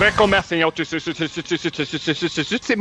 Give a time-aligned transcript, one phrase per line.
[0.00, 1.02] Recomeça em altíssima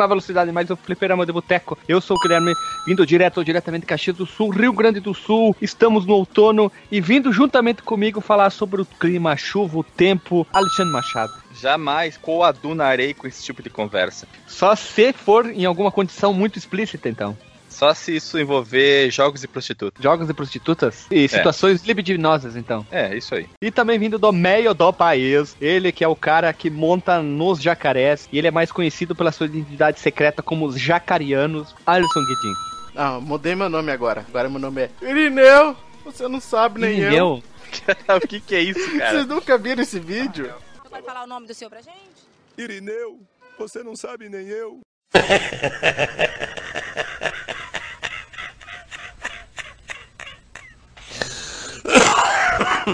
[0.08, 1.78] velocidade, mais o fliperama de boteco.
[1.86, 2.54] Eu sou o Guilherme,
[2.88, 5.54] vindo direto ou diretamente de Caxias do Sul, Rio Grande do Sul.
[5.62, 10.48] Estamos no outono e vindo juntamente comigo falar sobre o clima, a chuva, o tempo,
[10.54, 11.34] Alexandre Machado.
[11.62, 14.26] Jamais coadunarei com esse tipo de conversa.
[14.48, 17.38] Só se for em alguma condição muito explícita, então.
[17.80, 20.04] Só se isso envolver jogos e prostitutas.
[20.04, 21.08] Jogos e prostitutas?
[21.10, 22.86] E situações libidinosas, então.
[22.92, 23.48] É, isso aí.
[23.62, 27.62] E também vindo do meio do país, ele que é o cara que monta nos
[27.62, 32.54] jacarés, e ele é mais conhecido pela sua identidade secreta como os jacarianos, Alisson Guedin.
[32.98, 34.26] Ah, mudei meu nome agora.
[34.28, 35.74] Agora meu nome é Irineu.
[36.04, 37.06] Você não sabe nem eu.
[37.06, 37.44] Irineu?
[38.22, 39.12] o que que é isso, cara?
[39.12, 40.54] Vocês nunca viram esse vídeo?
[40.84, 42.28] Você pode falar o nome do seu pra gente?
[42.58, 43.22] Irineu,
[43.58, 44.82] você não sabe nem eu.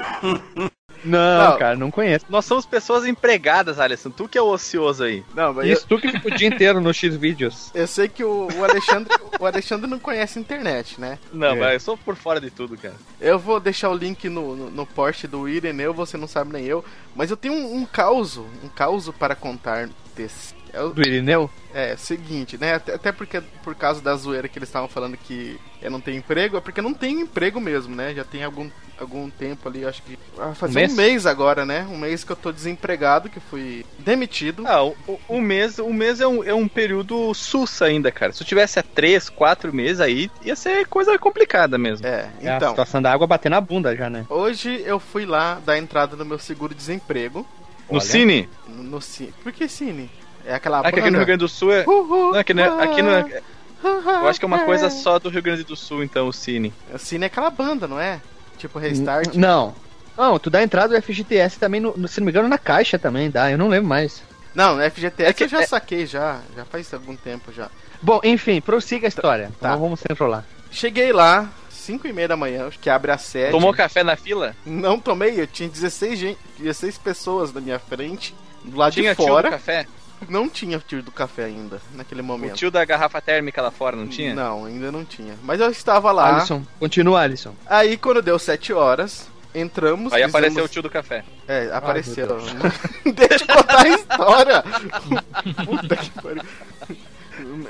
[1.04, 1.58] Não, Não.
[1.60, 2.26] cara, não conheço.
[2.30, 4.10] Nós somos pessoas empregadas, Alisson.
[4.10, 5.24] Tu que é o ocioso aí.
[5.36, 7.70] Não, mas eu, Isso, tu que fica o dia inteiro no X-Vídeos.
[7.76, 11.20] eu sei que o, o Alexandre o Alexandre não conhece a internet, né?
[11.32, 11.56] Não, É.
[11.60, 12.96] mas eu sou por fora de tudo, cara.
[13.22, 16.66] Eu vou deixar o link no, no, no post do Ireneu, você não sabe nem
[16.66, 16.84] eu.
[17.16, 20.56] Mas eu tenho um, um caos, um caos para contar desse.
[20.76, 21.50] É o, Do Irineu?
[21.74, 22.74] É, é o seguinte, né?
[22.76, 26.18] Até, até porque por causa da zoeira que eles estavam falando que eu não tenho
[26.18, 28.14] emprego, é porque eu não tenho emprego mesmo, né?
[28.14, 30.18] Já tem algum, algum tempo ali, acho que.
[30.38, 30.92] Ah, fazer mês?
[30.92, 31.88] um mês agora, né?
[31.90, 34.64] Um mês que eu tô desempregado, que fui demitido.
[34.68, 34.96] Ah, o,
[35.30, 38.34] o- mês, o mês é, um, é um período sus ainda, cara.
[38.34, 42.06] Se eu tivesse há três, quatro meses aí, ia ser coisa complicada mesmo.
[42.06, 42.70] É, É a então.
[42.72, 44.26] situação da água bater na bunda já, né?
[44.30, 47.48] Hoje eu fui lá dar entrada no meu seguro-desemprego.
[47.90, 48.02] No Olha.
[48.02, 48.50] Cine?
[48.68, 49.34] No, no Cine.
[49.44, 50.10] Por que Cine?
[50.46, 51.84] É aquela Ah, que aqui no Rio Grande do Sul é.
[51.88, 53.42] Uhul, Não, aqui, não é- aqui não é.
[53.84, 56.74] Eu acho que é uma coisa só do Rio Grande do Sul, então, o Cine.
[56.94, 58.22] O Cine é aquela banda, não é?
[58.58, 59.34] Tipo Restart.
[59.36, 59.74] Não.
[60.18, 62.98] Não, tu dá entrada do FGTS também, no, no- se não me engano, na caixa
[62.98, 64.24] também dá, eu não lembro mais.
[64.56, 66.40] Não, FGTS É que- eu já é- saquei já.
[66.56, 67.70] Já faz algum tempo já.
[68.02, 69.52] Bom, enfim, prossiga a história.
[69.60, 69.72] Tá.
[69.72, 70.46] Não vamos se enrolar.
[70.72, 73.52] Cheguei lá, 5 e meia da manhã, que abre às 7.
[73.52, 74.56] Tomou café na fila?
[74.66, 78.34] Não tomei, eu tinha 16, gente, 16 pessoas na minha frente.
[78.64, 79.50] Do lado Tinha de fora.
[79.52, 79.86] café?
[80.30, 82.56] Não tinha tio do café ainda, naquele O momento.
[82.56, 84.34] tio da garrafa térmica lá fora, não tinha?
[84.34, 85.36] Não, ainda não tinha.
[85.44, 86.38] Mas eu estava lá.
[86.38, 87.54] Alisson, continua, Alisson.
[87.66, 90.12] Aí quando deu 7 horas, entramos.
[90.14, 91.24] Aí fizemos- apareceu o tio do café.
[91.48, 92.28] É, apareceu.
[92.28, 94.64] meu Deixa eu contar a história.
[95.66, 96.44] Puta que pariu.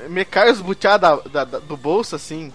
[0.08, 2.52] Me cai os butiá da, da- da- do bolso assim.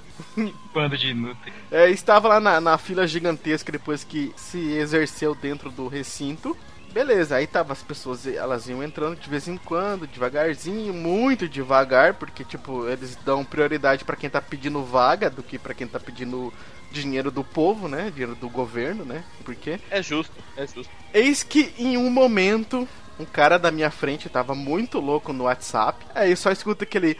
[0.73, 1.53] Bando de inúteis.
[1.69, 6.55] É, estava lá na, na fila gigantesca depois que se exerceu dentro do recinto.
[6.91, 12.15] Beleza, aí tava as pessoas, elas iam entrando de vez em quando, devagarzinho, muito devagar,
[12.15, 15.99] porque tipo, eles dão prioridade pra quem tá pedindo vaga do que pra quem tá
[15.99, 16.53] pedindo
[16.91, 18.11] dinheiro do povo, né?
[18.11, 19.23] Dinheiro do governo, né?
[19.45, 19.79] Por quê?
[19.89, 20.91] É justo, é justo.
[21.13, 22.85] Eis que em um momento,
[23.17, 26.05] um cara da minha frente tava muito louco no WhatsApp.
[26.13, 27.17] Aí só escuta aquele.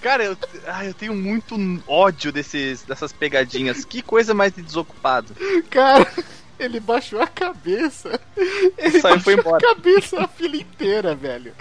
[0.00, 1.56] Cara, eu, ah, eu tenho muito
[1.86, 3.84] ódio desses, dessas pegadinhas.
[3.84, 5.34] Que coisa mais de desocupado.
[5.70, 6.10] Cara,
[6.58, 8.18] ele baixou a cabeça.
[8.78, 9.56] Ele Saiu baixou foi embora.
[9.58, 11.52] a cabeça a fila inteira, velho.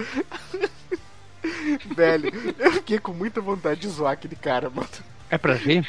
[1.96, 4.88] velho, eu fiquei com muita vontade de zoar aquele cara, mano.
[5.32, 5.86] É pra ver?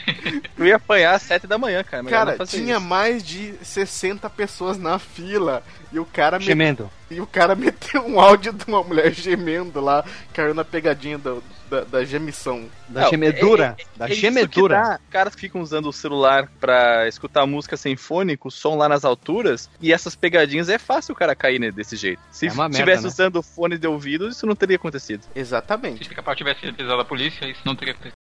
[0.59, 2.05] Eu ia apanhar às sete da manhã, cara.
[2.05, 2.85] Cara, tinha isso.
[2.85, 5.63] mais de 60 pessoas na fila.
[5.91, 6.91] E o cara me- Gemendo.
[7.11, 11.43] E o cara meteu um áudio de uma mulher gemendo lá, caiu na pegadinha do-
[11.71, 12.69] da, da gemição.
[12.89, 13.77] Da Não, gemedura.
[13.79, 14.77] é- é- da é isso gemedura.
[14.77, 15.01] que dá.
[15.11, 19.71] Caras que ficam usando o celular pra escutar música sinfônica, o som lá nas alturas,
[19.81, 22.21] e essas pegadinhas é fácil o cara cair né, desse jeito.
[22.31, 23.09] Se É uma merda, tivesse né?
[23.09, 25.23] usando fone de ouvido, isso não teria acontecido.
[25.35, 26.03] Exatamente.
[26.03, 28.15] Se pica-pau tivesse avisado a polícia, isso não teria acontecido.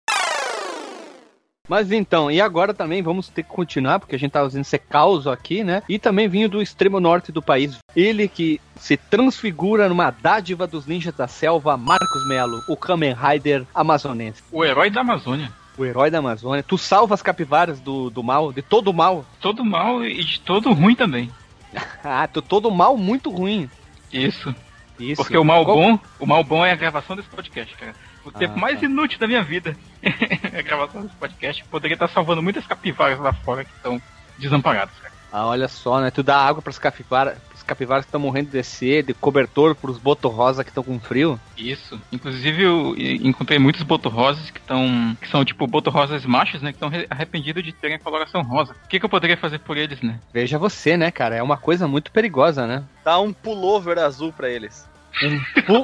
[1.69, 4.79] Mas então, e agora também vamos ter que continuar, porque a gente tá usando esse
[4.79, 5.83] caos aqui, né?
[5.87, 7.77] E também vindo do extremo norte do país.
[7.95, 13.65] Ele que se transfigura numa dádiva dos ninjas da selva, Marcos Melo, o Kamen Rider
[13.73, 14.41] amazonense.
[14.51, 15.53] O herói da Amazônia.
[15.77, 16.63] O herói da Amazônia.
[16.63, 19.23] Tu salva as capivaras do, do mal, de todo o mal.
[19.39, 21.29] Todo mal e de todo ruim também.
[22.03, 23.69] Ah, tu todo mal muito ruim.
[24.11, 24.55] Isso.
[24.99, 25.21] Isso.
[25.21, 27.93] Porque o mal Qual- bom, o mal bom é a gravação desse podcast, cara.
[28.29, 28.85] O tempo Ah, mais tá.
[28.85, 30.09] inútil da minha vida é
[30.59, 31.63] a gravação desse podcast.
[31.65, 34.01] Poderia estar salvando muitas capivaras lá fora que estão
[34.37, 35.13] desamparadas, cara.
[35.31, 36.09] Ah, olha só, né?
[36.09, 40.33] Tu dá água pras capivaras, pras capivaras que estão morrendo de sede, cobertor pros botos
[40.33, 41.39] rosa que estão com frio.
[41.55, 42.01] Isso.
[42.11, 45.15] Inclusive eu encontrei muitos botorrosas que estão.
[45.21, 46.71] que são tipo botorrosas machos, né?
[46.71, 48.73] Que estão arrependidos de terem a coloração rosa.
[48.85, 50.19] O que, que eu poderia fazer por eles, né?
[50.33, 51.35] Veja você, né, cara?
[51.35, 52.83] É uma coisa muito perigosa, né?
[53.05, 54.87] Dá um pullover azul pra eles.
[55.23, 55.39] Um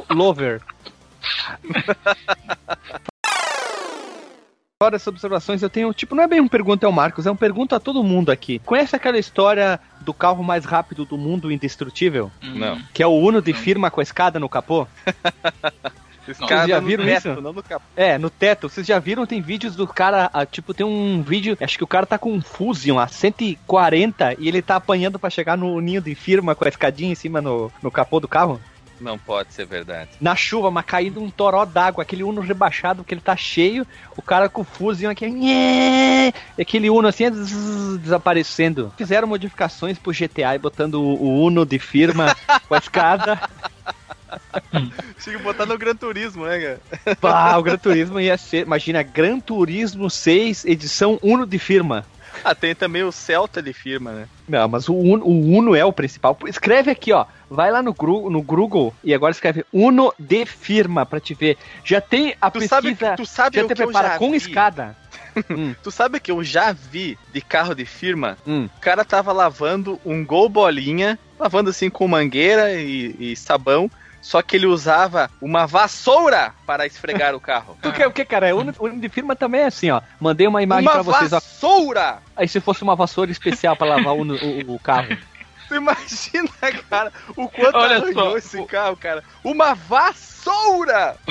[0.07, 0.59] pullover.
[4.81, 7.35] Fora essas observações, eu tenho, tipo, não é bem um pergunta ao Marcos, é um
[7.35, 8.59] pergunta a todo mundo aqui.
[8.59, 12.29] Conhece aquela história do carro mais rápido do mundo, indestrutível?
[12.43, 12.77] Não.
[12.93, 14.85] Que é o Uno de firma com a escada no capô?
[16.27, 17.41] Escada já viram teto, isso?
[17.41, 17.85] Não no capô.
[17.95, 18.67] É, no teto.
[18.67, 19.25] Vocês já viram?
[19.25, 22.33] Tem vídeos do cara, ah, tipo, tem um vídeo, acho que o cara tá com
[22.33, 26.65] um Fusion a 140 e ele tá apanhando pra chegar no ninho de firma com
[26.65, 28.59] a escadinha em cima no, no capô do carro.
[28.99, 30.11] Não pode ser verdade.
[30.21, 34.21] Na chuva, mas caindo um toró d'água, aquele Uno rebaixado que ele tá cheio, o
[34.21, 38.93] cara com o Fusion aqui, nhê, e aquele Uno assim, zzz, desaparecendo.
[38.97, 42.35] Fizeram modificações pro GTA e botando o, o Uno de firma
[42.67, 43.39] com a escada.
[45.21, 47.15] Tinha que botar no Gran Turismo, né, cara?
[47.17, 52.05] Pá, o Gran Turismo ia ser, imagina, Gran Turismo 6, edição Uno de firma.
[52.43, 54.27] Ah, tem também o Celta de firma, né?
[54.47, 56.37] Não, mas o Uno, o Uno é o principal.
[56.45, 57.25] Escreve aqui, ó.
[57.49, 61.57] Vai lá no, Gru, no Google e agora escreve Uno de firma pra te ver.
[61.83, 62.81] Já tem a Tu pesquisa.
[62.81, 64.37] sabe, tu sabe já te que eu prepara já com vi?
[64.37, 64.95] escada.
[65.49, 68.37] hum, Tu sabe que eu já vi de carro de firma?
[68.45, 68.67] hum.
[68.77, 73.89] O cara tava lavando um gol bolinha, lavando assim com mangueira e, e sabão,
[74.25, 77.77] só que ele usava uma vassoura para esfregar o carro.
[77.83, 78.55] Tu quer o que, cara?
[78.55, 80.01] O Uno, Uno de firma também é assim, ó.
[80.19, 81.35] Mandei uma imagem uma pra vocês, ó.
[81.35, 82.17] vassoura!
[82.35, 85.15] Aí se fosse uma vassoura especial pra lavar o, o, o carro.
[85.67, 86.49] Tu imagina,
[86.89, 89.23] cara, o quanto Olha arranhou só, esse o- carro, cara.
[89.43, 90.34] Uma vassoura!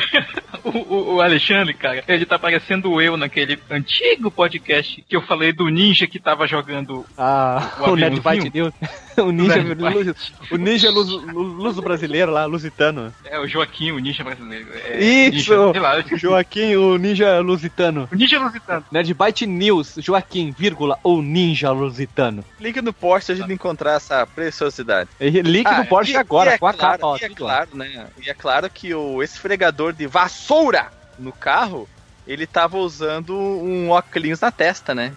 [0.65, 5.53] O, o- o Alexandre, cara, ele tá parecendo eu naquele antigo podcast que eu falei
[5.53, 7.05] do ninja que tava jogando.
[7.19, 7.97] Ah, O o?
[8.23, 8.73] Byte News.
[9.17, 13.15] O ninja, Ned luz, o ninja luz, luz brasileiro lá, lusitano.
[13.25, 14.67] É o Joaquim, o ninja brasileiro.
[14.75, 15.53] É, Isso!
[15.55, 16.01] Ninja, sei lá.
[16.19, 18.09] Joaquim, o ninja lusitano.
[18.11, 18.85] o ninja lusitano.
[18.91, 22.45] Ned Byte News, Joaquim, vírgula, o ninja lusitano.
[22.59, 25.09] Link no post a gente encontrar essa preciosidade.
[25.21, 27.25] E Link Ah, no Porsche e- agora, e é com a claro, capa, ó, E
[27.25, 28.07] é claro, né?
[28.21, 31.89] E é claro que o esfregador de vassoura no carro,
[32.27, 35.12] ele tava usando um óculos na testa, né?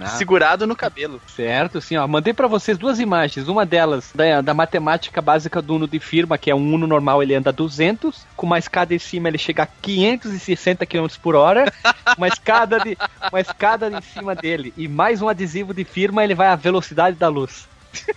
[0.00, 0.06] Ah.
[0.06, 1.20] Segurado no cabelo.
[1.28, 2.06] Certo, sim, ó.
[2.06, 3.46] Mandei pra vocês duas imagens.
[3.46, 7.22] Uma delas da, da matemática básica do Uno de firma, que é um Uno normal,
[7.22, 8.26] ele anda 200.
[8.36, 11.72] Com uma escada em cima, ele chega a 560 km por hora.
[12.18, 12.98] Uma escada, de,
[13.30, 17.16] uma escada em cima dele e mais um adesivo de firma, ele vai à velocidade
[17.16, 17.66] da luz.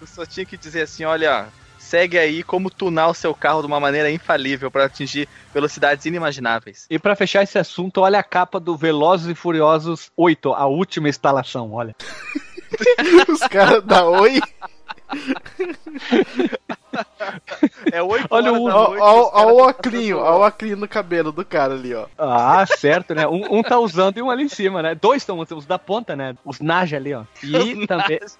[0.00, 1.48] Eu só tinha que dizer assim, olha,
[1.90, 6.86] segue aí como tunar o seu carro de uma maneira infalível para atingir velocidades inimagináveis.
[6.88, 11.08] E pra fechar esse assunto, olha a capa do Velozes e Furiosos 8, a última
[11.08, 11.96] instalação, olha.
[13.28, 14.40] Os caras da Oi.
[17.92, 20.76] É 8 Olha horas o- da noite, ó, os ó o oclinho, ó o oclinho
[20.76, 22.06] no cabelo do cara ali, ó.
[22.18, 23.26] Ah, certo, né?
[23.26, 24.94] Um, um tá usando e um ali em cima, né?
[24.94, 26.36] Dois estão usando, os da ponta, né?
[26.44, 27.24] Os Naja ali, ó.
[27.42, 28.20] E também.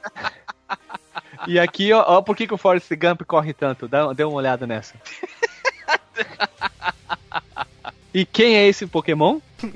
[1.46, 3.88] E aqui, ó, ó, por que, que o Forrest Gump corre tanto?
[3.88, 4.94] Dá, dê uma olhada nessa.
[8.12, 9.38] E quem é esse Pokémon?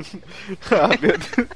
[0.71, 1.49] Ah, meu Deus.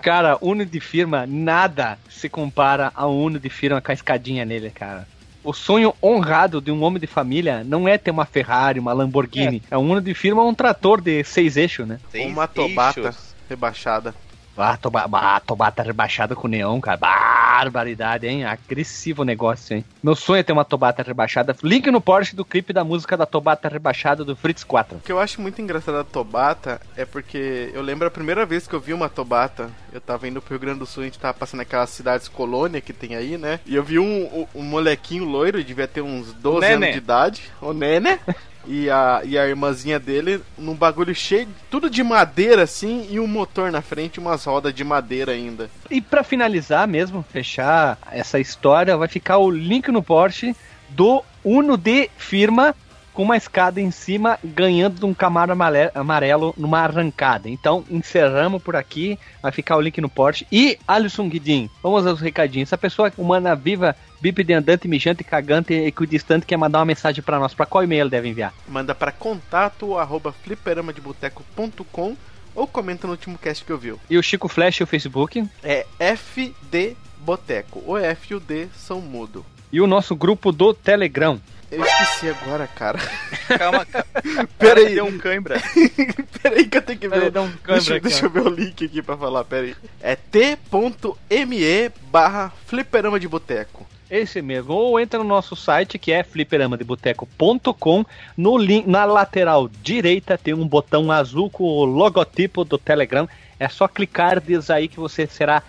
[0.00, 4.44] Cara, Uno de firma, nada se compara a um Uno de firma com a escadinha
[4.44, 5.06] nele, cara.
[5.42, 9.62] O sonho honrado de um homem de família não é ter uma Ferrari, uma Lamborghini.
[9.70, 11.98] É, um Uno de firma, um trator de seis eixos, né?
[12.10, 13.34] Seis Uma tobata eixos.
[13.48, 14.14] rebaixada.
[14.56, 16.96] Ah, toba, ah, tobata rebaixada com neon, cara.
[16.96, 18.44] Barbaridade, hein?
[18.44, 19.84] Agressivo o negócio, hein?
[20.02, 21.56] Meu sonho é ter uma tobata rebaixada.
[21.62, 24.98] Link no Porsche do clipe da música da tobata rebaixada do Fritz 4.
[24.98, 28.66] O que eu acho muito engraçado da Tobata é porque eu lembro a primeira vez
[28.66, 31.18] que eu vi uma Tobata, eu tava indo pro Rio Grande do Sul, a gente
[31.18, 33.60] tava passando aquelas cidades colônia que tem aí, né?
[33.66, 36.74] E eu vi um, um, um molequinho loiro, devia ter uns 12 Nene.
[36.74, 38.18] anos de idade, o Nene.
[38.66, 43.26] E a, e a irmãzinha dele num bagulho cheio, tudo de madeira assim, e um
[43.26, 45.70] motor na frente, umas rodas de madeira ainda.
[45.90, 50.54] E pra finalizar mesmo, fechar essa história, vai ficar o link no Porsche
[50.88, 52.74] do Uno de firma
[53.16, 55.56] com uma escada em cima, ganhando de um Camaro
[55.94, 57.48] amarelo numa arrancada.
[57.48, 59.18] Então, encerramos por aqui.
[59.40, 60.46] Vai ficar o link no Porsche.
[60.52, 62.68] E Alisson Guidin, vamos aos recadinhos.
[62.68, 67.54] Essa pessoa humana viva, bípede andante, mijante, cagante, equidistante, quer mandar uma mensagem pra nós.
[67.54, 68.52] Pra qual e-mail ele deve enviar?
[68.68, 72.14] Manda pra contato arroba fliperamadeboteco.com
[72.54, 73.94] ou comenta no último cast que eu vi.
[74.10, 75.42] E o Chico Flash e o Facebook.
[75.64, 77.82] É FD Boteco.
[77.86, 79.42] O F e o D são mudo.
[79.72, 81.40] E o nosso grupo do Telegram.
[81.70, 82.98] Eu esqueci agora, cara.
[83.58, 84.48] Calma, calma.
[84.58, 84.94] Pera aí.
[84.94, 85.60] Deu um cãibra.
[86.42, 87.14] Pera aí que eu tenho que ver.
[87.14, 89.66] Peraí, dá um Deixa, câmera aqui, deixa eu ver o link aqui pra falar, pera
[89.66, 89.76] aí.
[90.00, 93.86] É t.me barra fliperama de boteco.
[94.10, 94.72] Esse mesmo.
[94.72, 98.04] Ou entra no nosso site que é fliperamadeboteco.com.
[98.36, 103.28] No link, na lateral direita tem um botão azul com o logotipo do Telegram.
[103.58, 105.62] É só clicar diz aí que você será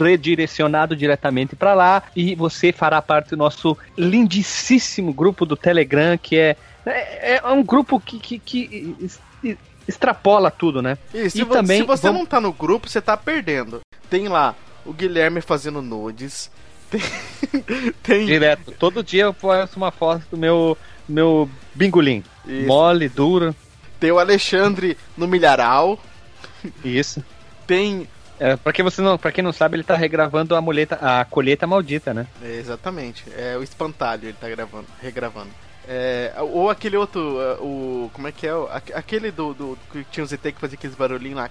[0.00, 6.36] redirecionado diretamente para lá e você fará parte do nosso lindíssimo grupo do Telegram que
[6.36, 6.56] é
[6.86, 8.96] é, é um grupo que, que, que
[9.88, 10.98] extrapola tudo, né?
[11.14, 13.80] E se, E vo- também se você vamos- não tá no grupo, você tá perdendo.
[14.10, 14.54] Tem lá
[14.84, 16.50] o Guilherme fazendo nudes.
[16.90, 17.00] Tem.
[18.02, 18.70] tem Direto.
[18.78, 20.76] Todo dia eu posto uma foto do meu,
[21.08, 22.22] meu bingolim.
[22.46, 22.66] Isso.
[22.66, 23.56] Mole, duro.
[23.98, 25.98] tem o Alexandre no milharal.
[26.84, 27.24] Isso.
[27.66, 28.06] Tem.
[28.44, 31.24] É, pra, quem você não, pra quem não sabe, ele tá regravando a, muleta, a
[31.24, 32.26] colheita maldita, né?
[32.42, 33.24] é, exatamente.
[33.34, 35.48] É o espantalho, ele tá gravando, regravando.
[35.88, 38.10] É, ou aquele outro, uh, o.
[38.12, 38.50] Como é que é?
[38.94, 39.78] Aquele do, do.
[39.90, 41.48] que tinha o ZT que fazia aqueles barulhinhos lá.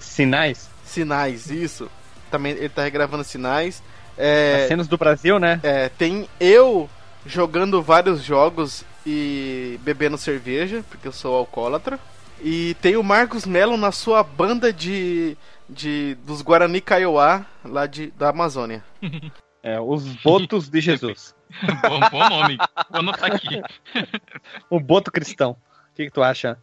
[0.00, 0.68] Sinais.
[0.84, 1.88] Sinais, isso.
[2.28, 3.80] Também ele tá regravando sinais.
[4.18, 5.60] É, As cenas do Brasil, né?
[5.62, 6.90] É, tem eu
[7.24, 12.00] jogando vários jogos e bebendo cerveja, porque eu sou alcoólatra.
[12.42, 15.36] E tem o Marcos Melo na sua banda de,
[15.68, 18.84] de dos Guarani Kaiowá, lá de, da Amazônia.
[19.62, 21.34] É, os botos de Jesus.
[21.82, 22.56] bom, bom nome.
[22.88, 23.60] Vou anotar aqui.
[24.70, 25.50] O boto cristão.
[25.50, 26.56] O que, que tu acha?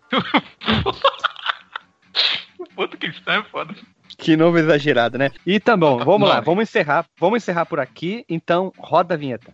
[2.75, 3.75] Outro cristão é foda.
[4.17, 5.31] Que nome exagerado, né?
[5.46, 7.05] E tá bom, vamos lá, vamos encerrar.
[7.19, 8.25] Vamos encerrar por aqui.
[8.27, 9.53] Então, roda a vinheta.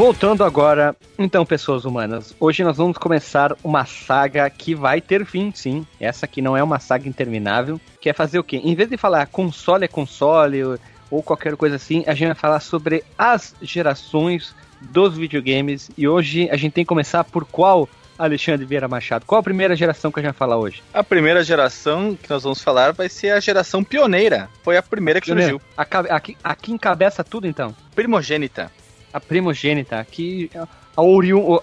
[0.00, 5.52] Voltando agora, então, pessoas humanas, hoje nós vamos começar uma saga que vai ter fim,
[5.54, 5.86] sim.
[6.00, 8.62] Essa aqui não é uma saga interminável, que é fazer o quê?
[8.64, 10.64] Em vez de falar console é console
[11.10, 15.90] ou- qualquer coisa assim, a gente vai falar sobre as gerações dos videogames.
[15.98, 17.86] E hoje a gente tem que começar por qual,
[18.18, 19.26] Alexandre Vieira Machado?
[19.26, 20.82] Qual a primeira geração que a gente vai falar hoje?
[20.94, 24.48] A primeira geração que nós vamos falar vai ser a geração pioneira.
[24.62, 25.60] Foi a primeira que surgiu.
[25.76, 27.76] A, cabe- aqui, aqui encabeça tudo então.
[27.94, 28.72] Primogênita.
[29.12, 30.50] A primogênita, aqui.
[30.54, 30.66] A.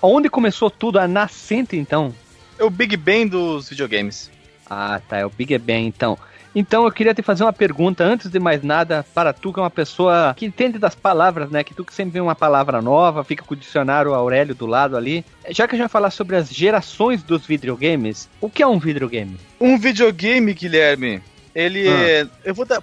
[0.02, 1.00] Onde começou tudo?
[1.00, 2.14] A nascente, então.
[2.58, 4.32] É o Big Bang dos videogames.
[4.70, 6.18] Ah, tá, é o Big Bang, então.
[6.56, 9.62] Então eu queria te fazer uma pergunta, antes de mais nada, para tu que é
[9.62, 11.64] uma pessoa que entende das palavras, né?
[11.64, 14.98] Que tu que sempre vê uma palavra nova, fica com o dicionário Aurélio do lado
[14.98, 15.24] ali.
[15.50, 18.80] Já que a gente vai falar sobre as gerações dos videogames, o que é um
[18.80, 19.38] videogame?
[19.62, 21.22] Um videogame, Guilherme,
[21.54, 22.10] ele Ah.
[22.10, 22.28] é.
[22.44, 22.82] Eu vou dar.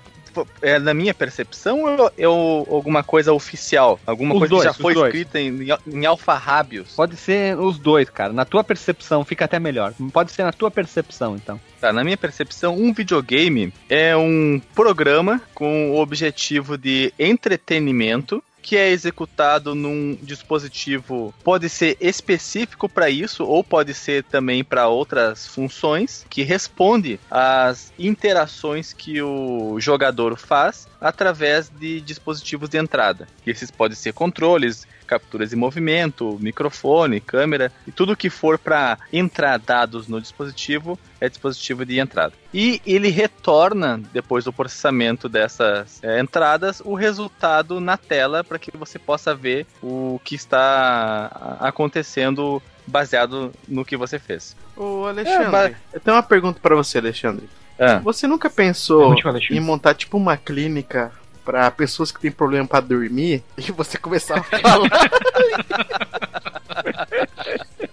[0.62, 3.98] É, na minha percepção, ou é alguma coisa oficial?
[4.06, 5.06] Alguma Os coisa dois, que já foi dois.
[5.06, 6.92] escrita em, em alfarrábios?
[6.94, 8.32] Pode ser os dois, cara.
[8.32, 9.92] Na tua percepção fica até melhor.
[10.12, 11.60] Pode ser na tua percepção, então.
[11.80, 18.78] Tá, na minha percepção, um videogame é um programa com o objetivo de entretenimento que
[18.78, 25.46] é executado num dispositivo, pode ser específico para isso ou pode ser também para outras
[25.46, 33.28] funções, que responde às interações que o jogador faz através de dispositivos de entrada.
[33.46, 39.58] Esses podem ser controles, capturas de movimento, microfone, câmera e tudo que for para entrar
[39.58, 42.32] dados no dispositivo é dispositivo de entrada.
[42.52, 48.76] E ele retorna, depois do processamento dessas é, entradas, o resultado na tela para que
[48.76, 54.56] você possa ver o que está acontecendo baseado no que você fez.
[54.76, 57.48] Ô Alexandre, É, eu tenho uma pergunta pra você, Alexandre.
[57.78, 59.56] Ah, Você nunca pensou Pergunte, Alexandre.
[59.56, 61.10] em montar tipo uma clínica
[61.44, 64.88] pra pessoas que têm problema pra dormir e você começar a falar?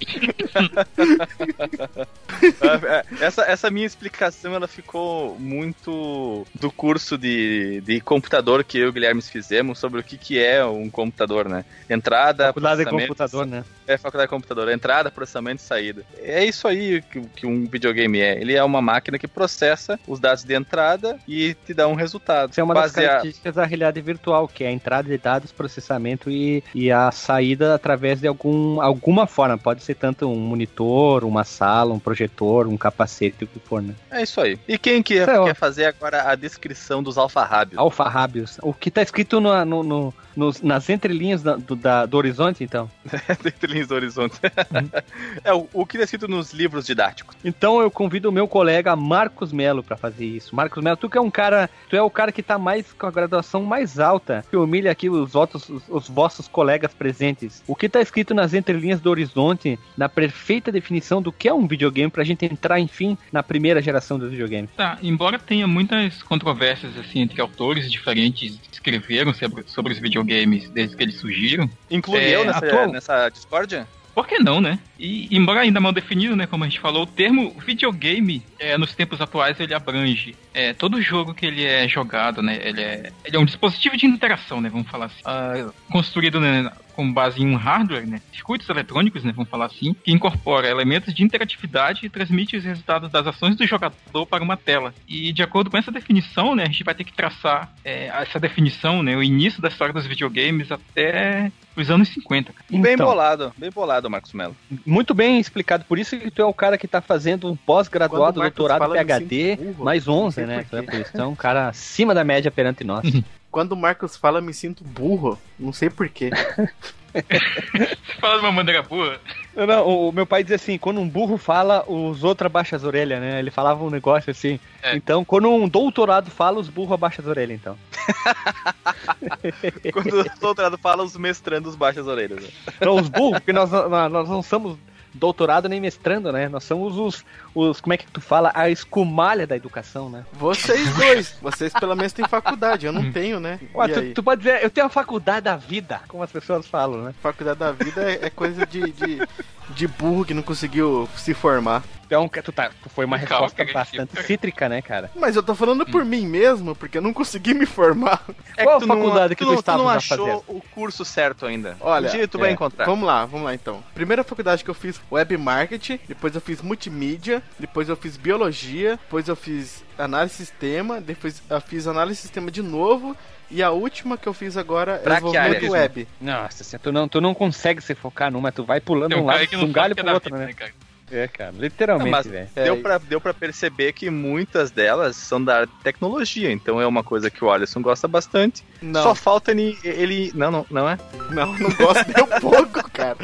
[2.83, 8.85] É, essa, essa minha explicação ela ficou muito do curso de, de computador que eu
[8.85, 11.63] e o Guilherme fizemos sobre o que, que é um computador, né?
[11.89, 13.63] Entrada, Faculdade de processamento, computador, né?
[13.87, 14.69] É, faculdade de computador.
[14.69, 16.03] Entrada, processamento e saída.
[16.17, 18.39] É isso aí que, que um videogame é.
[18.39, 22.51] Ele é uma máquina que processa os dados de entrada e te dá um resultado.
[22.51, 25.51] Isso é uma das Baseado- características da realidade virtual, que é a entrada de dados,
[25.51, 29.57] processamento e, e a saída através de algum, alguma forma.
[29.57, 33.93] Pode ser tanto um monitor, uma sala, um projetor, um capacete, o que for, né?
[34.09, 34.57] É isso aí.
[34.67, 35.55] E quem que é quer ótimo.
[35.55, 37.77] fazer agora a descrição dos alfarrábios?
[37.77, 38.57] Alfarrábios.
[38.61, 42.63] O que tá escrito no, no- no- nos- nas entrelinhas da- do, da- do horizonte,
[42.63, 42.89] então.
[43.45, 44.35] Entre linhas do horizonte.
[44.43, 44.89] Uhum.
[45.43, 47.35] é o, o que é escrito nos livros didáticos.
[47.43, 50.55] Então eu convido o meu colega Marcos Melo pra fazer isso.
[50.55, 53.05] Marcos Melo, tu que é um cara, tu é o cara que tá mais com
[53.05, 57.63] a graduação mais alta, que humilha aqui os outros, os, os vossos colegas presentes.
[57.67, 61.67] O que tá escrito nas entrelinhas do horizonte, na perfeita definição do que é um
[61.67, 64.69] videogame, pra gente entrar, enfim, na primeira geração dos videogames.
[64.75, 70.20] Tá, embora tenha muitas controvérsias assim entre autores diferentes que escreveram sobre, sobre os videogames
[70.69, 73.87] desde que eles surgiram, Inclui É, eu nessa, atual- nessa discórdia?
[74.13, 74.79] Por que não, né?
[74.99, 78.93] E embora ainda mal definido, né, como a gente falou, o termo videogame é, nos
[78.93, 82.59] tempos atuais ele abrange é, todo jogo que ele é jogado, né?
[82.61, 84.69] Ele é, ele é um dispositivo de interação, né?
[84.69, 85.21] Vamos falar assim.
[85.25, 88.21] Ah, construído né, com base em um hardware, né?
[88.31, 89.31] Circuitos eletrônicos, né?
[89.31, 93.65] Vamos falar assim, que incorpora elementos de interatividade e transmite os resultados das ações do
[93.65, 94.93] jogador para uma tela.
[95.07, 96.63] E de acordo com essa definição, né?
[96.63, 99.15] A gente vai ter que traçar é, essa definição, né?
[99.15, 102.53] O início da história dos videogames até os anos 50.
[102.53, 102.65] Cara.
[102.69, 103.05] Bem Então.
[103.05, 104.55] bolado, bem bolado, Marcos Melo.
[104.85, 105.85] Muito bem explicado.
[105.85, 109.83] Por isso que tu é o cara que tá fazendo um pós-graduado, doutorado, PhD, burro.
[109.85, 110.63] mais Não 11, sei né?
[110.69, 111.11] por Tu é isso.
[111.13, 113.03] Então, um cara acima da média perante nós.
[113.51, 115.37] Quando o Marcos fala, eu me sinto burro.
[115.59, 116.29] Não sei porquê.
[117.13, 119.19] Você fala de uma maneira boa.
[119.55, 122.77] Não, não, o, o meu pai dizia assim, quando um burro fala, os outros abaixam
[122.77, 123.39] as orelhas, né?
[123.39, 124.59] Ele falava um negócio assim.
[124.81, 124.95] É.
[124.95, 127.77] Então, quando um doutorado fala, os burros abaixam as orelhas, então.
[129.93, 132.43] Quando o doutorado fala, os mestrandos baixam as orelhas.
[132.43, 132.49] né?
[132.81, 134.77] Não, os burros, porque nós, nós nós não somos
[135.13, 136.47] doutorado nem mestrando, né?
[136.47, 138.51] Nós somos os, os, como é que tu fala?
[138.55, 140.25] A escumalha da educação, né?
[140.33, 141.35] Vocês dois.
[141.41, 142.85] Vocês pelo menos têm faculdade.
[142.85, 143.59] Eu não tenho, né?
[143.73, 147.03] Ué, tu, tu pode dizer, eu tenho a faculdade da vida, como as pessoas falam,
[147.03, 147.13] né?
[147.21, 149.27] Faculdade da vida é, é coisa de, de,
[149.69, 151.83] de burro que não conseguiu se formar.
[152.11, 155.09] Então, tu, tá, tu foi uma Calma, resposta bastante cítrica, né, cara?
[155.15, 158.21] Mas eu tô falando por mim mesmo, porque eu não consegui me formar.
[158.61, 160.43] Qual tu faculdade não, que tu não, estava não a achou fazer?
[160.49, 161.77] o curso certo ainda.
[161.79, 162.83] Olha, um dia tu vai é, encontrar.
[162.83, 163.81] Vamos lá, vamos lá então.
[163.93, 168.97] Primeira faculdade que eu fiz web marketing, depois eu fiz multimídia, depois eu fiz biologia,
[168.97, 173.15] depois eu fiz análise de sistema, depois eu fiz análise de sistema de novo.
[173.49, 176.07] E a última que eu fiz agora é Pra que desenvolvimento web.
[176.19, 179.47] Nossa, tu não, tu não consegue se focar numa, tu vai pulando um um lado,
[179.53, 180.71] não um galho é pro outro, vida, né?
[181.11, 182.47] É, cara, Não, literalmente, mas velho.
[182.55, 187.03] deu, É, pra, deu pra perceber que muitas delas são da tecnologia, então é uma
[187.03, 188.63] coisa que o Alisson gosta bastante.
[188.81, 190.31] Não, Só falta ele, ele.
[190.33, 190.97] Não, não, não é?
[191.29, 193.17] não, não gosto nem um pouco, cara.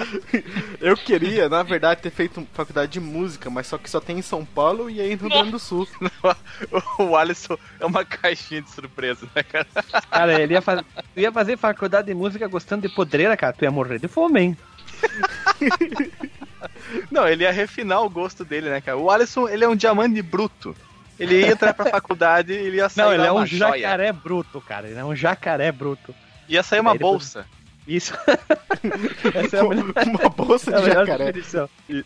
[0.80, 4.22] Eu queria, na verdade, ter feito faculdade de música, mas só que só tem em
[4.22, 5.88] São Paulo e aí no Rio Grande do Sul.
[7.00, 9.68] O Alisson é uma caixinha de surpresa, né, cara?
[10.10, 10.82] Cara, ele ia, faz...
[11.16, 14.58] ia fazer faculdade de música gostando de podreira, cara, tu ia morrer de fome, hein?
[17.12, 18.98] Não, ele ia refinar o gosto dele, né, cara?
[18.98, 20.76] O Alisson, ele é um diamante bruto.
[21.20, 23.82] Ele ia entrar pra faculdade e ele ia sair Não, ele é um joia.
[23.82, 24.88] jacaré bruto, cara.
[24.88, 26.14] Ele é um jacaré bruto.
[26.48, 27.46] Ia sair uma bolsa.
[27.88, 28.14] Isso.
[29.34, 31.34] Essa é a melhor, Uma bolsa é a de melhor jacaré.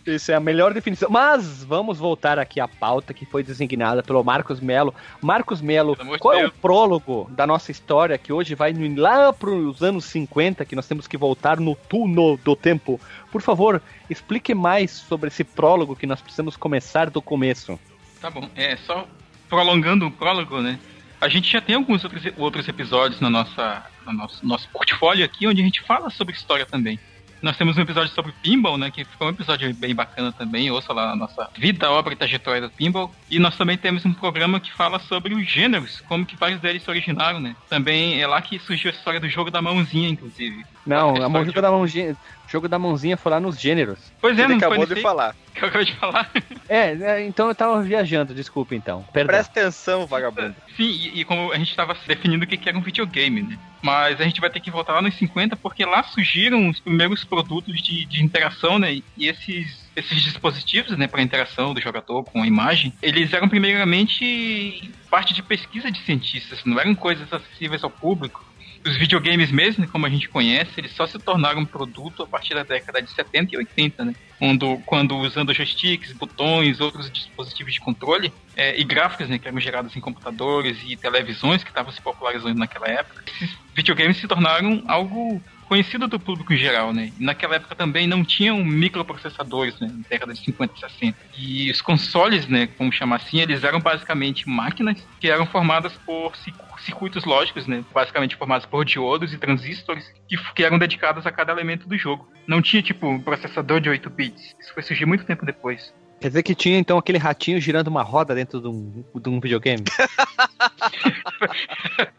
[0.06, 1.10] Isso é a melhor definição.
[1.10, 4.94] Mas vamos voltar aqui à pauta que foi designada pelo Marcos Melo.
[5.20, 9.82] Marcos Melo, qual é o prólogo da nossa história que hoje vai lá para os
[9.82, 13.00] anos 50, que nós temos que voltar no túnel do tempo?
[13.32, 17.80] Por favor, explique mais sobre esse prólogo que nós precisamos começar do começo.
[18.22, 18.48] Tá bom.
[18.56, 19.08] É, só
[19.50, 20.80] prolongando o prólogo, né?
[21.22, 25.46] A gente já tem alguns outros, outros episódios na nossa, no nosso, nosso portfólio aqui,
[25.46, 27.00] onde a gente fala sobre história também.
[27.42, 28.92] Nós temos um episódio sobre Pinball, né?
[28.92, 30.70] Que ficou um episódio bem bacana também.
[30.70, 33.12] Ouça lá a nossa vida, obra e trajetória do Pinball.
[33.30, 36.84] E nós também temos um programa que fala sobre os gêneros, como que vários deles
[36.84, 37.56] se originaram, né?
[37.68, 40.64] Também é lá que surgiu a história do jogo da mãozinha, inclusive.
[40.86, 42.16] Não, a jogo da mãozinha,
[42.48, 43.98] jogo da mãozinha foi lá nos gêneros.
[44.20, 45.36] Pois é, ele não foi acabou de falar.
[45.54, 46.32] que eu acabei de falar.
[46.68, 49.06] É, é, então eu tava viajando, desculpa então.
[49.14, 49.36] Perdão.
[49.36, 50.56] Presta atenção, vagabundo.
[50.76, 53.60] Sim, e, e como a gente estava definindo o que que era um videogame, né?
[53.82, 57.24] Mas a gente vai ter que voltar lá nos 50, porque lá surgiram os primeiros
[57.24, 59.02] produtos de, de interação, né?
[59.18, 64.92] E esses, esses dispositivos, né, para interação do jogador com a imagem, eles eram primeiramente
[65.10, 68.46] parte de pesquisa de cientistas, não eram coisas acessíveis ao público.
[68.84, 72.56] Os videogames mesmo, como a gente conhece, eles só se tornaram um produto a partir
[72.56, 74.16] da década de 70 e 80, né?
[74.40, 79.60] Quando, quando usando joysticks, botões, outros dispositivos de controle é, e gráficos né, que eram
[79.60, 84.84] gerados em computadores e televisões que estavam se popularizando naquela época, esses videogames se tornaram
[84.88, 85.42] algo
[85.72, 87.14] conhecido do público em geral, né?
[87.18, 89.88] E naquela época também não tinham microprocessadores, né?
[89.88, 91.18] Na década de 50 e 60.
[91.40, 96.36] E os consoles, né, como chamar assim, eles eram basicamente máquinas que eram formadas por
[96.36, 96.54] ci-
[96.84, 97.86] circuitos lógicos, né?
[97.94, 102.28] Basicamente formados por diodos e transistores que, que eram dedicados a cada elemento do jogo.
[102.46, 104.54] Não tinha, tipo, processador de 8 bits.
[104.60, 105.94] Isso foi surgir muito tempo depois.
[106.22, 109.40] Quer dizer que tinha então aquele ratinho girando uma roda dentro de um, de um
[109.40, 109.84] videogame?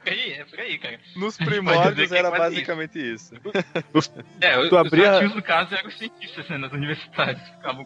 [0.04, 0.98] É por aí, cara.
[1.16, 3.34] Nos primórdios é era basicamente isso.
[4.40, 7.42] É, os, Tu abria- os ratinhos, no caso, eram os cientistas, né, nas universidades.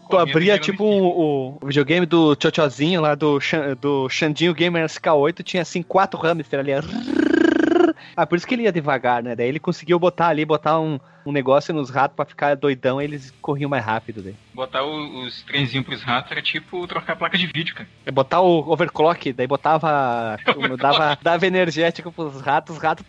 [0.08, 3.38] Tu abria tipo o, o videogame do Tchotchozinho lá do,
[3.80, 6.72] do Xandinho Gamer SK8, tinha assim quatro hamster ali.
[8.16, 9.36] Ah, por isso que ele ia devagar, né?
[9.36, 13.30] Daí ele conseguiu botar ali, botar um, um negócio nos ratos pra ficar doidão, eles
[13.42, 14.34] corriam mais rápido daí.
[14.54, 17.88] Botar o- os trenzinhos pros ratos era tipo trocar a placa de vídeo, cara.
[18.06, 20.38] É Botar o overclock, daí botava.
[20.78, 23.04] dava, dava energético pros ratos, os ratos.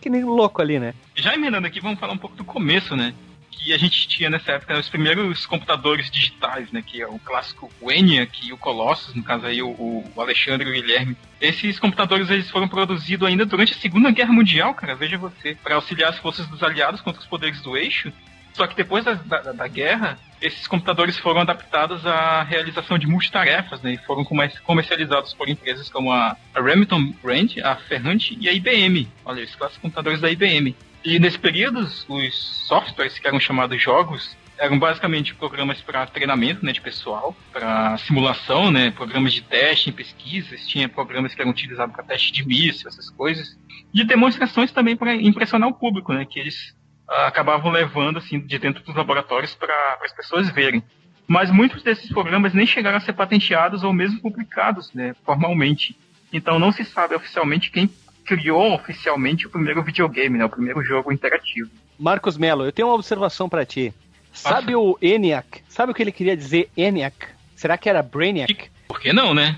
[0.00, 0.94] Que nem louco ali, né?
[1.14, 3.12] Já emendando aqui, vamos falar um pouco do começo, né?
[3.50, 6.82] Que a gente tinha nessa época os primeiros computadores digitais, né?
[6.84, 10.70] Que é o clássico ENIAC e o Colossus, no caso aí o, o Alexandre e
[10.70, 11.16] o Guilherme.
[11.40, 15.74] Esses computadores eles foram produzidos ainda durante a Segunda Guerra Mundial, cara, veja você, para
[15.74, 18.12] auxiliar as forças dos aliados contra os poderes do eixo.
[18.56, 23.82] Só que depois da, da, da, guerra, esses computadores foram adaptados à realização de multitarefas,
[23.82, 23.92] né?
[23.92, 24.24] E foram
[24.64, 29.06] comercializados por empresas como a, a Remington Brand, a Ferrante e a IBM.
[29.26, 30.74] Olha, esses clássicos computadores da IBM.
[31.06, 36.72] E nesse período, os softwares que eram chamados jogos eram basicamente programas para treinamento né,
[36.72, 41.94] de pessoal, para simulação, né, programas de teste em pesquisas, tinha programas que eram utilizados
[41.94, 43.56] para teste de míssil, essas coisas,
[43.94, 46.74] de demonstrações também para impressionar o público, né, que eles
[47.06, 50.82] acabavam levando assim de dentro dos laboratórios para as pessoas verem.
[51.28, 55.96] Mas muitos desses programas nem chegaram a ser patenteados ou mesmo publicados né, formalmente.
[56.32, 57.88] Então não se sabe oficialmente quem
[58.26, 61.70] criou oficialmente o primeiro videogame, né, o primeiro jogo interativo.
[61.98, 63.94] Marcos Melo, eu tenho uma observação para ti.
[64.32, 65.62] Sabe o ENIAC?
[65.68, 67.14] Sabe o que ele queria dizer ENIAC?
[67.54, 68.68] Será que era Brainiac?
[68.86, 69.56] Por que não, né?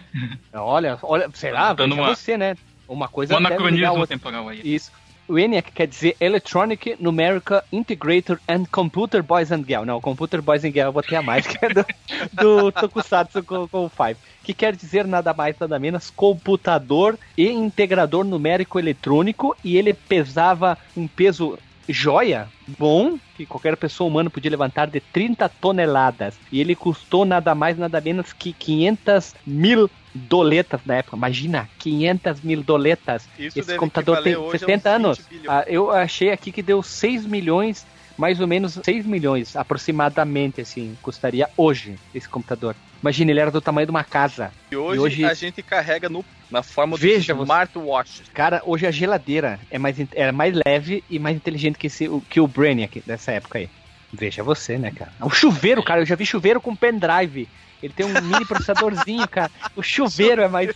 [0.55, 1.73] Olha, olha, será?
[1.73, 2.15] Dando uma...
[2.15, 2.57] você, né?
[2.87, 4.61] Uma coisa um anacronismo temporal aí.
[4.63, 4.93] Isso.
[5.27, 9.85] O ENIAC quer dizer Electronic Numerical Integrator and Computer Boys and Girl.
[9.85, 11.85] Não, Computer Boys and Girl eu botei a mais, que é do,
[12.33, 14.17] do Tokusatsu com, com o Five.
[14.49, 19.55] Que quer dizer nada mais, nada menos, computador e integrador numérico eletrônico.
[19.63, 25.51] E ele pesava um peso joia, bom, que qualquer pessoa humana podia levantar de 30
[25.61, 26.35] toneladas.
[26.51, 31.15] E ele custou nada mais, nada menos que 500 mil doletas na época.
[31.15, 33.29] Imagina, 500 mil doletas.
[33.39, 35.21] Isso Esse computador tem 70 anos.
[35.47, 37.87] Ah, eu achei aqui que deu 6 milhões,
[38.19, 42.75] mais ou menos 6 milhões aproximadamente, assim, custaria hoje esse computador.
[43.01, 44.51] Imagina, ele era do tamanho de uma casa.
[44.73, 45.25] E hoje, e hoje...
[45.25, 48.25] a gente carrega no, na forma Veja do smartwatch.
[48.35, 52.41] Cara, hoje a geladeira é mais, é mais leve e mais inteligente que, esse, que
[52.41, 53.71] o Brainiac dessa época aí.
[54.13, 55.13] Veja você, né, cara?
[55.21, 57.49] O chuveiro, cara, eu já vi chuveiro com pendrive.
[57.83, 59.51] Ele tem um mini processadorzinho, cara.
[59.77, 60.75] O chuveiro é mais, é,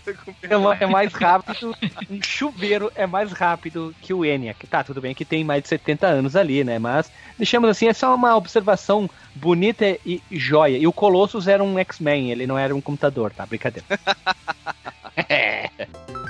[0.80, 1.74] é mais rápido.
[2.08, 4.66] Um chuveiro é mais rápido que o ENIAC.
[4.66, 6.78] Tá, tudo bem que tem mais de 70 anos ali, né?
[6.78, 10.78] Mas, deixamos assim, é só uma observação bonita e joia.
[10.78, 13.44] E o Colossus era um X-Men, ele não era um computador, tá?
[13.44, 13.86] Brincadeira.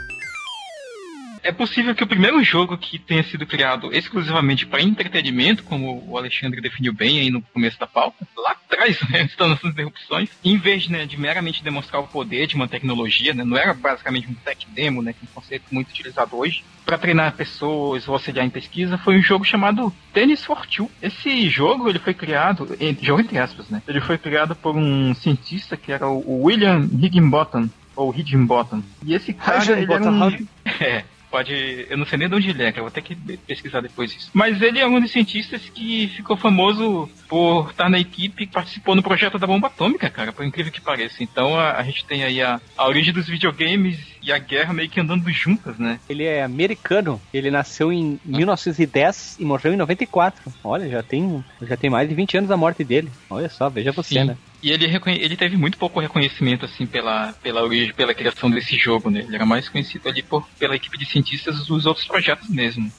[1.43, 1.53] é.
[1.53, 6.61] Possível que o primeiro jogo que tenha sido criado exclusivamente para entretenimento, como o Alexandre
[6.61, 10.89] definiu bem aí no começo da pauta, lá atrás, né, antes das interrupções, em vez
[10.89, 14.67] né, de meramente demonstrar o poder de uma tecnologia, né, não era basicamente um tech
[14.71, 18.51] demo, né, que é um conceito muito utilizado hoje, para treinar pessoas ou auxiliar em
[18.51, 20.91] pesquisa, foi um jogo chamado Tennis for Two.
[21.01, 25.77] Esse jogo ele foi criado, jogo entre aspas, né, ele foi criado por um cientista
[25.77, 28.83] que era o William Higginbottom, ou Higginbottom.
[29.05, 30.47] E esse cara, ele era um...
[30.81, 31.87] É, pode.
[31.89, 34.31] Eu não sei nem de onde ele é, eu vou ter que pesquisar depois isso.
[34.35, 38.95] Mas ele é um dos cientistas que ficou famoso por estar na equipe que participou
[38.95, 41.23] no projeto da bomba atômica, cara, por incrível que pareça.
[41.23, 44.91] Então a, a gente tem aí a, a origem dos videogames e a guerra meio
[44.91, 45.99] que andando juntas, né?
[46.09, 50.53] Ele é americano, ele nasceu em 1910 e morreu em 94.
[50.63, 53.11] Olha, já tem, já tem mais de 20 anos da morte dele.
[53.31, 54.25] Olha só, veja você, Sim.
[54.25, 54.37] né?
[54.63, 59.11] E ele, ele teve muito pouco reconhecimento, assim, pela, pela origem, pela criação desse jogo,
[59.11, 59.21] né?
[59.21, 62.91] Ele era mais conhecido ali por, pela equipe de cientistas dos outros projetos mesmo.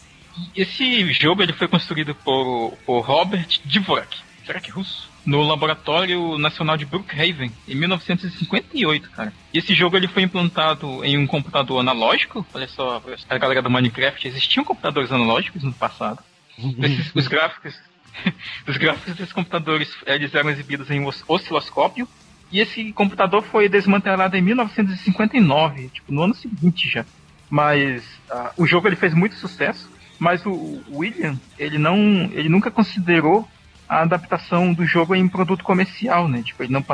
[0.55, 5.09] E esse jogo ele foi construído por, por Robert Dvorak, será que é russo?
[5.25, 9.31] No Laboratório Nacional de Brookhaven, em 1958, cara.
[9.53, 12.45] E esse jogo ele foi implantado em um computador analógico.
[12.53, 16.21] Olha só, a galera do Minecraft, existiam computadores analógicos no passado.
[16.59, 17.73] Esses, os gráficos
[18.67, 22.07] Os gráficos desses computadores eles eram exibidos em osciloscópio
[22.51, 27.05] e esse computador foi desmantelado em 1959, tipo, no ano seguinte já.
[27.49, 31.97] Mas uh, o jogo ele fez muito sucesso, mas o William, ele não,
[32.31, 33.47] ele nunca considerou
[33.89, 36.41] a adaptação do jogo em produto comercial, né?
[36.43, 36.85] Tipo, ele não,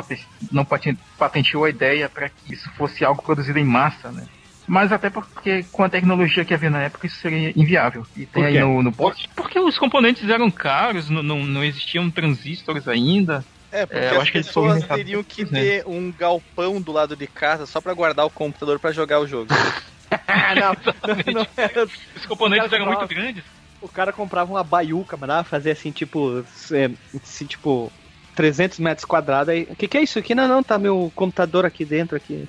[0.50, 0.66] não
[1.18, 4.26] patenteou a ideia para que isso fosse algo produzido em massa, né?
[4.70, 8.06] Mas até porque com a tecnologia que havia na época isso seria inviável.
[8.16, 9.28] E tem aí no, no post.
[9.34, 13.44] Porque os componentes eram caros, não, não, não existiam transistores ainda.
[13.72, 15.60] É, porque é, as pessoas teriam que né?
[15.60, 19.26] ter um galpão do lado de casa só para guardar o computador para jogar o
[19.26, 19.48] jogo.
[20.54, 21.88] não, não, não era...
[22.14, 23.42] Os componentes eram muito grandes.
[23.82, 27.90] O cara comprava uma baiuca, mano, fazia assim, tipo, assim, tipo,
[28.36, 29.48] 300 metros quadrados.
[29.48, 30.32] Aí, o que, que é isso aqui?
[30.32, 32.46] Não, não, tá meu computador aqui dentro, aqui.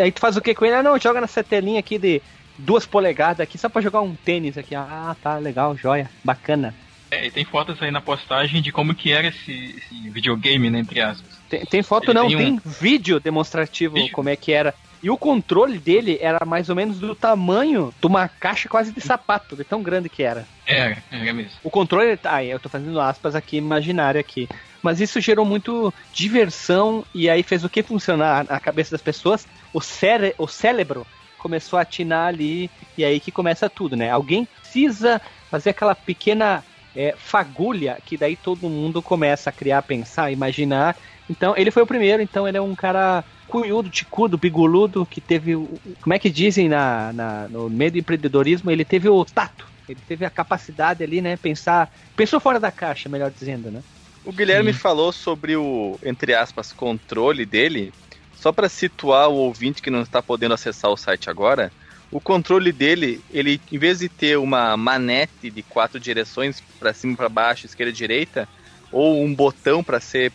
[0.00, 0.74] Aí tu faz o que com ele?
[0.74, 2.22] Ah, não, joga nessa telinha aqui de
[2.58, 4.74] duas polegadas aqui, só pra jogar um tênis aqui.
[4.74, 6.74] Ah, tá, legal, joia, bacana.
[7.10, 10.80] É, e tem fotos aí na postagem de como que era esse, esse videogame, né,
[10.80, 11.36] entre aspas.
[11.48, 12.60] Tem, tem foto ele não, tem, tem um...
[12.64, 14.12] vídeo demonstrativo vídeo?
[14.12, 14.74] como é que era.
[15.02, 19.00] E o controle dele era mais ou menos do tamanho de uma caixa quase de
[19.00, 20.46] sapato, de tão grande que era.
[20.66, 21.52] Era, era mesmo.
[21.62, 24.48] O controle, tá, eu tô fazendo aspas aqui, imaginário aqui.
[24.82, 29.46] Mas isso gerou muito diversão e aí fez o que funcionar na cabeça das pessoas?
[29.72, 34.10] O, cére o cérebro começou a atinar ali e aí que começa tudo, né?
[34.10, 40.30] Alguém precisa fazer aquela pequena é, fagulha que daí todo mundo começa a criar, pensar,
[40.32, 40.96] imaginar.
[41.28, 45.54] Então ele foi o primeiro, então ele é um cara cunhudo, ticudo, bigoludo, que teve,
[46.00, 50.00] como é que dizem na, na- no meio do empreendedorismo, ele teve o tato, ele
[50.02, 53.84] teve a capacidade ali, né, pensar, pensou fora da caixa, melhor dizendo, né?
[54.26, 54.78] O Guilherme Sim.
[54.80, 57.92] falou sobre o, entre aspas, controle dele.
[58.34, 61.72] Só para situar o ouvinte que não está podendo acessar o site agora,
[62.10, 67.16] o controle dele, ele em vez de ter uma manete de quatro direções para cima,
[67.16, 68.48] para baixo, esquerda direita,
[68.92, 70.32] ou um botão para ser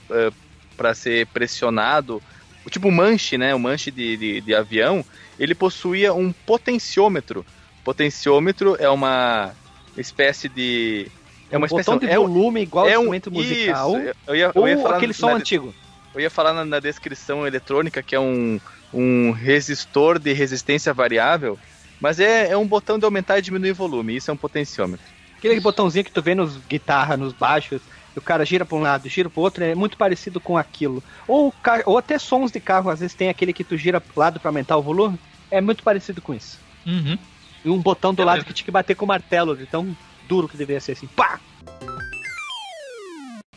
[0.75, 2.21] para ser pressionado,
[2.65, 5.05] o tipo manche, né, o manche de, de, de avião,
[5.37, 7.45] ele possuía um potenciômetro.
[7.83, 9.51] Potenciômetro é uma
[9.97, 11.07] espécie de
[11.51, 13.89] é uma um espécie botão de é um- volume igual é ao um instrumento musical,
[13.97, 15.75] Isso, eu ia, eu ia ou falar aquele na- som na- antigo.
[16.13, 18.59] Eu ia falar na, na descrição eletrônica que é um,
[18.93, 21.57] um resistor de resistência variável,
[22.01, 24.15] mas é, é um botão de aumentar e diminuir volume.
[24.15, 25.05] Isso é um potenciômetro.
[25.37, 27.81] Aquele botãozinho que tu vê nos guitarras, nos baixos,
[28.15, 31.01] e o cara gira pra um lado, gira pro outro, é muito parecido com aquilo.
[31.27, 31.53] Ou,
[31.85, 34.49] ou até sons de carro, às vezes tem aquele que tu gira pro lado pra
[34.49, 35.17] aumentar o volume,
[35.49, 36.59] é muito parecido com isso.
[36.85, 37.17] Uhum.
[37.63, 38.35] E um botão do Beleza.
[38.37, 39.95] lado que tinha que bater com o martelo, de tão
[40.31, 41.07] duro que deveria ser assim.
[41.07, 41.41] Pá!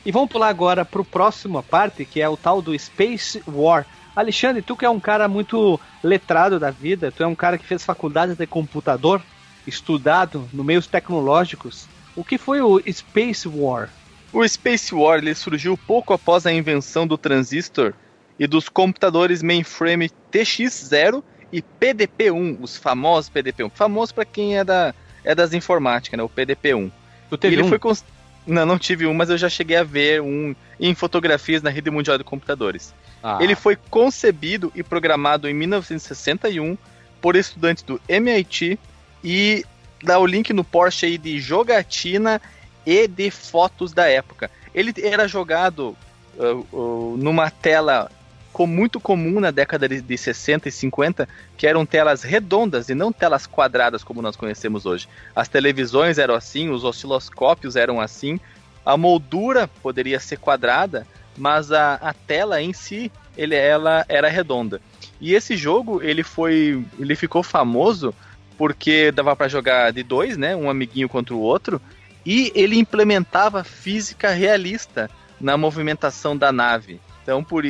[0.04, 3.86] E vamos pular agora pro próximo parte, que é o tal do Space War.
[4.16, 7.64] Alexandre, tu que é um cara muito letrado da vida, tu é um cara que
[7.64, 9.22] fez faculdade de computador,
[9.64, 11.86] estudado no meios tecnológicos.
[12.16, 13.88] O que foi o Space War?
[14.32, 17.94] O Space War ele surgiu pouco após a invenção do transistor
[18.36, 23.70] e dos computadores mainframe TX0 e PDP-1, os famosos PDP-1.
[23.70, 24.92] Famoso para quem é, da,
[25.24, 26.22] é das informáticas, né?
[26.22, 26.90] O PDP-1.
[27.30, 27.68] Tu E teve ele um?
[27.68, 28.04] foi cons-
[28.46, 31.90] Não, não tive um, mas eu já cheguei a ver um em fotografias na rede
[31.90, 32.94] mundial de computadores.
[33.22, 36.76] Ah, Ele foi concebido e programado em 1961
[37.20, 38.78] por estudantes do MIT
[39.22, 39.64] e
[40.02, 42.40] dá o link no Porsche aí de jogatina
[42.84, 44.50] e de fotos da época.
[44.74, 45.96] Ele era jogado
[46.36, 48.10] uh, uh, numa tela
[48.54, 52.94] com muito comum na década de, de 60 e 50, que eram telas redondas e
[52.94, 55.08] não telas quadradas como nós conhecemos hoje.
[55.34, 58.38] As televisões eram assim, os osciloscópios eram assim,
[58.86, 61.04] a moldura poderia ser quadrada,
[61.36, 64.80] mas a, a tela em si ele, ela era redonda.
[65.20, 68.14] E esse jogo ele foi, ele ficou famoso
[68.56, 71.82] porque dava para jogar de dois, né, um amiguinho contra o outro,
[72.24, 77.00] e ele implementava física realista na movimentação da nave.
[77.24, 77.64] Então, por,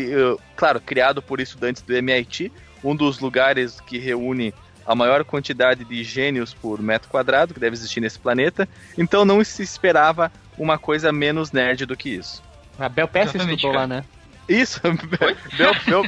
[0.57, 4.53] claro, criado por estudantes do MIT, um dos lugares que reúne
[4.85, 8.69] a maior quantidade de gênios por metro quadrado que deve existir nesse planeta.
[8.99, 12.43] Então, não se esperava uma coisa menos nerd do que isso.
[12.77, 13.83] A Bel Pass Exatamente, estudou cara.
[13.83, 14.05] lá, né?
[14.49, 16.05] Isso, Bel, Bel.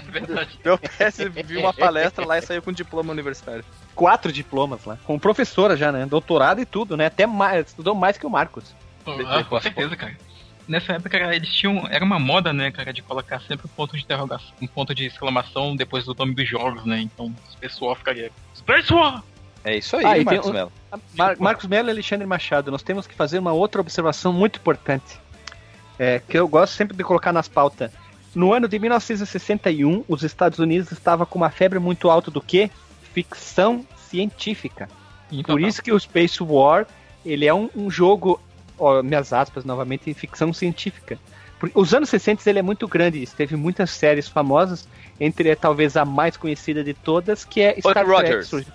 [0.63, 0.79] Bel
[1.47, 3.65] viu uma palestra lá e saiu com diploma universitário.
[3.95, 4.99] Quatro diplomas lá.
[5.05, 6.05] Com professora já, né?
[6.05, 7.07] Doutorado e tudo, né?
[7.07, 8.75] Até mais, estudou mais que o Marcos.
[9.07, 10.17] Ah, com certeza, cara.
[10.69, 11.87] Nessa época, cara, eles tinham.
[11.89, 15.05] Era uma moda, né, cara, de colocar sempre um ponto de interrogação, um ponto de
[15.07, 17.01] exclamação depois do nome dos jogos, né?
[17.01, 18.31] Então, o pessoal ficaria.
[18.55, 19.23] Space War!
[19.65, 20.73] É isso aí, Ah, e Marcos um- Mello.
[21.15, 25.19] Mar- Marcos Mello e Alexandre Machado, nós temos que fazer uma outra observação muito importante.
[25.99, 27.91] É, que eu gosto sempre de colocar nas pautas.
[28.35, 32.71] No ano de 1961, os Estados Unidos estavam com uma febre muito alta do que?
[33.15, 34.89] Ficção científica.
[35.33, 36.87] Então, Por isso que o Space War,
[37.25, 38.41] ele é um, um jogo,
[38.79, 41.19] ó, minhas aspas novamente, em ficção científica.
[41.75, 44.87] Os anos 60 ele é muito grande, teve muitas séries famosas,
[45.19, 48.11] entre talvez a mais conhecida de todas, que é Buck Star Trek.
[48.11, 48.67] Rogers.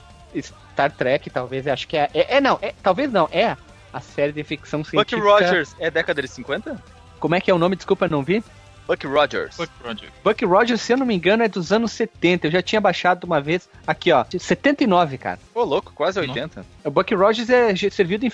[0.74, 2.10] Star Trek, talvez, acho que é.
[2.14, 3.56] É, é, não, é, talvez não, é
[3.94, 5.22] a série de ficção Buck científica.
[5.22, 6.82] Rogers é década de 50?
[7.20, 7.76] Como é que é o nome?
[7.76, 8.44] Desculpa, não vi.
[8.92, 9.56] Buck Rogers.
[9.56, 10.12] Buck Rogers.
[10.22, 12.48] Buck Rogers, se eu não me engano, é dos anos 70.
[12.48, 13.70] Eu já tinha baixado uma vez.
[13.88, 14.26] Aqui, ó.
[14.38, 15.40] 79, cara.
[15.56, 16.66] Ô, louco, quase 80.
[16.84, 18.30] O Buck Rogers é, serviu de,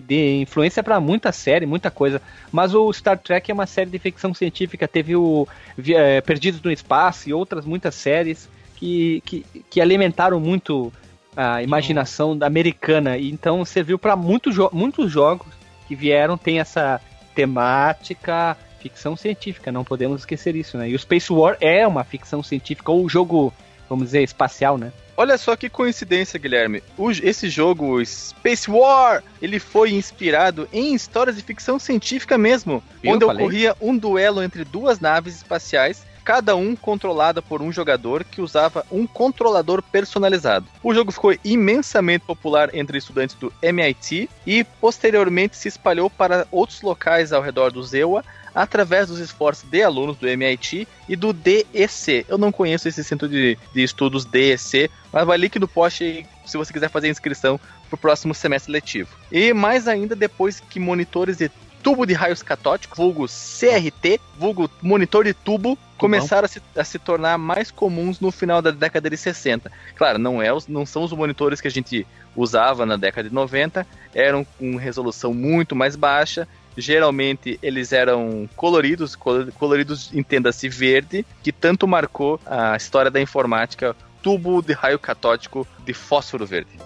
[0.00, 2.20] de influência pra muita série, muita coisa.
[2.50, 4.88] Mas o Star Trek é uma série de ficção científica.
[4.88, 5.46] Teve o
[5.78, 10.92] eh, Perdidos no Espaço e outras muitas séries que, que, que alimentaram muito
[11.36, 13.16] a imaginação da americana.
[13.16, 15.46] E então serviu para muitos, jo muitos jogos
[15.86, 17.00] que vieram, tem essa
[17.36, 20.88] temática ficção científica, não podemos esquecer isso, né?
[20.88, 23.52] E o Space War é uma ficção científica, ou jogo,
[23.88, 24.92] vamos dizer, espacial, né?
[25.16, 26.82] Olha só que coincidência, Guilherme.
[26.96, 33.12] O- esse jogo, Space War, ele foi inspirado em histórias de ficção científica mesmo, Viu?
[33.14, 33.44] onde Falei.
[33.44, 38.86] ocorria um duelo entre duas naves espaciais cada um controlada por um jogador que usava
[38.92, 40.66] um controlador personalizado.
[40.80, 46.80] O jogo ficou imensamente popular entre estudantes do MIT e posteriormente se espalhou para outros
[46.80, 52.26] locais ao redor do Zewa através dos esforços de alunos do MIT e do DEC.
[52.28, 56.56] Eu não conheço esse centro de, de estudos DEC, mas vai link no post se
[56.56, 59.10] você quiser fazer a inscrição para o próximo semestre letivo.
[59.30, 61.50] E mais ainda depois que monitores de
[61.82, 66.98] tubo de raios catódicos, vulgo CRT, vulgo monitor de tubo, começaram a se, a se,
[66.98, 69.70] tornar mais comuns no final da década de 60.
[69.96, 73.34] Claro, não, é os, não são os monitores que a gente usava na década de
[73.34, 81.52] 90, eram com resolução muito mais baixa, geralmente eles eram coloridos, coloridos entenda-se verde, que
[81.52, 86.78] tanto marcou a história da informática, tubo de raio catódico de fósforo verde.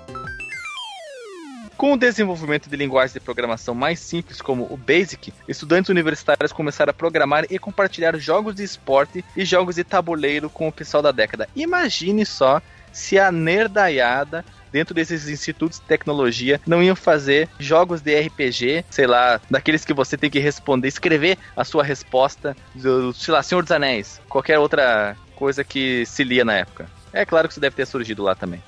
[1.76, 6.90] Com o desenvolvimento de linguagens de programação mais simples como o BASIC, estudantes universitários começaram
[6.90, 11.12] a programar e compartilhar jogos de esporte e jogos de tabuleiro com o pessoal da
[11.12, 11.46] década.
[11.54, 14.42] Imagine só se a nerdaiada
[14.72, 19.94] dentro desses institutos de tecnologia não iam fazer jogos de RPG, sei lá, daqueles que
[19.94, 24.58] você tem que responder, escrever a sua resposta, do, sei lá, Senhor dos Anéis, qualquer
[24.58, 26.88] outra coisa que se lia na época.
[27.12, 28.62] É claro que isso deve ter surgido lá também.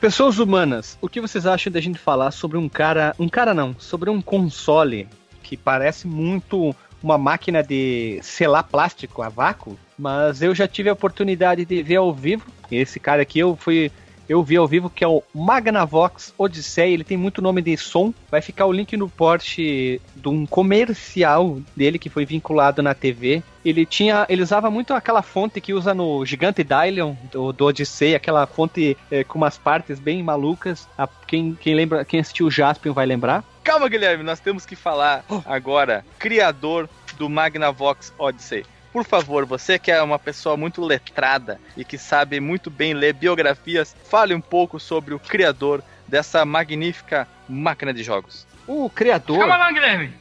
[0.00, 3.14] Pessoas humanas, o que vocês acham da gente falar sobre um cara.
[3.18, 5.08] Um cara não, sobre um console
[5.42, 10.92] que parece muito uma máquina de selar plástico a vácuo, mas eu já tive a
[10.92, 12.46] oportunidade de ver ao vivo.
[12.70, 13.90] Esse cara aqui eu fui
[14.28, 18.12] eu vi ao vivo que é o Magnavox Odyssey, ele tem muito nome de som.
[18.30, 23.42] Vai ficar o link no porte de um comercial dele que foi vinculado na TV.
[23.64, 28.14] Ele tinha, ele usava muito aquela fonte que usa no Gigante Dylion do, do Odyssey,
[28.14, 30.88] aquela fonte é, com umas partes bem malucas.
[30.98, 33.44] A, quem, quem lembra, quem assistiu o Jaspion vai lembrar.
[33.62, 38.64] Calma, Guilherme, nós temos que falar agora criador do Magnavox Odyssey.
[38.96, 43.12] Por favor, você que é uma pessoa muito letrada e que sabe muito bem ler
[43.12, 48.46] biografias, fale um pouco sobre o criador dessa magnífica máquina de jogos.
[48.66, 49.40] O criador.
[49.40, 50.14] Calma lá, Guilherme.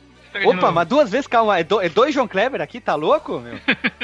[0.44, 3.58] Opa, mas duas vezes, calma, é, do, é dois João Kleber aqui, tá louco, meu?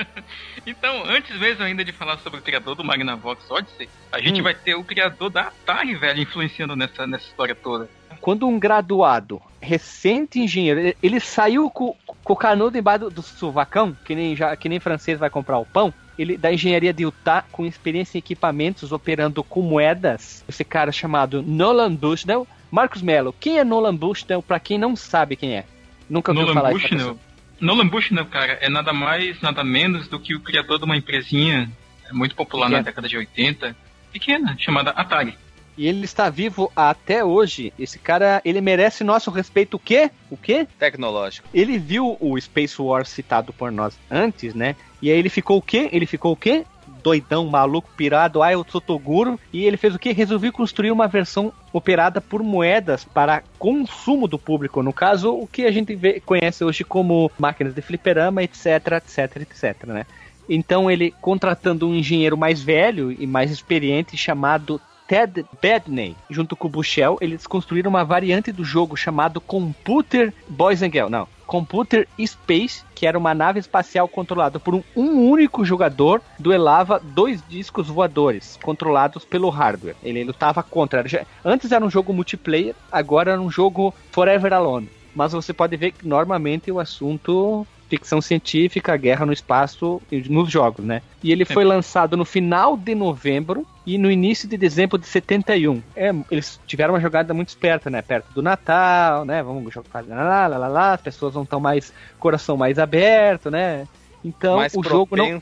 [0.66, 4.44] então, antes mesmo ainda de falar sobre o criador do Magnavox Odyssey, a gente hum.
[4.46, 7.90] vai ter o criador da Atari, velho, influenciando nessa, nessa história toda.
[8.22, 13.98] Quando um graduado, recente engenheiro, ele, saiu com, com o canudo embaixo do, do suvacão,
[14.06, 17.44] que nem, já, que nem francês vai comprar o pão, ele da engenharia de Utah,
[17.52, 22.48] com experiência em equipamentos operando com moedas, esse cara chamado Nolan Bushnell.
[22.70, 25.66] Marcos Mello, quem é Nolan Bushnell para quem não sabe quem é?
[26.10, 27.18] Nunca ouviu falar Bushnell.
[27.60, 31.70] Nolan Bushnell, cara, é nada mais, nada menos do que o criador de uma empresinha
[32.12, 33.76] muito popular na década de 80,
[34.12, 35.38] pequena, chamada Atari.
[35.82, 37.74] E ele está vivo até hoje.
[37.80, 40.12] Esse cara, ele merece nosso respeito o quê?
[40.30, 40.68] O quê?
[40.78, 41.48] Tecnológico.
[41.52, 44.76] Ele viu o Space War citado por nós antes, né?
[45.02, 45.90] E aí ele ficou o quê?
[45.92, 46.66] Ele ficou o quê?
[47.02, 50.12] doidão, maluco, pirado, ah, eu sou Toguro, e ele fez o que?
[50.12, 55.66] Resolveu construir uma versão operada por moedas para consumo do público, no caso, o que
[55.66, 58.68] a gente vê, conhece hoje como máquinas de fliperama, etc,
[58.98, 60.06] etc, etc, né?
[60.48, 64.80] Então ele, contratando um engenheiro mais velho e mais experiente chamado
[65.12, 70.82] Ted Bedney, junto com o Bushell, eles construíram uma variante do jogo chamado Computer Boys
[70.82, 71.12] and Girls.
[71.12, 76.98] Não, Computer Space, que era uma nave espacial controlada por um, um, único jogador, duelava
[76.98, 79.98] dois discos voadores, controlados pelo hardware.
[80.02, 81.04] Ele lutava contra.
[81.44, 84.90] Antes era um jogo multiplayer, agora era um jogo Forever Alone.
[85.14, 90.86] Mas você pode ver que normalmente o assunto ficção científica, guerra no espaço nos jogos,
[90.86, 91.02] né?
[91.22, 95.84] E ele foi lançado no final de novembro e no início de dezembro de 71.
[95.94, 98.02] É, eles tiveram uma jogada muito esperta, né?
[98.02, 99.44] Perto do Natal, né?
[99.44, 103.86] Vamos jogar lá, lá, lá, lá, as pessoas vão estar mais coração mais aberto, né?
[104.24, 105.42] Então mais o jogo não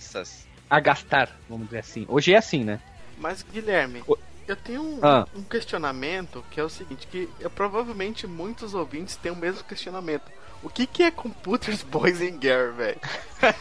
[0.67, 2.05] a gastar, vamos dizer assim.
[2.09, 2.79] Hoje é assim, né?
[3.19, 4.17] Mas Guilherme, o...
[4.47, 5.27] eu tenho um, ah.
[5.35, 10.38] um, questionamento que é o seguinte, que eu, provavelmente muitos ouvintes têm o mesmo questionamento.
[10.62, 13.00] O que, que é Computers Boys and Girls, velho?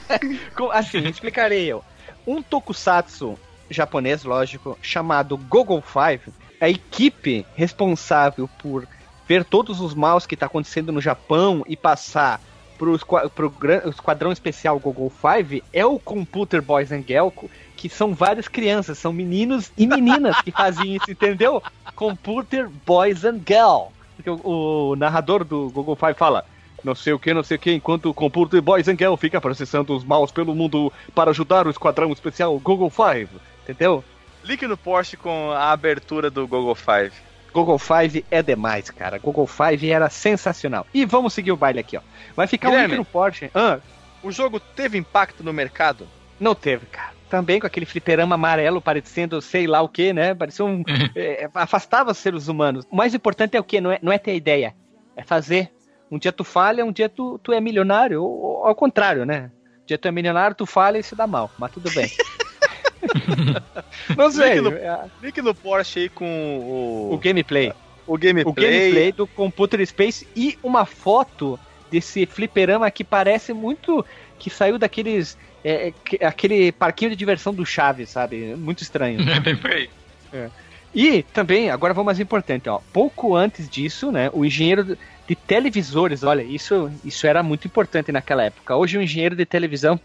[0.73, 1.85] assim, explicarei eu.
[2.27, 3.39] Um tokusatsu
[3.71, 8.87] japonês, lógico, chamado Google Five, a equipe responsável por
[9.27, 12.41] ver todos os maus que está acontecendo no Japão e passar
[12.79, 17.35] para o esquadrão especial Google Five é o Computer Boys and Girls,
[17.77, 21.63] que são várias crianças, são meninos e meninas que fazem isso, entendeu?
[21.97, 23.93] Computer Boys and Girls.
[24.17, 26.45] Porque o, o narrador do Google Five fala:
[26.85, 29.41] não sei o que, não sei o que, enquanto o Computer Boys and Girl fica
[29.41, 33.29] processando os maus pelo mundo para ajudar o esquadrão especial Google Five,
[33.63, 34.05] entendeu?
[34.45, 37.13] Link no post com a abertura do Google Five.
[37.53, 39.19] Google Five é demais, cara.
[39.19, 40.87] Google Five era sensacional.
[40.95, 42.01] E vamos seguir o baile aqui, ó.
[42.37, 43.51] Vai ficar Guilherme, um link no post.
[43.55, 43.79] Ah.
[44.23, 46.07] O jogo teve impacto no mercado?
[46.39, 47.13] Não teve, cara.
[47.29, 50.35] Também com aquele fliperama amarelo parecendo sei lá o que, né?
[50.35, 50.83] Parecia um.
[51.15, 52.87] é, afastava os seres humanos.
[52.91, 53.81] O mais importante é o que?
[53.81, 54.75] Não é, não é ter ideia.
[55.17, 55.71] É fazer.
[56.11, 58.23] Um dia tu falha, um dia tu, tu é milionário.
[58.23, 59.51] Ou, ou ao contrário, né?
[59.83, 61.53] Um dia tu é milionário, tu falha e se dá mal.
[61.59, 62.11] Mas tudo bem.
[64.17, 64.55] não sei.
[64.55, 67.73] Link no, é, link no Porsche aí com o, o gameplay.
[68.07, 68.53] o gameplay.
[68.53, 71.59] O gameplay do Computer Space e uma foto
[71.91, 74.05] desse fliperama que parece muito
[74.39, 75.37] que saiu daqueles.
[75.65, 78.55] é, que- aquele parquinho de diversão do Chaves, sabe?
[78.57, 79.19] Muito estranho.
[79.29, 79.89] É bem por aí.
[80.95, 82.81] E também, agora vamos mais importante, ó.
[82.93, 84.97] Pouco antes disso, né, o engenheiro
[85.29, 88.75] de- televisores, olha, isso, isso era muito importante naquela época.
[88.75, 90.01] Hoje o engenheiro de televisão,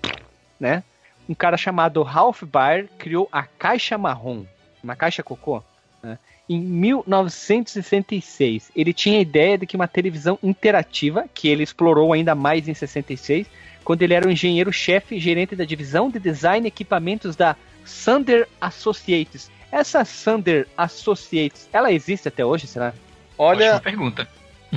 [0.60, 0.84] né,
[1.28, 4.44] um cara chamado Ralph Baer criou a caixa marrom,
[4.84, 5.64] uma caixa cocô,
[6.04, 6.18] né,
[6.50, 8.70] em 1966.
[8.76, 12.74] Ele tinha a ideia de que uma televisão interativa, que ele explorou ainda mais em
[12.74, 13.48] 66,
[13.84, 17.56] quando ele era o engenheiro-chefe e gerente da divisão de design e equipamentos da
[17.86, 19.52] Sander Associates.
[19.72, 22.94] Essa Sander Associates, ela existe até hoje, será?
[23.38, 24.28] Olha, Ótima pergunta.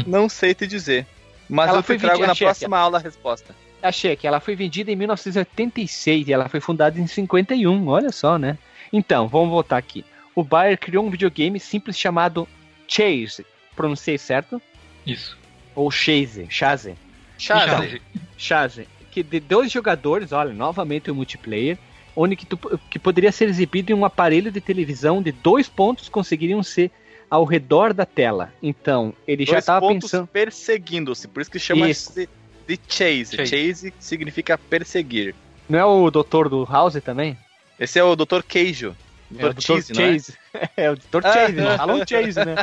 [0.06, 1.06] Não sei te dizer.
[1.48, 3.54] Mas Ela eu foi te trago na próxima aula a resposta.
[3.82, 8.38] Achei que ela foi vendida em 1986 e ela foi fundada em 51, olha só,
[8.38, 8.58] né?
[8.92, 10.04] Então, vamos voltar aqui.
[10.34, 12.48] O Bayer criou um videogame simples chamado
[12.88, 13.46] Chase.
[13.74, 14.60] Pronunciei certo?
[15.06, 15.36] Isso.
[15.74, 16.94] Ou Chase, Chase.
[17.38, 18.02] Chave.
[18.36, 18.88] Chase.
[19.10, 21.78] Que de dois jogadores, olha, novamente o multiplayer,
[22.14, 26.08] onde que, tu- que poderia ser exibido em um aparelho de televisão de dois pontos
[26.08, 26.90] conseguiriam ser
[27.30, 28.52] ao redor da tela.
[28.62, 30.26] Então, ele já Dois estava pontos pensando.
[30.28, 31.28] perseguindo-se.
[31.28, 32.12] Por isso que chama Isso.
[32.14, 32.28] de,
[32.66, 33.36] de chase.
[33.36, 33.48] Chase.
[33.50, 33.94] chase.
[33.98, 35.34] significa perseguir.
[35.68, 37.36] Não é o doutor do House também?
[37.78, 38.42] Esse é o Dr.
[38.46, 38.96] Queijo.
[39.30, 39.40] Dr.
[39.42, 39.68] É o Dr.
[39.68, 40.12] Não é?
[40.12, 40.34] Chase.
[40.76, 41.20] É, o Dr.
[41.22, 41.76] Chase, né?
[41.76, 42.54] Fala um Chase, né?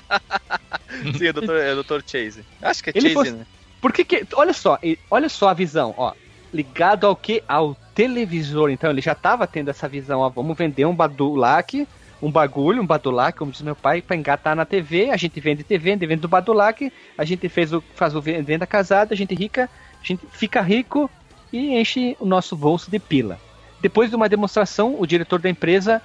[1.17, 1.51] Sim, é Dr.
[1.51, 2.01] é Dr.
[2.07, 2.43] Chase.
[2.61, 3.45] Acho que é Ele Chase, fosse- né?
[3.81, 4.25] Por que que.
[4.33, 4.79] Olha só,
[5.11, 6.13] olha só a visão, ó.
[6.53, 7.43] Ligado ao que?
[7.47, 8.69] Ao televisor.
[8.69, 10.29] Então ele já tava tendo essa visão, ó.
[10.29, 11.85] Vamos vender um badulac,
[12.23, 15.09] um bagulho, um badulac, como diz meu pai, pra engatar na TV.
[15.09, 16.91] A gente vende TV, vende do badulac.
[17.17, 19.69] A gente fez o, faz o ve- venda casada, a gente rica,
[20.01, 21.09] a gente fica rico
[21.51, 23.37] e enche o nosso bolso de pila.
[23.81, 26.01] Depois de uma demonstração, o diretor da empresa,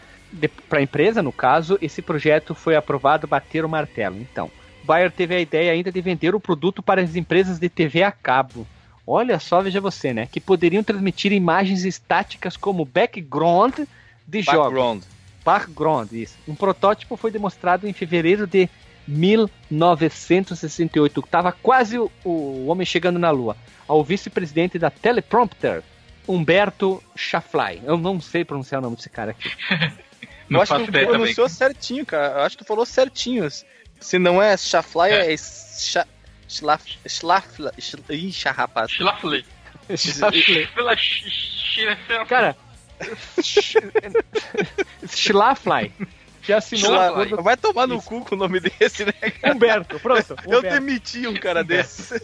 [0.69, 4.17] para a empresa no caso, esse projeto foi aprovado, bater o martelo.
[4.21, 4.51] Então,
[4.83, 8.11] Bayer teve a ideia ainda de vender o produto para as empresas de TV a
[8.11, 8.67] cabo.
[9.07, 10.27] Olha só, veja você, né?
[10.31, 13.79] Que poderiam transmitir imagens estáticas como background
[14.27, 14.69] de jogos.
[15.49, 16.09] Background.
[16.09, 16.37] Background, isso.
[16.47, 18.69] Um protótipo foi demonstrado em fevereiro de
[19.07, 21.23] 1968.
[21.23, 23.57] Tava quase o, o homem chegando na Lua.
[23.87, 25.83] Ao vice-presidente da Teleprompter,
[26.27, 27.81] Humberto Schafly.
[27.85, 29.51] Eu não sei pronunciar o nome desse cara aqui.
[30.51, 31.21] Não eu acho que tu ideia também.
[31.21, 32.39] pronunciou certinho, cara.
[32.39, 33.47] Eu acho que tu falou certinho.
[34.01, 35.37] Se não é Chafly, é, É.
[35.37, 36.07] Cha-
[36.49, 36.87] Schlaf...
[37.07, 37.47] Schlaf...
[37.79, 38.91] Schl- Ixi, rapaz.
[42.29, 42.57] Cara,
[45.07, 45.93] Schlafly.
[46.43, 49.13] Que assinou Schla- acordo Vai tomar no cu com o nome desse, né?
[49.43, 50.01] com Humberto.
[50.01, 50.35] Pronto.
[50.47, 50.81] Eu Humberto.
[50.81, 52.21] demiti um cara desse.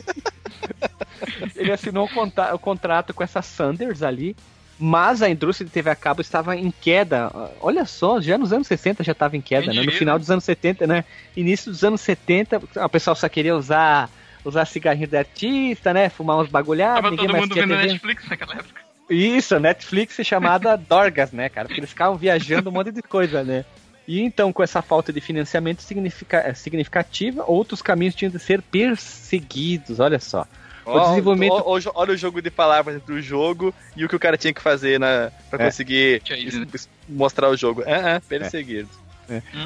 [1.55, 4.35] ele assinou o, contrato com essa Sanders ali,
[4.79, 7.31] mas a indústria de TV a cabo estava em queda.
[7.61, 9.83] Olha só, já nos anos 60 já estava em queda, né?
[9.83, 11.05] No final dos anos 70, né?
[11.37, 14.11] Início dos anos 70, o pessoal só queria usar
[14.45, 16.09] usar cigarrinho de artista, né?
[16.09, 17.87] Fumar uns bagulhados, Tava todo mundo vendo TV.
[17.87, 18.84] Netflix naquela época.
[19.11, 21.69] Isso, Netflix chamada Dorgas, né, cara?
[21.69, 23.65] Porque eles ficavam viajando um monte de coisa, né?
[24.07, 28.61] E então, com essa falta de financiamento significa- eh, significativa, outros caminhos tinham de ser
[28.63, 30.47] perseguidos, olha só.
[30.87, 34.17] Ó, desenvolvimento- ó, ó, olha o jogo de palavras entre o jogo e o que
[34.17, 35.65] o cara tinha que fazer na, pra É.
[35.67, 36.67] conseguir es- né?
[37.09, 37.83] mostrar o jogo.
[37.87, 38.87] É, é, perseguir.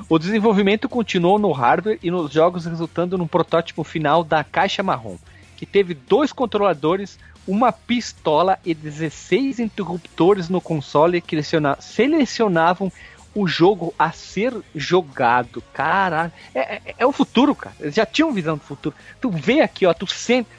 [0.09, 5.17] O desenvolvimento continuou no hardware e nos jogos, resultando num protótipo final da caixa marrom,
[5.57, 7.19] que teve dois controladores,
[7.49, 12.93] uma pistola e 16 interruptores no console que seleciona- selecionavam
[13.35, 15.63] o jogo a ser jogado.
[15.73, 17.75] Caralho, é, é- é o futuro, cara.
[17.81, 18.95] Eles já tinham visão do futuro.
[19.21, 20.51] Tu vê aqui, ó, tu senta.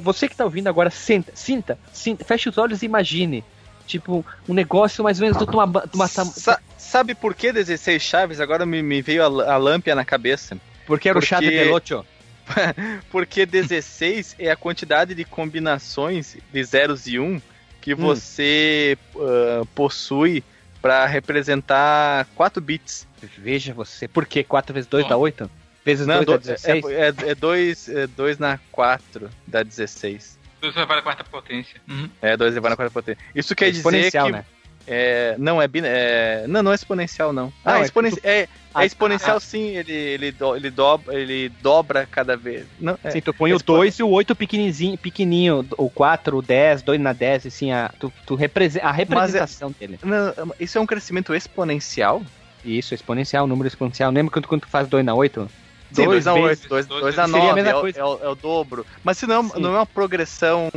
[0.00, 3.44] Você que tá ouvindo agora, senta, sinta, sinta, fecha os olhos e imagine.
[3.86, 8.02] Tipo, um negócio mais ou menos de uma, de uma Sa- sabe por que 16
[8.02, 8.38] chaves?
[8.40, 10.58] Agora me, me veio a, a lâmpia na cabeça.
[10.86, 12.04] Porque era o chá de Porque- Delocho.
[13.10, 17.40] Porque 16 é a quantidade de combinações de zeros e um
[17.80, 17.96] que Hum.
[17.96, 20.42] você ah, possui
[20.82, 23.06] para representar 4 bits.
[23.36, 24.06] Veja você.
[24.06, 25.08] Por que 4 vezes 2 Ó.
[25.08, 25.50] dá 8?
[25.84, 26.84] Vezes Não, 2 dá do- 16?
[27.26, 30.38] é 2 é, dois na 4 dá 16.
[30.60, 31.80] Deus vai para a quarta potência.
[31.88, 32.08] Uhum.
[32.20, 33.22] É, 2 elevado na quarta potência.
[33.34, 34.44] Isso quer dizer exponencial, que né?
[34.90, 36.44] É, não, é, é.
[36.48, 37.44] Não, não é exponencial, não.
[37.46, 39.40] Não, Ah, é é, exponen- que tu- é, é Ah, exponencial ah.
[39.40, 42.66] sim, ele, ele, do- ele, dobra, ele dobra cada vez.
[42.80, 43.10] Não, é.
[43.10, 46.82] Sim, tu põe o Expo- 2 e o 8 pequenininho, pequenininho, o 4, o 10,
[46.82, 49.98] 2 na 10, assim, a, tu, tu represe- a representação dele.
[50.02, 52.22] Não, isso é um crescimento exponencial?
[52.64, 54.10] Isso, exponencial, número exponencial.
[54.10, 55.48] Lembra quando, quando tu faz 2 na 8?
[55.92, 58.34] Sim, 2 a 8, 2 dois a seria a 9, mesma é, o- é é
[58.34, 58.86] dobro.
[59.02, 59.60] Mas se não, Sim.
[59.60, 60.68] não é uma progressão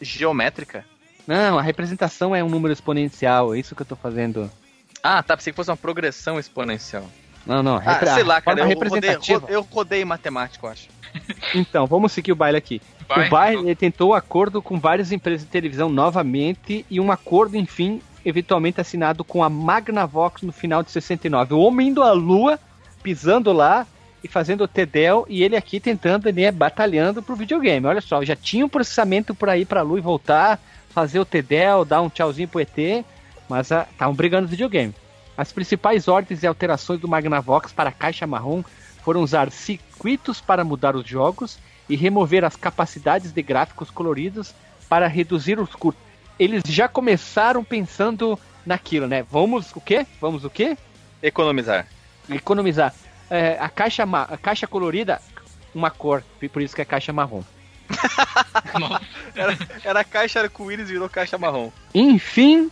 [0.00, 0.84] geométrica?
[1.28, 4.50] Não, a representação é um número exponencial, é isso que eu tô fazendo.
[5.02, 7.04] Ah, tá, pensei que fosse uma progressão exponencial.
[7.46, 9.46] Não, não, Ah, sei lá, cara, eu rodei, representativa.
[9.50, 10.88] eu rodei matemática, eu acho.
[11.54, 12.80] Então, vamos seguir o baile aqui.
[13.06, 17.56] Vai, o baile ele tentou acordo com várias empresas de televisão novamente e um acordo,
[17.58, 21.52] enfim, eventualmente assinado com a Magnavox no final de 69.
[21.54, 22.58] O homem indo à lua,
[23.02, 23.86] pisando lá
[24.24, 27.86] e fazendo o TEDEL e ele aqui tentando, né, batalhando pro videogame.
[27.86, 30.58] Olha só, já tinha um processamento por aí pra lua e voltar,
[30.98, 33.04] fazer o TEDEL, dar um tchauzinho pro ET,
[33.48, 34.92] mas estavam brigando no videogame.
[35.36, 38.64] As principais ordens e alterações do Magnavox para a caixa marrom
[39.04, 41.56] foram usar circuitos para mudar os jogos
[41.88, 44.52] e remover as capacidades de gráficos coloridos
[44.88, 46.02] para reduzir os custos.
[46.36, 48.36] Eles já começaram pensando
[48.66, 49.24] naquilo, né?
[49.30, 50.04] Vamos o quê?
[50.20, 50.76] Vamos o quê?
[51.22, 51.86] Economizar.
[52.28, 52.92] Economizar.
[53.30, 55.22] É, a, caixa a caixa colorida,
[55.72, 57.44] uma cor, por isso que é caixa marrom.
[58.78, 59.00] Nossa,
[59.84, 61.70] Era caixa arco-íris e virou caixa marrom.
[61.94, 62.70] Enfim,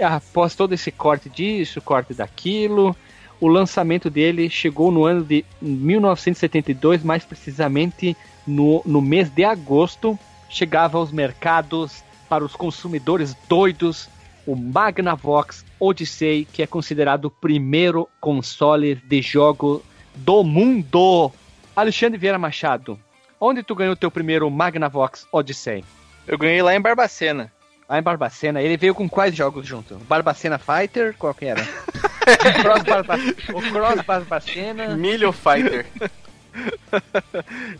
[0.00, 2.96] após todo esse corte disso, corte daquilo,
[3.40, 10.18] o lançamento dele chegou no ano de 1972, mais precisamente no, no mês de agosto.
[10.48, 14.08] Chegava aos mercados para os consumidores doidos
[14.46, 19.82] o Magnavox Odyssey, que é considerado o primeiro console de jogo
[20.14, 21.32] do mundo.
[21.74, 22.98] Alexandre Vieira Machado,
[23.44, 25.84] onde tu ganhou teu primeiro Magnavox Odyssey?
[26.26, 27.50] Eu ganhei lá em Barbacena.
[27.88, 29.96] Lá em Barbacena, ele veio com quais jogos junto?
[29.96, 31.14] Barbacena Fighter?
[31.18, 31.62] Qual que era?
[32.62, 33.16] Cross Barba...
[33.52, 34.96] O Cross Barbacena.
[34.96, 35.84] Milho Fighter.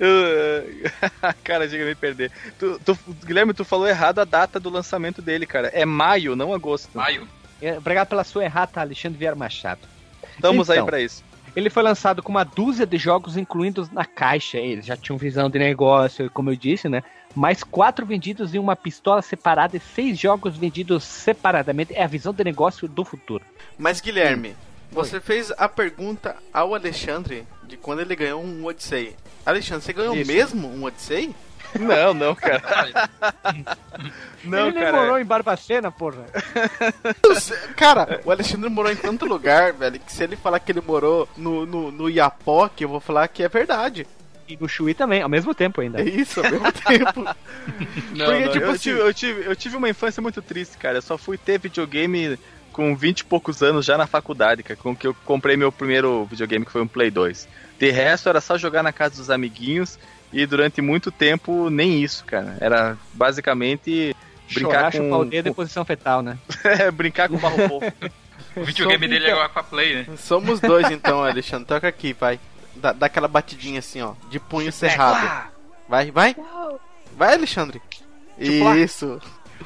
[0.00, 0.90] Eu-
[1.44, 2.30] cara, chega a me perder.
[2.58, 5.68] Tu, tu- Guilherme, tu falou errado a data do lançamento dele, cara.
[5.68, 6.90] É maio, não agosto.
[6.96, 7.26] maio.
[7.60, 9.80] É, Obrigado pela sua errata, Alexandre Vieira Machado.
[10.34, 10.86] Estamos aí Então.
[10.86, 11.22] pra isso.
[11.54, 14.58] Ele foi lançado com uma dúzia de jogos incluindo na caixa.
[14.58, 17.02] Eles já tinham visão de negócio, como eu disse, né?
[17.34, 21.94] Mais quatro vendidos em uma pistola separada e seis jogos vendidos separadamente.
[21.94, 23.44] É a visão de negócio do futuro.
[23.78, 24.54] Mas Guilherme,
[24.90, 29.16] você fez a pergunta ao Alexandre de quando ele ganhou um Odyssey.
[29.44, 30.30] Alexandre, você ganhou Isso.
[30.30, 31.34] mesmo um Odyssey?
[31.78, 32.62] Não, não, cara.
[34.44, 35.20] Não, ele nem morou cara.
[35.20, 36.24] em Barbacena, porra.
[37.76, 41.28] Cara, o Alexandre morou em tanto lugar, velho, que se ele falar que ele morou
[41.36, 44.06] no, no, no Iapoque, eu vou falar que é verdade.
[44.48, 46.00] E no Chuí também, ao mesmo tempo ainda.
[46.00, 47.20] É isso, ao mesmo tempo.
[48.12, 50.76] Não, Porque, não, tipo eu, assim- tive, eu, tive, eu tive uma infância muito triste,
[50.76, 50.98] cara.
[50.98, 52.36] Eu só fui ter videogame
[52.72, 56.24] com 20 e poucos anos já na faculdade, cara, com que eu comprei meu primeiro
[56.24, 57.48] videogame, que foi um Play 2.
[57.78, 59.98] De resto, era só jogar na casa dos amiguinhos
[60.32, 62.56] e durante muito tempo nem isso, cara.
[62.60, 64.16] Era basicamente
[64.48, 66.38] Chorar, brincar chupar o com, dedo em posição fetal, né?
[66.64, 67.92] É, brincar com barro fofo.
[68.54, 70.16] O videogame dele é o Aquaplay, né?
[70.18, 71.66] Somos dois então, Alexandre.
[71.66, 72.38] Toca aqui, vai.
[72.76, 75.50] Dá, dá aquela batidinha assim, ó, de punho cerrado.
[75.88, 76.36] Vai, vai.
[77.16, 77.80] Vai, Alexandre.
[78.38, 79.18] Tipo, Isso.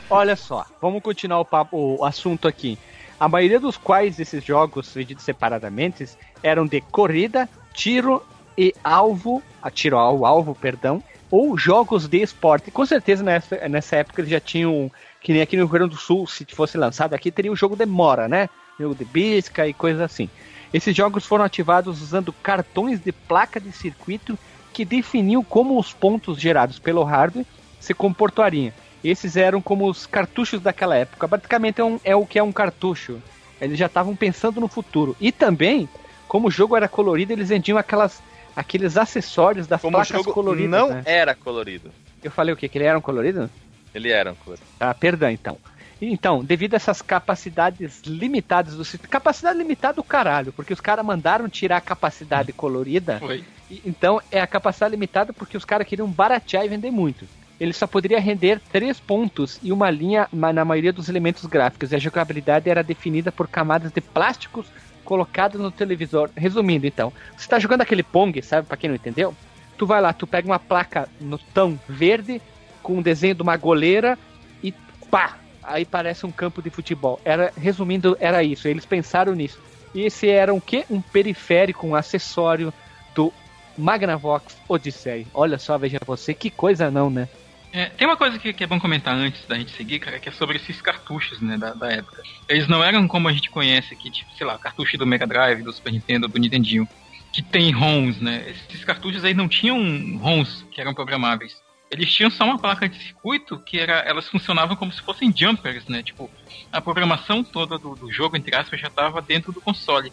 [0.08, 2.78] Olha só, vamos continuar o, papo, o assunto aqui.
[3.18, 6.06] A maioria dos quais esses jogos vendidos separadamente
[6.40, 8.22] eram de corrida, tiro
[8.56, 12.70] e alvo, a tiro ao alvo, perdão, ou jogos de esporte.
[12.70, 14.90] Com certeza nessa, nessa época eles já tinham,
[15.20, 17.76] que nem aqui no Rio Grande do Sul, se fosse lançado aqui, teria o jogo
[17.76, 18.48] de mora, né?
[18.78, 20.28] Jogo de bisca e coisas assim.
[20.72, 24.38] Esses jogos foram ativados usando cartões de placa de circuito
[24.72, 27.46] que definiam como os pontos gerados pelo hardware
[27.80, 28.72] se comportariam.
[29.02, 31.26] Esses eram como os cartuchos daquela época.
[31.26, 33.22] Basicamente é, um- é o que é um cartucho.
[33.60, 35.16] Eles já estavam pensando no futuro.
[35.20, 35.88] E também,
[36.28, 38.20] como o jogo era colorido, eles vendiam aquelas,
[38.56, 40.70] aqueles acessórios das Como placas coloridas.
[40.70, 41.02] não né?
[41.04, 41.92] era colorido.
[42.24, 42.68] Eu falei o quê?
[42.68, 43.48] Que ele era um colorido?
[43.94, 44.66] Ele era um colorido.
[44.80, 45.58] Ah, perdão, então.
[46.00, 49.08] Então, devido a essas capacidades limitadas do sistema.
[49.10, 53.18] Capacidade limitada do caralho, porque os caras mandaram tirar a capacidade colorida.
[53.18, 53.44] Foi.
[53.70, 57.26] E- Então, é a capacidade limitada porque os caras queriam baratear e vender muito.
[57.58, 61.90] Ele só poderia render três pontos e uma linha na maioria dos elementos gráficos.
[61.90, 64.66] E a jogabilidade era definida por camadas de plásticos
[65.06, 66.28] colocadas no televisor.
[66.36, 68.66] Resumindo, então, você tá jogando aquele Pong, sabe?
[68.66, 69.34] Pra quem não entendeu?
[69.78, 72.42] Tu vai lá, tu pega uma placa no tão verde
[72.82, 74.18] com um desenho de uma goleira
[74.62, 74.72] e
[75.10, 75.38] pá!
[75.62, 77.20] Aí parece um campo de futebol.
[77.24, 78.68] Era, resumindo, era isso.
[78.68, 79.60] Eles pensaram nisso.
[79.94, 80.84] E esse era o quê?
[80.90, 82.72] Um periférico, um acessório
[83.14, 83.32] do
[83.76, 85.26] Magnavox Odyssey.
[85.34, 87.28] Olha só, veja você, que coisa não, né?
[87.76, 90.30] É, tem uma coisa que, que, é bom comentar antes da gente seguir, cara, que
[90.30, 92.22] é sobre esses cartuchos, né, da, da, época.
[92.48, 95.62] Eles não eram como a gente conhece aqui, tipo, sei lá, cartucho do Mega Drive,
[95.62, 96.88] do Super Nintendo, do Nintendinho,
[97.34, 98.46] que tem ROMs, né?
[98.70, 99.76] Esses cartuchos aí não tinham
[100.16, 101.60] ROMs que eram programáveis.
[101.90, 105.86] Eles tinham só uma placa de circuito que era, elas funcionavam como se fossem jumpers,
[105.86, 106.02] né?
[106.02, 106.30] Tipo,
[106.72, 110.10] a programação toda do, do jogo, entre aspas, já estava dentro do console.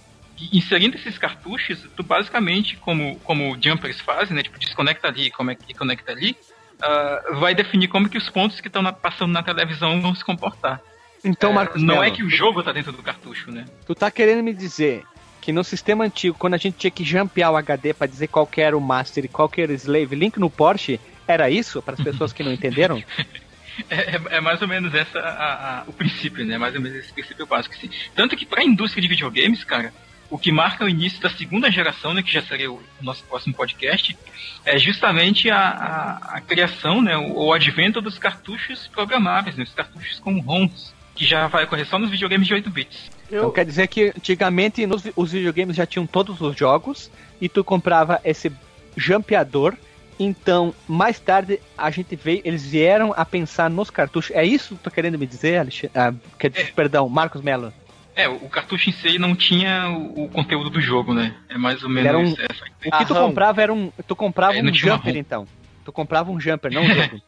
[0.51, 4.43] Inserindo esses cartuchos, tu basicamente, como, como jumpers fazem, né?
[4.43, 6.35] Tipo, desconecta ali e conecta ali,
[6.81, 10.81] uh, vai definir como que os pontos que estão passando na televisão vão se comportar.
[11.23, 13.65] Então, é, Marcos, não é que o jogo tá dentro do cartucho, né?
[13.85, 15.03] Tu tá querendo me dizer
[15.39, 18.49] que no sistema antigo, quando a gente tinha que jampear o HD para dizer qual
[18.57, 21.81] era o master e qual era o slave, link no Porsche, era isso?
[21.81, 23.01] Para as pessoas que não entenderam?
[23.89, 26.59] É, é, é, mais ou menos essa a, a, o princípio, né?
[26.59, 27.73] Mais ou menos esse princípio básico.
[27.73, 27.89] Assim.
[28.15, 29.91] Tanto que para a indústria de videogames, cara,
[30.33, 33.53] o que marca o início da segunda geração, né, que já seria o nosso próximo
[33.53, 34.17] podcast,
[34.65, 39.75] é justamente a, a, a criação, né, o, o, advento dos cartuchos programáveis, né, os
[39.75, 43.11] cartuchos com ROMs, que já vai ocorrer só nos videogames de 8 bits.
[43.29, 43.41] Eu...
[43.41, 47.63] Então quer dizer que antigamente nos, os videogames já tinham todos os jogos e tu
[47.63, 48.51] comprava esse
[48.97, 49.77] jampeador
[50.17, 54.35] então, mais tarde, a gente veio, eles vieram a pensar nos cartuchos.
[54.35, 55.91] É isso que tu tá querendo me dizer, Alexandre?
[55.95, 56.71] Ah, quer dizer, é.
[56.71, 57.73] Perdão, Marcos Mello.
[58.15, 61.35] É, o cartucho em si não tinha o, o conteúdo do jogo, né?
[61.49, 62.65] É mais ou menos um, essa.
[62.85, 63.91] O que tu comprava era um.
[64.07, 65.47] Tu comprava é, um jumper, então.
[65.83, 67.21] Tu comprava um jumper, não um jogo.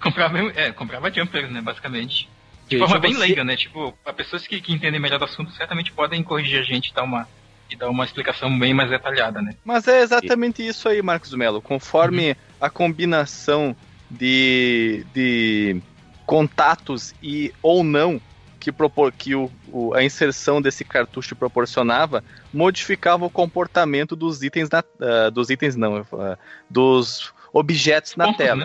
[0.00, 2.28] comprava, é, comprava jumpers, né, basicamente.
[2.68, 3.20] De forma bem você...
[3.20, 3.56] leiga, né?
[3.56, 6.94] Tipo, para pessoas que, que entendem melhor do assunto, certamente podem corrigir a gente e
[6.94, 7.26] dar uma
[7.70, 9.52] e dar uma explicação bem mais detalhada, né?
[9.62, 10.68] Mas é exatamente e...
[10.68, 11.60] isso aí, Marcos Melo.
[11.60, 12.36] Conforme uhum.
[12.60, 13.76] a combinação
[14.10, 15.82] de, de
[16.24, 18.20] contatos e ou não
[18.58, 24.68] que, propor, que o, o, a inserção desse cartucho proporcionava, modificava o comportamento dos itens
[24.70, 26.36] na, uh, dos itens não, uh,
[26.68, 28.62] dos objetos na tela.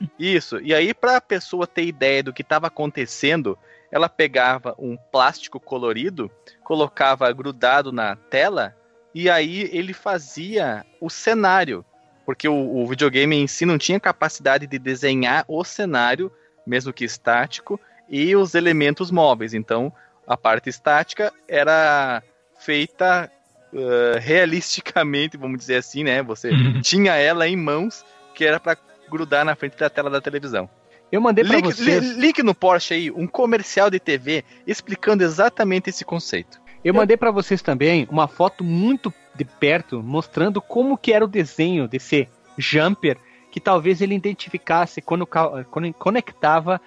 [0.00, 0.08] Né?
[0.18, 0.60] Isso.
[0.60, 3.58] E aí, para a pessoa ter ideia do que estava acontecendo,
[3.90, 6.30] ela pegava um plástico colorido,
[6.62, 8.74] colocava grudado na tela
[9.14, 11.84] e aí ele fazia o cenário,
[12.26, 16.30] porque o, o, videogame em si não tinha capacidade de desenhar o cenário,
[16.66, 19.54] mesmo que estático, e os elementos móveis.
[19.54, 19.92] Então
[20.26, 22.22] a parte estática era
[22.58, 23.30] feita
[23.72, 26.22] uh, realisticamente, vamos dizer assim, né?
[26.22, 26.50] Você
[26.82, 28.04] tinha ela em mãos
[28.34, 28.76] que era para
[29.08, 30.68] grudar na frente da tela da televisão.
[31.10, 32.16] Eu mandei para vocês.
[32.16, 36.60] Link no Porsche aí, um comercial de TV explicando exatamente esse conceito.
[36.84, 41.28] Eu mandei para vocês também uma foto muito de perto mostrando como que era o
[41.28, 43.18] desenho desse jumper
[43.50, 46.80] que talvez ele identificasse quando, quando conectava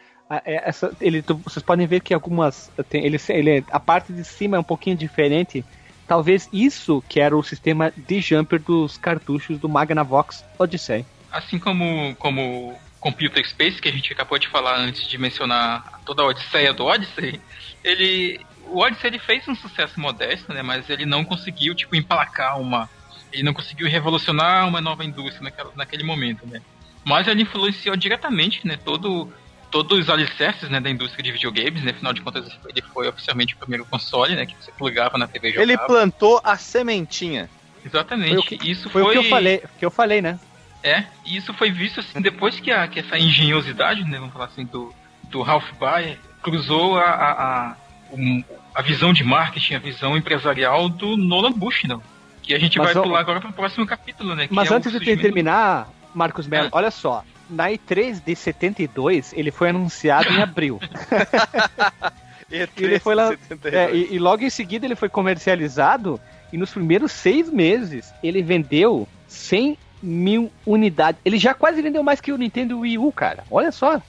[0.46, 4.60] essa, ele, vocês podem ver que algumas tem, ele, ele, a parte de cima é
[4.60, 5.66] um pouquinho diferente.
[6.08, 11.06] Talvez isso que era o sistema de jumper dos cartuchos do Magnavox Odyssey.
[11.32, 16.22] Assim como como Computer Space, que a gente acabou de falar antes de mencionar toda
[16.22, 17.40] a odisseia do Odyssey,
[17.84, 18.40] ele.
[18.68, 20.62] O Odyssey ele fez um sucesso modesto, né?
[20.62, 22.90] Mas ele não conseguiu, tipo, emplacar uma.
[23.32, 26.62] Ele não conseguiu revolucionar uma nova indústria naquela, naquele momento, né?
[27.04, 28.78] Mas ele influenciou diretamente, né?
[28.78, 29.32] Todo,
[29.72, 31.92] todos os alicerces né, da indústria de videogames, né?
[31.92, 34.46] Afinal de contas, ele foi oficialmente o primeiro console, né?
[34.46, 35.72] Que você plugava na TV e jogava.
[35.72, 37.50] Ele plantou a sementinha.
[37.86, 38.30] Exatamente.
[38.32, 40.40] Foi o que, Isso foi, foi o que eu falei, que eu falei, né?
[40.84, 44.46] É, e isso foi visto assim, depois que, a, que essa engenhosidade, né, vamos falar
[44.46, 44.94] assim, do,
[45.24, 47.76] do Ralph Baer cruzou a, a, a,
[48.14, 48.42] um,
[48.74, 52.02] a visão de marketing, a visão empresarial do Nolan Bushnell.
[52.42, 54.48] Que a gente mas, vai pular agora para o próximo capítulo, né?
[54.50, 56.70] Mas é antes de terminar, Marcos Mello, é.
[56.72, 57.24] olha só.
[57.50, 60.80] Na E3 de 72, ele foi anunciado em abril.
[62.50, 63.36] ele foi lá,
[63.66, 66.20] é, e, e logo em seguida ele foi comercializado
[66.52, 71.20] e nos primeiros seis meses ele vendeu 100 mil unidades.
[71.26, 73.44] Ele já quase vendeu mais que o Nintendo Wii U, cara.
[73.50, 74.02] Olha só.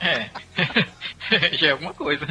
[0.00, 0.28] é.
[1.56, 2.26] já é alguma coisa.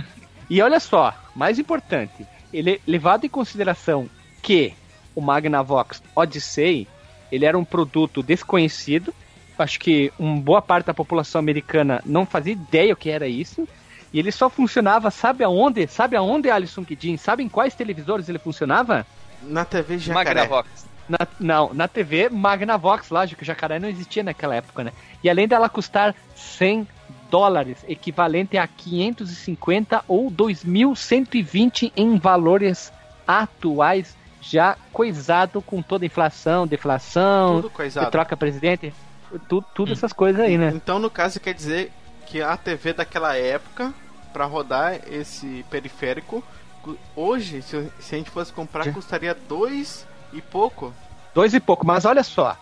[0.50, 4.10] E olha só, mais importante, ele levado em consideração
[4.42, 4.74] que
[5.16, 6.88] o Magnavox Odyssey
[7.32, 9.14] ele era um produto desconhecido.
[9.58, 13.68] Acho que uma boa parte da população americana não fazia ideia o que era isso.
[14.12, 15.88] E ele só funcionava, sabe aonde?
[15.88, 17.18] Sabe aonde, Alisson Kidin?
[17.18, 19.06] Sabe em quais televisores ele funcionava?
[19.44, 20.42] Na TV Jacaré.
[20.42, 20.88] Magnavox.
[21.08, 24.92] Na, não, na TV Magnavox, lógico, o jacaré não existia naquela época, né?
[25.24, 26.88] E além dela custar 100
[27.30, 32.92] dólares, equivalente a 550 ou 2.120 em valores
[33.28, 38.94] atuais, já coisado com toda inflação, deflação, de troca presidente,
[39.48, 40.72] tudo, tudo essas coisas aí, né?
[40.76, 41.92] Então, no caso, quer dizer
[42.26, 43.94] que a TV daquela época,
[44.34, 46.44] para rodar esse periférico,
[47.16, 50.94] hoje, se, se a gente fosse comprar, custaria dois e pouco?
[51.34, 52.58] Dois e pouco, mas olha só.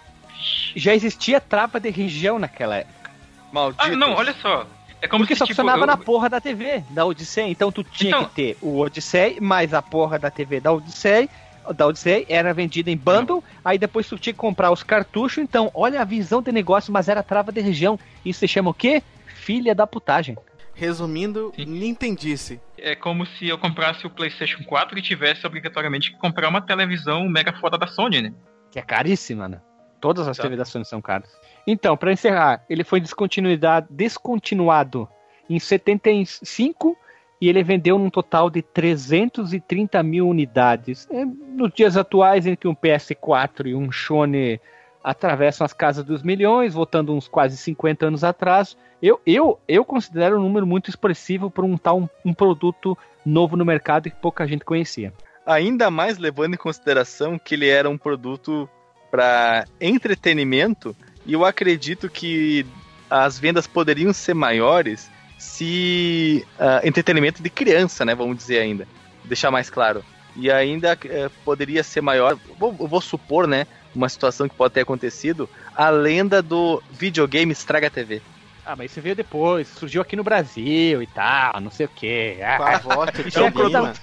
[0.75, 3.11] Já existia trava de região naquela época.
[3.51, 3.85] Malditos.
[3.87, 4.65] Ah, não, olha só.
[5.01, 7.49] É como Porque se, só tipo, funcionava eu- na porra da TV, da Odyssey.
[7.51, 11.29] Então tu tinha Então- que ter o Odyssey, mais a porra da TV da Odyssey.
[11.75, 15.37] Da Odyssey era vendida em bundle, aí depois tu tinha que comprar os cartuchos.
[15.43, 17.99] Então, olha a visão de negócio, mas era trava de região.
[18.25, 19.01] Isso se chama o quê?
[19.27, 20.37] Filha da putagem.
[20.73, 21.65] Resumindo, Sim.
[21.65, 22.59] Nintendice.
[22.77, 27.29] É como se eu comprasse o PlayStation 4 e tivesse obrigatoriamente que comprar uma televisão
[27.29, 28.33] mega foda da Sony, né?
[28.71, 29.61] Que é caríssima, né?
[30.01, 30.43] Todas as Tá.
[30.43, 31.29] TVs da Sony são caras.
[31.65, 35.07] Então, pra encerrar, ele foi descontinuidade, descontinuado
[35.49, 36.97] em 75
[37.39, 41.07] e ele vendeu num total de 330 mil unidades.
[41.11, 44.59] É, nos dias atuais, em que um PS4 e um Sony
[45.03, 50.39] atravessam as casas dos milhões, voltando uns quase 50 anos atrás, eu, eu, eu considero
[50.39, 54.63] um número muito expressivo para um tal um produto novo no mercado que pouca gente
[54.63, 55.11] conhecia.
[55.45, 58.69] Ainda mais levando em consideração que ele era um produto
[59.11, 62.65] para entretenimento, e eu acredito que
[63.09, 68.15] as vendas poderiam ser maiores se ah, entretenimento de criança, né?
[68.15, 68.87] Vamos dizer ainda,
[69.23, 70.03] deixar mais claro.
[70.35, 72.35] E ainda eh, poderia ser maior.
[72.57, 73.67] Vou, eu vou supor, né?
[73.93, 78.19] Uma situação que pode ter acontecido, a lenda do videogame estraga a TV.
[78.65, 82.39] Ah, mas isso veio depois, surgiu aqui no Brasil e tal, não sei o quê.
[82.41, 83.51] Ah, Pavote, Isso é Tchelina.
[83.51, 83.99] produto-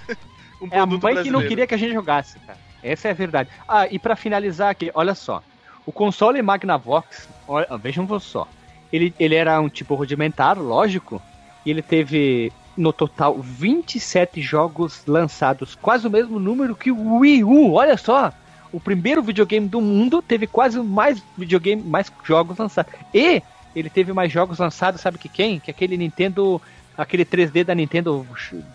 [0.61, 1.47] Um É a mãe que não brasileiro.
[1.47, 2.59] queria que a gente jogasse, cara.
[2.83, 3.49] Essa é a verdade.
[3.67, 5.43] Ah, e pra finalizar aqui, olha só.
[5.85, 8.47] O console Magnavox, olha, vejam só.
[8.91, 11.21] Ele, ele era um tipo rudimentar, lógico.
[11.65, 15.75] E ele teve, no total, 27 jogos lançados.
[15.75, 18.33] Quase o mesmo número que o Wii U, olha só.
[18.71, 22.93] O primeiro videogame do mundo teve quase mais videogame, mais jogos lançados.
[23.13, 23.41] E
[23.75, 25.59] ele teve mais jogos lançados, sabe que quem?
[25.59, 26.61] Que aquele Nintendo,
[26.97, 28.25] aquele 3D da Nintendo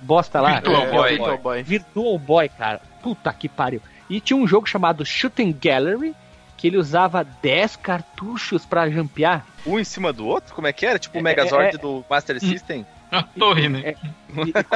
[0.03, 0.55] bosta lá.
[0.61, 1.09] Virtual É, Boy.
[1.11, 1.63] Virtual Boy.
[1.63, 2.81] Virtual Boy, cara.
[3.03, 3.81] Puta que pariu.
[4.09, 6.15] E tinha um jogo chamado Shooting Gallery,
[6.57, 9.45] que ele usava 10 cartuchos pra jampear.
[9.67, 10.55] Um em cima do outro?
[10.55, 10.99] Como é que era?
[10.99, 12.87] Tipo o É, Megazord é- do Master System?
[13.13, 13.95] Uma torre, né?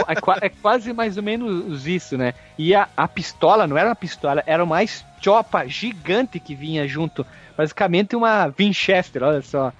[0.07, 2.33] É, qua- é quase mais ou menos isso, né?
[2.57, 4.79] E a, a pistola, não era uma pistola, era uma
[5.21, 7.27] chopa gigante que vinha junto.
[7.57, 9.73] Basicamente uma Winchester, olha só.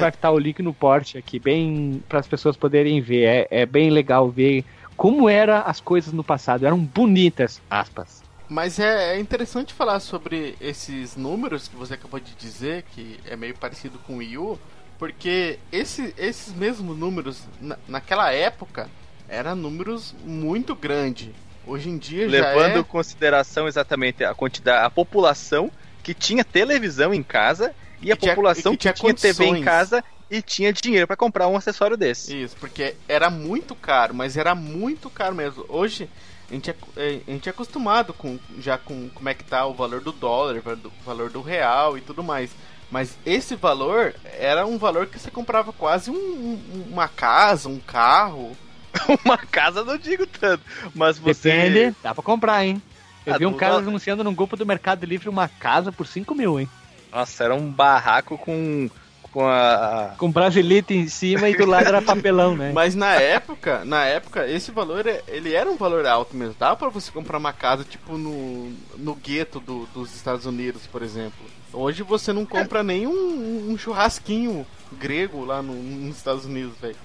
[0.00, 3.24] Vai estar o link no porte aqui, bem para as pessoas poderem ver.
[3.50, 4.64] É, é bem legal ver
[4.96, 6.64] como eram as coisas no passado.
[6.66, 8.22] Eram bonitas, aspas.
[8.48, 13.36] Mas é, é interessante falar sobre esses números que você acabou de dizer, que é
[13.36, 14.58] meio parecido com o Wii U,
[14.98, 18.88] porque esse- esses mesmos números, na- naquela época,
[19.28, 21.28] eram números muito grandes.
[21.66, 25.70] Hoje em dia Levando já em consideração exatamente a quantidade, a população
[26.02, 29.62] que tinha televisão em casa e a tinha- população que que tinha tinha, TV em
[29.62, 32.34] casa e tinha dinheiro para comprar um acessório é desse.
[32.34, 35.66] isso, porque era muito caro, mas era muito caro mesmo.
[35.68, 36.08] Hoje
[36.50, 39.66] a gente é, é, a gente é acostumado com já com como é que tá
[39.66, 42.50] o valor do dólar, o valor do- o valor do real e tudo mais.
[42.90, 47.78] Mas esse valor era um valor que você comprava quase um- um- uma casa, um
[47.78, 48.56] carro.
[49.24, 50.62] Uma casa não digo tanto,
[50.94, 52.80] mas você Depende, dá pra comprar, hein?
[53.26, 56.06] Eu Ah, vi um cara valor- anunciando num grupo do Mercado Livre uma casa por
[56.06, 56.68] 5 mil, hein?
[57.12, 58.88] Nossa, era um barraco com
[59.32, 62.72] com a Com brasilite em cima e do lado era papelão, né?
[62.72, 66.54] Mas na época, na época, esse valor é- ele era um valor alto mesmo.
[66.58, 71.02] Dava pra você comprar uma casa tipo no, no gueto do- dos Estados Unidos, por
[71.02, 71.46] exemplo.
[71.72, 76.96] Hoje você não compra nem um, um churrasquinho grego lá no- nos Estados Unidos, velho.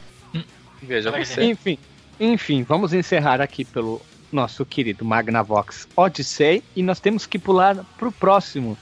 [0.81, 1.43] veja você.
[1.43, 1.77] Enfim,
[2.19, 4.01] enfim, vamos encerrar aqui pelo
[4.31, 8.77] nosso querido Magnavox Odyssey e nós temos que pular pro próximo.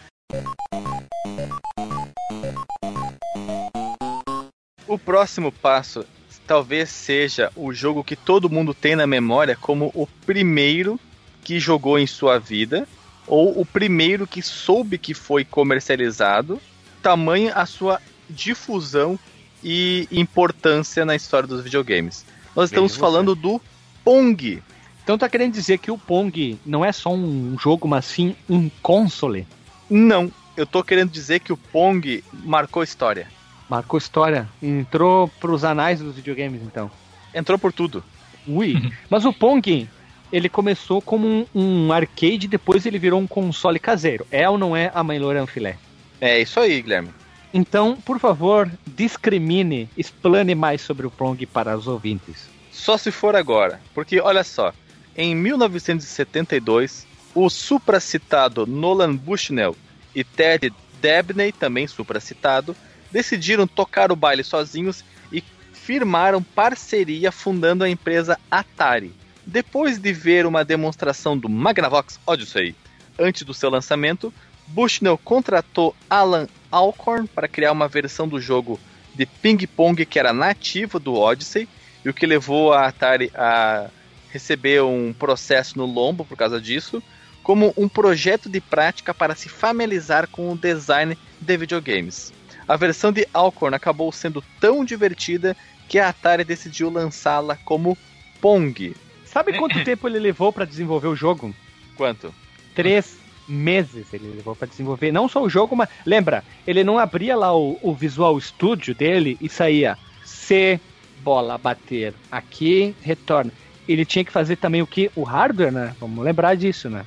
[4.88, 6.06] O próximo passo
[6.46, 11.00] talvez seja o jogo que todo mundo tem na memória como o primeiro
[11.44, 12.88] que jogou em sua vida
[13.28, 16.60] ou o primeiro que soube que foi comercializado,
[17.02, 19.18] tamanha a sua difusão
[19.64, 22.26] e importância na história dos videogames.
[22.56, 23.62] Nós estamos falando do
[24.04, 24.62] Pong.
[25.04, 28.70] Então tá querendo dizer que o Pong não é só um jogo, mas sim um
[28.82, 29.48] console.
[29.90, 33.28] Não, eu tô querendo dizer que o Pong marcou história.
[33.68, 36.92] Marcou história, entrou pros anais dos videogames, então.
[37.34, 38.04] Entrou por tudo.
[38.48, 38.76] Ui,
[39.10, 39.90] mas o Pong,
[40.32, 44.28] ele começou como um, um arcade, depois ele virou um console caseiro.
[44.30, 45.78] É ou não é a mãe Loura filé?
[46.20, 47.10] É isso aí, Guilherme.
[47.52, 52.50] Então, por favor, discrimine, explane mais sobre o Pong para os ouvintes.
[52.72, 54.74] Só se for agora, porque olha só,
[55.18, 59.76] em 1972, o supracitado Nolan Bushnell
[60.16, 62.76] e Ted Dabney, também supracitado,
[63.12, 65.44] decidiram tocar o baile sozinhos e
[65.74, 69.14] firmaram parceria fundando a empresa Atari.
[69.46, 72.76] Depois de ver uma demonstração do Magnavox Odyssey
[73.20, 74.34] antes do seu lançamento,
[74.68, 78.80] Bushnell contratou Alan Alcorn para criar uma versão do jogo
[79.14, 81.68] de ping-pong que era nativo do Odyssey
[82.06, 83.90] e o que levou a Atari a
[84.32, 87.04] receber um processo no lombo por causa disso,
[87.44, 92.34] como um projeto de prática para se familiarizar com o design de videogames.
[92.68, 95.56] A versão de Alcorn acabou sendo tão divertida
[95.90, 97.98] que a Atari decidiu lançá-la como
[98.40, 98.96] Pong.
[99.26, 101.54] Sabe quanto tempo ele levou para desenvolver o jogo?
[101.96, 102.34] Quanto?
[102.74, 103.18] Três
[103.48, 105.12] meses ele levou para desenvolver.
[105.12, 105.90] Não só o jogo, mas.
[106.06, 110.80] Lembra, ele não abria lá o, o Visual Studio dele e saía C,
[111.22, 112.14] bola, bater.
[112.32, 113.52] Aqui, retorna.
[113.88, 115.12] Ele tinha que fazer também o que?
[115.16, 115.96] O hardware, né?
[116.00, 117.04] Vamos lembrar disso, né?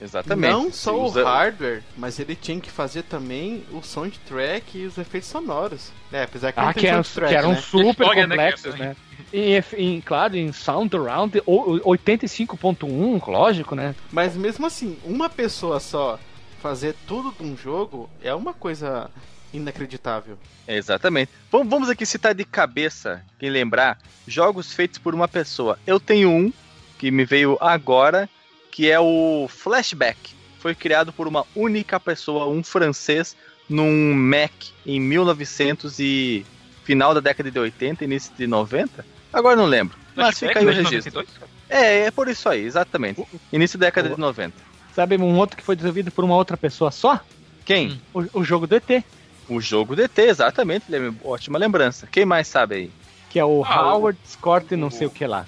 [0.00, 0.50] Exatamente.
[0.52, 4.98] Não só usa- o hardware, mas ele tinha que fazer também o soundtrack e os
[4.98, 5.90] efeitos sonoros.
[6.12, 7.56] É, apesar que Ah, não que tem eram, soundtrack, que eram né?
[7.62, 8.84] super História, né, complexos, cara?
[8.90, 8.96] né?
[9.32, 9.62] Em,
[9.96, 13.94] em- claro, em Sound Around, o- o- 85.1, lógico, né?
[14.12, 16.18] Mas mesmo assim, uma pessoa só
[16.60, 19.10] fazer tudo de um jogo é uma coisa
[19.52, 20.36] inacreditável.
[20.68, 21.30] Exatamente.
[21.50, 25.78] Vamos, vamos aqui citar de cabeça, quem lembrar, jogos feitos por uma pessoa.
[25.86, 26.52] Eu tenho um
[26.98, 28.28] que me veio agora,
[28.76, 30.34] que é o Flashback.
[30.58, 33.34] Foi criado por uma única pessoa, um francês,
[33.70, 34.52] num Mac
[34.84, 36.44] em 1900 e
[36.84, 39.02] final da década de 80, início de 90.
[39.32, 39.96] Agora não lembro.
[40.14, 41.26] Mas fica aí o registro.
[41.70, 43.26] É, é por isso aí, exatamente.
[43.50, 44.52] Início da década de 90.
[44.94, 47.18] Sabe um outro que foi desenvolvido por uma outra pessoa só?
[47.64, 47.98] Quem?
[48.14, 48.28] Hum.
[48.34, 49.02] O, o jogo do ET,
[49.48, 50.84] O jogo DT, exatamente.
[51.24, 52.06] Ótima lembrança.
[52.12, 52.90] Quem mais sabe aí?
[53.30, 55.46] que é o Ah, Howard Scott e não sei o que lá.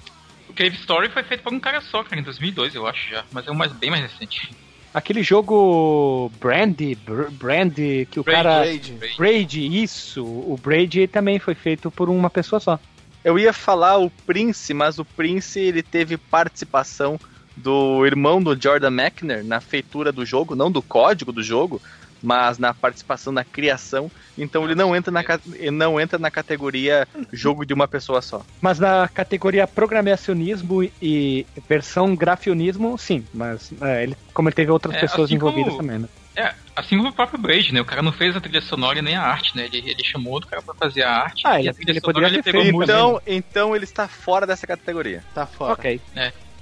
[0.49, 3.23] O Cave Story foi feito por um cara só, cara, em 2002, eu acho já.
[3.31, 4.51] Mas é um mais, bem mais recente.
[4.91, 8.59] Aquele jogo Brandy, Br- Brandy, que o Braid, cara...
[8.61, 8.93] Braid.
[9.17, 10.23] Braid, isso.
[10.25, 12.79] O Braid também foi feito por uma pessoa só.
[13.23, 17.19] Eu ia falar o Prince, mas o Prince ele teve participação
[17.55, 21.81] do irmão do Jordan Mechner na feitura do jogo, não do código do jogo,
[22.21, 24.11] mas na participação na criação.
[24.37, 25.23] Então ele não entra na,
[25.71, 28.41] não entra na categoria jogo de uma pessoa só.
[28.61, 33.25] Mas na categoria programacionismo e versão grafionismo, sim.
[33.33, 36.07] Mas é, ele, como ele teve outras É, pessoas assim envolvidas como- também, né?
[36.35, 37.81] É, assim como o próprio Braid, né?
[37.81, 39.65] O cara não fez a trilha sonora e nem a arte, né?
[39.65, 41.99] Ele, ele chamou outro cara pra fazer a arte Ah, e ele- a trilha ele
[41.99, 42.93] sonora poderia ele pegou feito música.
[42.93, 45.23] Então, então ele está fora dessa categoria.
[45.33, 45.73] Tá fora.
[45.73, 45.99] Ok.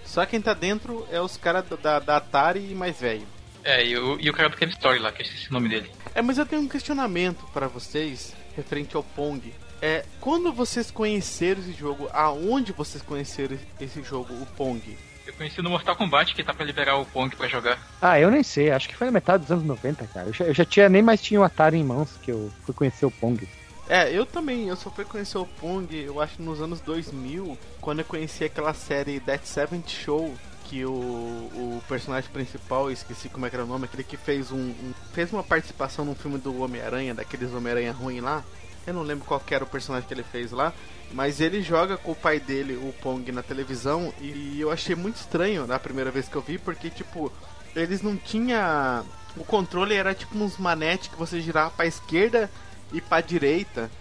[0.03, 3.27] Só quem tá dentro é os caras da, da Atari e mais velho.
[3.68, 5.68] É, e o, e o cara do Cave Story lá, que eu esqueci o nome
[5.68, 5.91] dele.
[6.15, 9.53] É, mas eu tenho um questionamento pra vocês referente ao Pong.
[9.82, 14.97] É, quando vocês conheceram esse jogo, aonde vocês conheceram esse jogo, o Pong?
[15.26, 17.78] Eu conheci no Mortal Kombat que tá pra liberar o Pong pra jogar.
[18.01, 18.72] Ah, eu nem sei.
[18.72, 20.28] Acho que foi na metade dos anos 90, cara.
[20.28, 22.74] Eu já, eu já tinha, nem mais tinha o Atari em mãos que eu fui
[22.74, 23.45] conhecer o Pong.
[23.89, 27.99] É, eu também, eu só fui conhecer o Pong, eu acho nos anos 2000, quando
[27.99, 30.34] eu conheci aquela série That Seventh Show,
[30.70, 34.51] que o, o personagem principal, esqueci como é que era o nome, aquele que fez
[34.51, 38.43] um, um- fez uma participação num filme do Homem-Aranha, daqueles Homem-Aranha ruim lá.
[38.86, 40.74] Eu não lembro qual era o personagem que ele fez lá,
[41.11, 45.18] mas ele joga com o pai dele, o Pong, na televisão, e eu achei muito
[45.18, 47.32] estranho na primeira vez que eu vi, porque tipo,
[47.76, 49.03] eles não tinha
[49.36, 52.49] o controle era tipo uns manetes que você girava pra esquerda
[52.91, 53.91] e pra direita,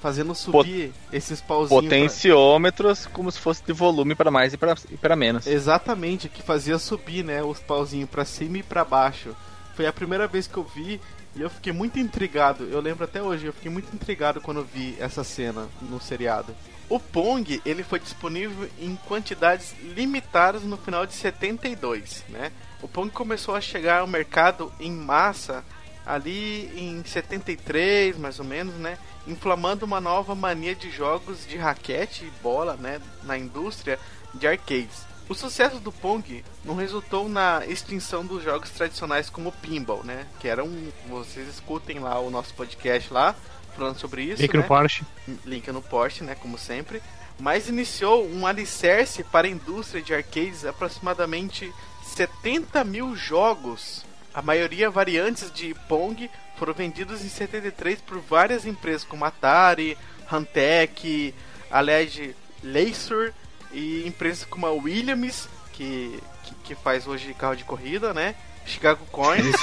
[0.00, 1.70] fazendo subir esses pauzinhos.
[1.70, 5.46] pra- Potenciômetros como se fosse de volume para mais e para para menos.
[5.46, 9.34] Exatamente, que fazia subir, né, os pauzinhos pra cima e pra baixo.
[9.74, 11.00] Foi a primeira vez que eu vi
[11.34, 12.64] e eu fiquei muito intrigado.
[12.64, 16.54] Eu lembro até hoje, eu fiquei muito intrigado quando vi essa cena no seriado.
[16.88, 22.52] O Pong, ele foi disponível em quantidades limitadas no final de 72, né?
[22.80, 25.64] O Pong começou a chegar ao mercado em massa
[26.06, 28.96] ali em 73, mais ou menos, né?
[29.26, 33.98] Inflamando uma nova mania de jogos de raquete e bola, né, na indústria
[34.32, 35.04] de arcades.
[35.28, 40.24] O sucesso do Pong não resultou na extinção dos jogos tradicionais como pinball, né?
[40.38, 40.70] Que eram,
[41.08, 43.34] vocês escutem lá o nosso podcast lá
[43.76, 44.62] falando sobre isso, Link né?
[44.62, 45.04] no Porsche.
[45.44, 47.02] link no post, né, como sempre,
[47.38, 51.70] mas iniciou um alicerce para a indústria de arcades aproximadamente
[52.02, 54.04] 70 mil jogos.
[54.36, 59.96] A maioria variantes de Pong foram vendidos em 73 por várias empresas como Atari,
[60.30, 61.34] Hantec,
[61.70, 63.32] Alleged Laser
[63.72, 68.34] e empresas como a Williams, que, que, que faz hoje carro de corrida, né?
[68.66, 69.56] Chicago Coins,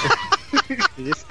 [0.98, 1.24] Isso.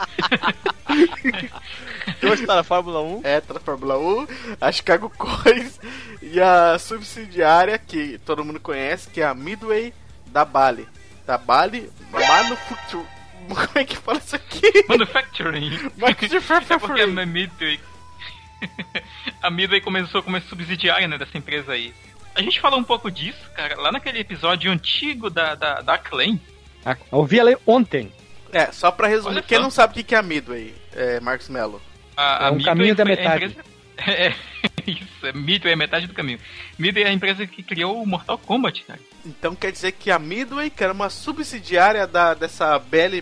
[2.24, 3.22] Hoje está na Fórmula 1.
[3.26, 4.28] é, da Fórmula 1,
[4.62, 5.82] a Chicago Coins
[6.22, 9.94] e a subsidiária que todo mundo conhece, que é a Midway
[10.28, 10.88] da Bali.
[11.26, 13.04] Da Bali Manufacture.
[13.48, 14.86] Como é que fala isso aqui?
[14.88, 15.74] Manufacturing.
[15.76, 15.78] É
[16.14, 17.26] porque a Manufacturing.
[17.26, 17.80] Midway.
[19.42, 21.94] a Midway começou como subsidiária né, dessa empresa aí.
[22.36, 26.40] A gente falou um pouco disso, cara, lá naquele episódio antigo da, da, da Acclaim.
[26.86, 28.12] Ah, eu vi ela ontem.
[28.52, 29.64] É, só pra resumir, Olha quem só.
[29.64, 31.82] não sabe o que que é a Midway, é, Marcos Mello?
[32.16, 33.46] A, É um Midway caminho da a metade.
[33.46, 33.64] empresa-
[33.96, 34.34] É,
[34.88, 36.40] isso, é Midway é metade do caminho.
[36.80, 39.00] Midway é a empresa que criou o Mortal Kombat, cara.
[39.26, 43.22] Então quer dizer que a Midway, que era uma subsidiária da, dessa Belly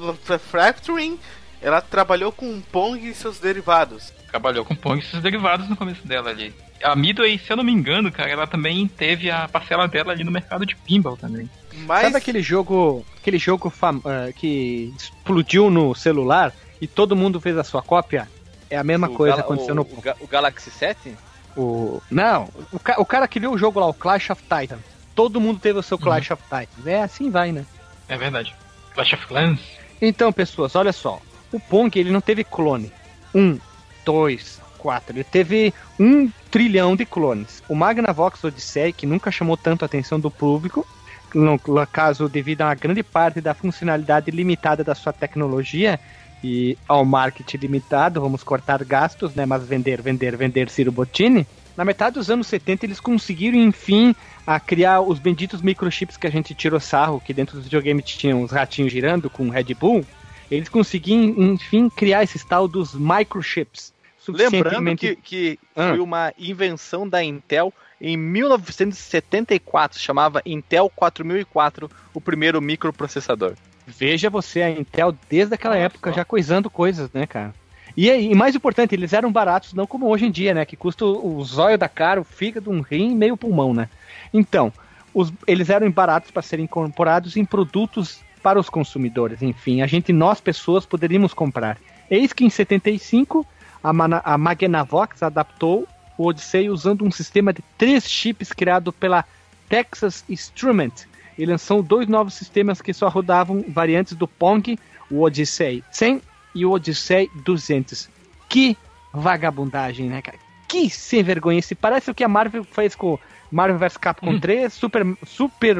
[0.00, 1.18] Manufacturing,
[1.60, 4.12] ela trabalhou com Pong e seus derivados.
[4.30, 6.54] Trabalhou com Pong e seus derivados no começo dela ali.
[6.82, 10.22] A Midway, se eu não me engano, cara, ela também teve a parcela dela ali
[10.22, 11.50] no mercado de pinball também.
[11.86, 17.40] Mas Sabe aquele jogo, aquele jogo fam- eh, que explodiu no celular e todo mundo
[17.40, 18.28] fez a sua cópia?
[18.70, 21.16] É a mesma O coisa Gala- aconteceu o, no o, Ga- o Galaxy 7?
[21.56, 24.80] o não, o, ca- o cara criou o jogo lá, o Clash of Titans.
[25.18, 26.86] Todo mundo teve o seu Clash of Titans.
[26.86, 27.66] É assim vai, né?
[28.08, 28.54] É verdade.
[28.94, 29.58] Clash of Clans.
[30.00, 31.20] Então, pessoas, olha só.
[31.50, 32.92] O Pong, ele não teve clone.
[33.34, 33.58] Um,
[34.04, 35.16] dois, quatro.
[35.16, 37.64] Ele teve um trilhão de clones.
[37.68, 40.86] O Magnavox Odyssey, que nunca chamou tanto a atenção do público,
[41.34, 45.98] no no caso devido a uma grande parte da funcionalidade limitada da sua tecnologia
[46.44, 51.44] e ao marketing limitado, vamos cortar gastos, né, mas vender, vender, vender Ciro Bottini.
[51.78, 54.12] Na metade dos anos 70 eles conseguiram, enfim,
[54.44, 58.42] a criar os benditos microchips que a gente tirou sarro, que dentro dos videogames tinham
[58.42, 60.04] os ratinhos girando com Red Bull.
[60.50, 63.92] Eles conseguiram, enfim, criar esse tal dos microchips.
[64.26, 65.90] Lembrando que, que Ah.
[65.90, 73.54] foi uma invenção da Intel em 1974, chamava Intel 4004, o primeiro microprocessador.
[73.86, 77.54] Veja você, a Intel desde aquela época já coisando coisas, né, cara?
[78.00, 80.64] E, e mais importante, eles eram baratos, não como hoje em dia, né?
[80.64, 83.88] Que custa o zóio da cara, o fígado, um rim e meio pulmão, né?
[84.32, 84.72] Então,
[85.12, 89.42] os- eles eram baratos para serem incorporados em produtos para os consumidores.
[89.42, 91.76] Enfim, a gente, nós pessoas, poderíamos comprar.
[92.08, 93.44] Eis que em 75,
[93.82, 93.90] a,
[94.32, 95.84] a Magnavox adaptou
[96.16, 99.24] o Odyssey usando um sistema de três chips criado pela
[99.68, 100.92] Texas Instrument
[101.36, 104.78] e lançou dois novos sistemas que só rodavam variantes do Pong,
[105.10, 106.22] o Odyssey 100
[106.54, 108.08] e o Odyssey 200.
[108.48, 108.76] Que
[109.12, 110.38] vagabundagem, né, cara?
[110.66, 111.60] Que sem vergonha.
[111.62, 113.18] Se parece o que a Marvel fez com
[113.50, 115.76] Marvel vs Capcom 3, Super, Super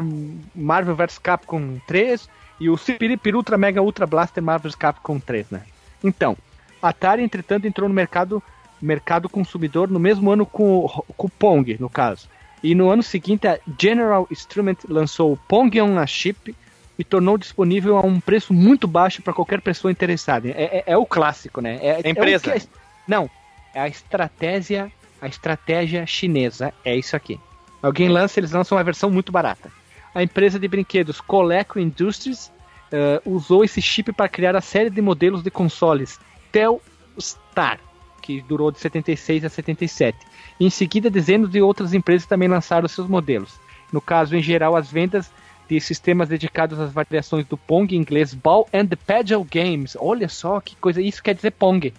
[0.54, 2.28] Marvel vs Capcom 3
[2.60, 5.62] e o Super Ultra Mega Ultra Blaster Marvel vs Capcom 3, né?
[6.02, 6.36] Então,
[6.80, 8.42] a Atari, entretanto, entrou no mercado,
[8.80, 12.28] mercado consumidor no mesmo ano com, o- com o Pong, no caso.
[12.62, 16.54] E no ano seguinte, a General Instrument lançou o Pong on a Chip
[16.98, 20.48] e tornou disponível a um preço muito baixo para qualquer pessoa interessada.
[20.48, 21.78] É, é- é o clássico, né?
[21.80, 22.52] É, é o Empresa.
[22.52, 22.68] que-
[23.06, 23.30] não,
[23.74, 24.90] é a estratégia,
[25.22, 26.72] a estratégia chinesa.
[26.84, 27.38] É isso aqui.
[27.80, 29.70] Alguém lança, eles lançam uma versão muito barata.
[30.14, 32.50] A empresa de brinquedos Coleco Industries
[32.90, 36.18] eh, usou esse chip para criar a série de modelos de consoles
[36.50, 37.78] Telstar,
[38.22, 40.16] que durou de 76 a 77.
[40.58, 43.54] E em seguida, dezenas de outras empresas também lançaram seus modelos.
[43.92, 45.30] No caso, em geral, as vendas
[45.68, 49.96] de sistemas dedicados às variações do Pong em inglês Ball and Paddle Games.
[50.00, 51.92] Olha só que coisa, isso quer dizer Pong.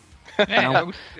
[0.48, 0.56] É,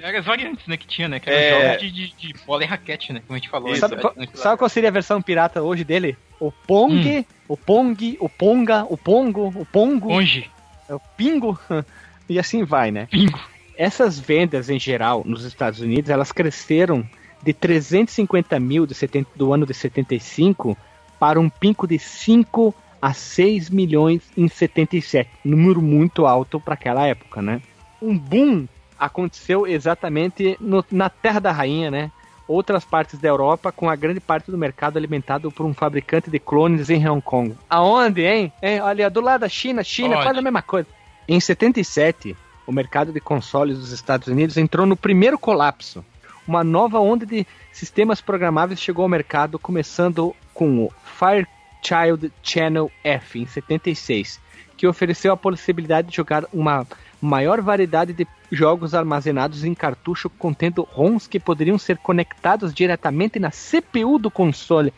[0.02, 1.20] eram as variantes, né, que tinha, né?
[1.20, 1.66] Que eram É.
[1.74, 3.22] jogos de, de, de bola e raquete, né?
[3.28, 3.70] Como a gente falou.
[3.72, 6.18] Isso, Sabe, qual, sabe qual seria a versão pirata hoje dele?
[6.40, 10.50] O Pong, o Pong, o Ponga, o Pongo, o Pongo, Onde?
[10.88, 11.60] é o Pingo,
[12.30, 13.08] e assim vai, né?
[13.12, 13.38] Pingo.
[13.78, 17.06] Essas vendas em geral nos Estados Unidos, elas cresceram
[17.44, 20.78] de 350 mil de 70 do ano de 75
[21.20, 25.30] para um pico de 5 a 6 milhões em 77.
[25.44, 27.62] Número muito alto para aquela época, né?
[28.02, 28.68] Um boom
[28.98, 32.12] aconteceu exatamente no- na Terra da Rainha, né?
[32.48, 36.40] Outras partes da Europa, com a grande parte do mercado alimentado por um fabricante de
[36.40, 37.56] clones em Hong Kong.
[37.70, 38.52] Aonde, hein?
[38.62, 38.82] hein?
[38.82, 40.24] Olha, do lado da China, China, Onde?
[40.26, 40.88] quase a mesma coisa.
[41.28, 46.04] Em 77, o mercado de consoles dos Estados Unidos entrou no primeiro colapso.
[46.48, 53.40] Uma nova onda de sistemas programáveis chegou ao mercado, começando com o Fairchild Channel F
[53.40, 54.42] em 76,
[54.76, 56.86] que ofereceu a possibilidade de jogar uma
[57.22, 63.52] maior variedade de jogos armazenados em cartucho contendo ROMs que poderiam ser conectados diretamente na
[63.52, 64.94] CPU do console.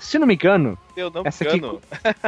[0.00, 1.80] Se não me engano, Eu não Essa me aqui- engano.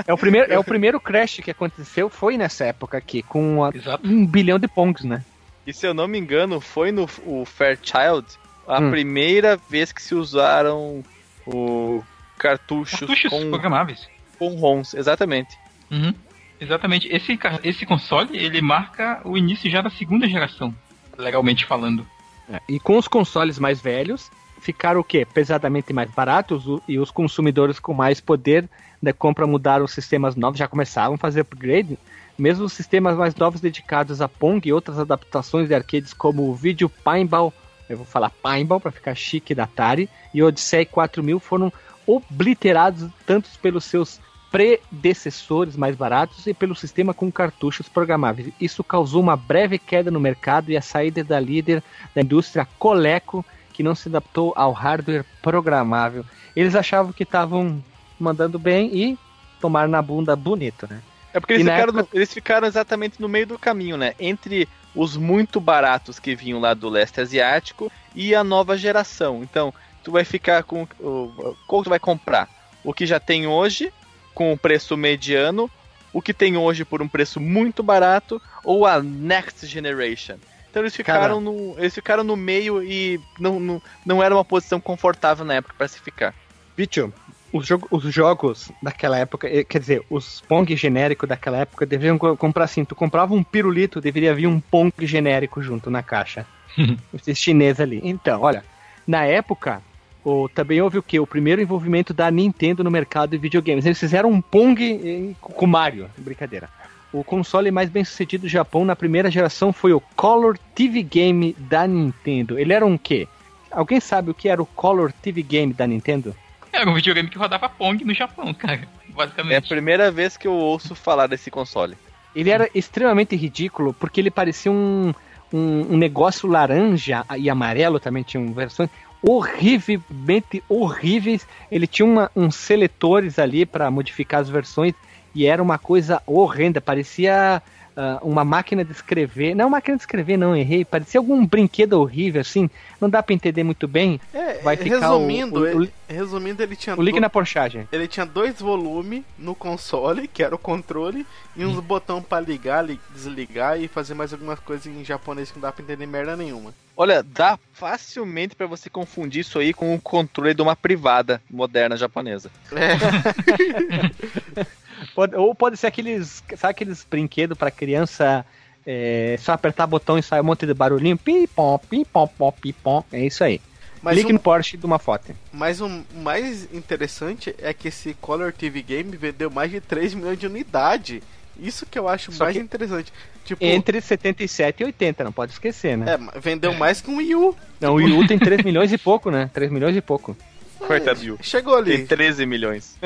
[0.07, 3.73] é o primeiro, é o primeiro crash que aconteceu, foi nessa época aqui, com a-
[4.05, 5.25] um bilhão de pongs, né?
[5.67, 8.27] E se eu não me engano, foi no o Fairchild
[8.69, 8.91] a Hum.
[8.93, 11.03] primeira vez que se usaram
[11.47, 12.03] o
[12.39, 14.09] cartuchos, Cartuchos com, programáveis.
[14.39, 15.57] com ROMs, exatamente.
[15.91, 16.15] Uhum.
[16.61, 17.09] Exatamente.
[17.09, 20.75] Esse, esse console, ele marca o início já da segunda geração,
[21.17, 22.07] legalmente falando.
[22.51, 24.31] É, E com os consoles mais velhos,
[24.61, 25.27] ficaram o quê?
[25.27, 28.69] Pesadamente mais baratos e os consumidores com mais poder
[29.03, 31.99] da compra mudaram os sistemas novos, já começavam a fazer upgrade.
[32.39, 36.55] Mesmo os sistemas mais novos dedicados a Pong e outras adaptações de arcades como o
[36.55, 37.53] Video Pinball,
[37.89, 41.73] eu vou falar Pinball para ficar chique da Atari, e o Odyssey 4000 foram
[42.07, 48.53] obliterados tanto pelos seus predecessores mais baratos e pelo sistema com cartuchos programáveis.
[48.61, 51.83] Isso causou uma breve queda no mercado e a saída da líder
[52.15, 56.25] da indústria Coleco, que não se adaptou ao hardware programável.
[56.55, 57.83] Eles achavam que estavam
[58.19, 59.19] mandando bem e
[59.61, 61.03] tomaram na bunda bonito, né?
[61.35, 64.15] É porque eles ficaram, época- eles ficaram exatamente no meio do caminho, né?
[64.19, 69.43] Entre os muito baratos que vinham lá do leste asiático e a nova geração.
[69.43, 69.75] Então,
[70.07, 70.87] tu vai ficar com.
[71.01, 72.49] o- Qual tu vai comprar?
[72.85, 73.93] O que já tem hoje,
[74.33, 75.69] com o preço mediano,
[76.13, 80.37] o que tem hoje por um preço muito barato, ou a Next Generation.
[80.71, 81.41] Então eles ficaram, Cara.
[81.41, 85.75] no, eles ficaram no meio e não, não, não era uma posição confortável na época
[85.77, 86.33] para se ficar.
[86.77, 87.13] Bicho,
[87.53, 92.17] os, jogo- os jogos daquela época, eh, quer dizer, os Pong genéricos daquela época deveriam
[92.19, 96.47] co- comprar assim, tu comprava um pirulito, deveria vir um Pong genérico junto na caixa.
[97.13, 97.99] Esse chinês ali.
[98.05, 98.63] Então, olha,
[99.07, 99.83] na época,
[100.27, 101.21] o, também houve o quê?
[101.21, 103.87] O primeiro envolvimento da Nintendo no mercado de videogames.
[103.87, 106.69] Eles fizeram um Pong eh, com o Mario, brincadeira.
[107.13, 111.55] O console mais bem sucedido do Japão na primeira geração foi o Color TV Game
[111.57, 112.59] da Nintendo.
[112.59, 113.29] Ele era um quê?
[113.71, 116.35] Alguém sabe o que era o Color TV Game da Nintendo?
[116.73, 118.81] Era um videogame que rodava Pong no Japão, cara.
[118.81, 119.69] É a Basicamente.
[119.69, 121.97] primeira vez que eu ouço falar desse console.
[122.35, 125.15] Ele era extremamente ridículo porque ele parecia um,
[125.53, 128.91] um, um negócio laranja e amarelo também tinham versões
[129.23, 131.47] horrivelmente horríveis.
[131.71, 134.95] Ele tinha uma, uns seletores ali para modificar as versões
[135.35, 136.81] e era uma coisa horrenda.
[136.81, 137.63] Parecia
[137.97, 139.55] ah, uma máquina de escrever.
[139.55, 140.85] Não, máquina de escrever, não, errei.
[140.85, 142.69] Parecia algum brinquedo horrível assim.
[143.01, 144.21] Não dá para entender muito bem.
[144.35, 147.31] É, Vai ficar o- resumindo, o- o- ele, resumindo, ele tinha O link do- na
[147.31, 147.89] porchagem.
[147.91, 151.27] ele tinha dois volumes no console, que era o controle,
[151.57, 155.57] e uns botão pra ligar, li- desligar e fazer mais algumas coisas em japonês que
[155.59, 156.73] não dá pra entender merda nenhuma.
[156.99, 161.95] Olha, dá facilmente pra você confundir isso aí com o controle de uma privada moderna
[161.97, 162.51] japonesa.
[165.15, 168.45] Pode- ou pode ser aqueles, sabe aqueles brinquedos para criança
[168.87, 171.17] é, só apertar botão e sai um monte de barulhinho?
[171.17, 173.05] Pim, pom, pim, pom, pom, pim, pom.
[173.13, 173.61] É isso aí.
[174.03, 175.35] Mas Link um, no Porsche de uma foto.
[175.53, 180.39] mas o mais interessante é que esse Color TV Game vendeu mais de 3 milhões
[180.39, 181.21] de unidades.
[181.59, 183.13] Isso que eu acho Só mais interessante.
[183.45, 186.07] Tipo, Entre 77 e 80, não pode esquecer, né?
[186.15, 187.57] é, vendeu mais que um Wii U.
[187.81, 189.51] Não, o Wii U tem 3 milhões e pouco, né?
[189.55, 190.37] 3 milhões e pouco.
[190.79, 191.39] Coitado Yu.
[191.43, 192.07] Chegou Tem ali.
[192.07, 192.97] 13 milhões.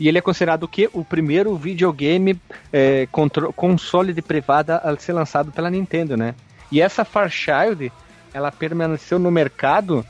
[0.00, 0.90] E ele é considerado o quê?
[0.92, 2.36] O primeiro videogame
[2.72, 3.06] é,
[3.54, 6.34] console de privada a ser lançado pela Nintendo, né?
[6.72, 7.92] E essa Fairchild,
[8.34, 10.04] ela permaneceu no mercado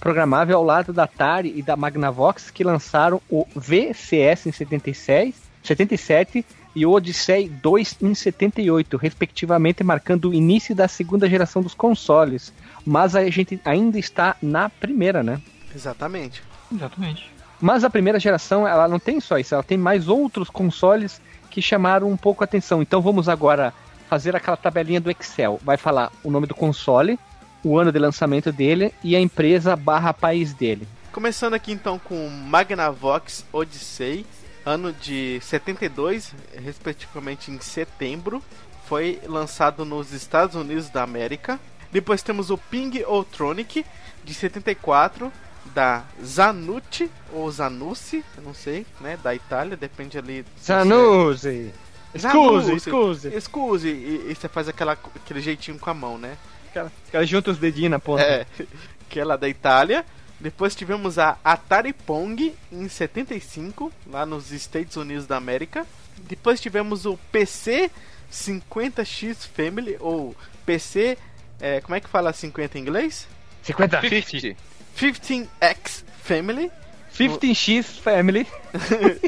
[0.00, 6.44] programável ao lado da Atari e da Magnavox, que lançaram o VCS em 76, 77
[6.74, 12.52] e o Odyssey 2 em 78, respectivamente, marcando o início da segunda geração dos consoles.
[12.84, 15.40] Mas a gente ainda está na primeira, né?
[15.76, 16.42] Exatamente.
[16.72, 17.30] Exatamente.
[17.60, 21.20] Mas a primeira geração, ela não tem só isso, ela tem mais outros consoles
[21.50, 22.82] que chamaram um pouco a atenção.
[22.82, 23.72] Então vamos agora
[24.08, 25.60] fazer aquela tabelinha do Excel.
[25.62, 27.18] Vai falar o nome do console,
[27.62, 30.88] o ano de lançamento dele e a empresa barra país dele.
[31.12, 34.26] Começando aqui então com Magnavox Odyssey,
[34.64, 38.42] ano de 72, respectivamente em setembro,
[38.86, 41.58] foi lançado nos Estados Unidos da América.
[41.90, 43.84] Depois temos o Ping Otronic
[44.24, 45.32] de 74
[45.76, 50.42] da Zanucci ou Zanussi, eu não sei, né, da Itália, depende ali.
[50.58, 51.70] Zanussi!
[52.14, 53.28] Excuse, excuse!
[53.28, 56.38] Excuse, e, e você faz aquela, aquele jeitinho com a mão, né?
[56.70, 58.22] Aquela, aquela junta os dedinhos na ponta.
[58.22, 58.46] É,
[59.10, 60.02] que é lá da Itália.
[60.40, 65.86] Depois tivemos a Atari Pong em 75, lá nos Estados Unidos da América.
[66.20, 67.90] Depois tivemos o PC
[68.32, 71.18] 50X Family, ou PC.
[71.60, 73.28] é, como é que fala 50 em inglês?
[73.62, 74.00] 50.
[74.00, 74.75] 50.
[74.98, 76.70] 15X Family,
[77.16, 78.46] 15X Family.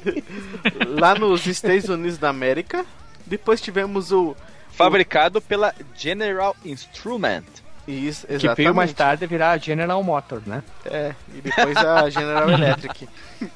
[0.99, 2.85] lá nos Estados Unidos da América.
[3.27, 4.37] Depois tivemos o.
[4.73, 7.43] Fabricado pela General Instrument.
[7.87, 8.57] Isso, Que exatamente.
[8.59, 10.63] veio mais tarde virar General Motors, né?
[10.85, 13.09] É, e depois a General Electric.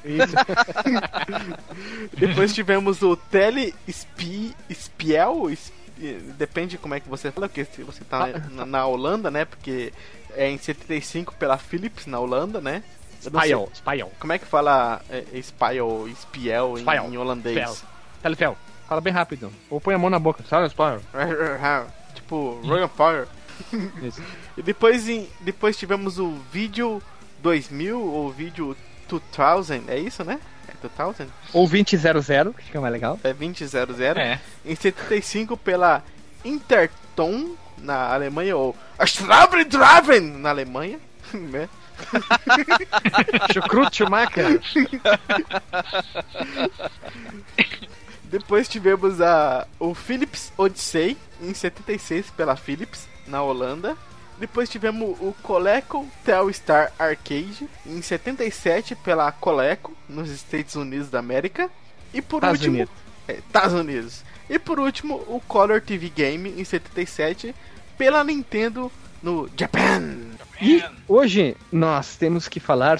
[0.03, 0.35] Isso.
[2.17, 7.83] Depois tivemos o Tele Spi, Spiel, Spi- depende como é que você fala, porque se
[7.83, 9.45] você tá na, na Holanda, né?
[9.45, 9.93] Porque
[10.35, 12.83] é em 75 pela Philips na Holanda, né?
[13.21, 14.11] Spiel, Spiel.
[14.19, 17.05] Como é que fala é, Spiel, Spiel em, Spiel.
[17.05, 17.83] em holandês?
[18.21, 18.57] Telefel.
[18.87, 19.51] Fala bem rápido.
[19.69, 20.43] Ou põe a mão na boca.
[20.49, 21.01] Sabe, Spiel?
[22.15, 23.27] tipo, Royal Fire.
[24.55, 27.01] E depois, em, depois tivemos o vídeo
[27.41, 28.77] 2000 ou vídeo
[29.09, 30.39] 2000, é isso, né?
[30.67, 31.27] É 2000?
[31.53, 33.19] Ou 2000, que fica mais legal.
[33.23, 34.17] É 2000.
[34.17, 34.39] É.
[34.63, 36.03] em 75 pela
[36.45, 40.99] Interton na Alemanha ou Straben na Alemanha,
[41.33, 41.69] né?
[43.53, 44.59] Chucrute Schumacher.
[48.23, 53.95] Depois tivemos a, o Philips Odyssey, em 76, pela Philips, na Holanda.
[54.39, 61.69] Depois tivemos o Coleco Telstar Arcade, em 77, pela Coleco, nos Estados Unidos da América.
[62.11, 62.75] E por Estados último...
[62.77, 62.93] Unidos.
[63.27, 64.23] É, Estados Unidos.
[64.49, 67.53] E por último, o Color TV Game, em 77,
[67.97, 68.91] pela Nintendo
[69.21, 70.17] no Japan.
[70.61, 72.99] E hoje nós temos que falar.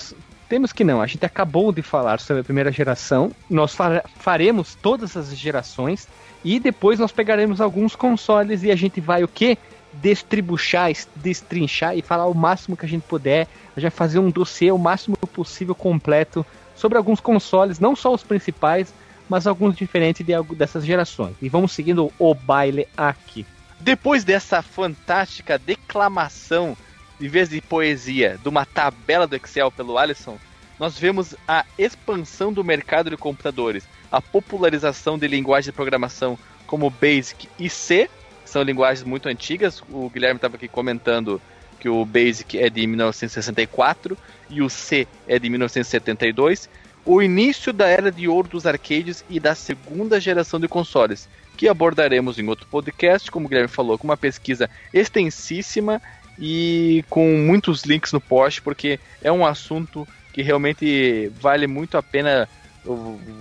[0.49, 3.32] Temos que não, a gente acabou de falar sobre a primeira geração.
[3.49, 6.07] Nós fa- faremos todas as gerações
[6.44, 9.57] e depois nós pegaremos alguns consoles e a gente vai o quê?
[9.94, 13.48] Destribuchar, es- destrinchar e falar o máximo que a gente puder.
[13.76, 16.45] Vai fazer um dossiê o máximo possível completo
[16.76, 18.94] sobre alguns consoles, não só os principais,
[19.30, 21.36] mas alguns diferentes de, dessas gerações.
[21.41, 23.45] E vamos seguindo o baile aqui.
[23.84, 26.77] Depois dessa fantástica declamação,
[27.19, 30.39] em vez de poesia, de uma tabela do Excel pelo Alisson,
[30.80, 36.89] nós vemos a expansão do mercado de computadores, a popularização de linguagens de programação como
[36.89, 38.10] Basic e C,
[38.45, 39.84] que são linguagens muito antigas.
[39.89, 41.41] O Guilherme estava aqui comentando
[41.77, 44.18] que o Basic é de 1964
[44.49, 46.69] e o C é de 1972.
[47.05, 51.67] O início da era de ouro dos arcades e da segunda geração de consoles, que
[51.67, 56.01] abordaremos em outro podcast, como o Guilherme falou, com uma pesquisa extensíssima
[56.39, 62.03] e com muitos links no post, porque é um assunto que realmente vale muito a
[62.03, 62.49] pena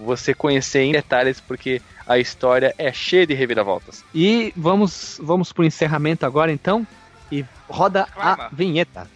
[0.05, 4.05] você conhecer em detalhes, porque a história é cheia de reviravoltas.
[4.15, 6.87] E vamos, vamos pro encerramento agora então.
[7.31, 9.09] E roda a vinheta.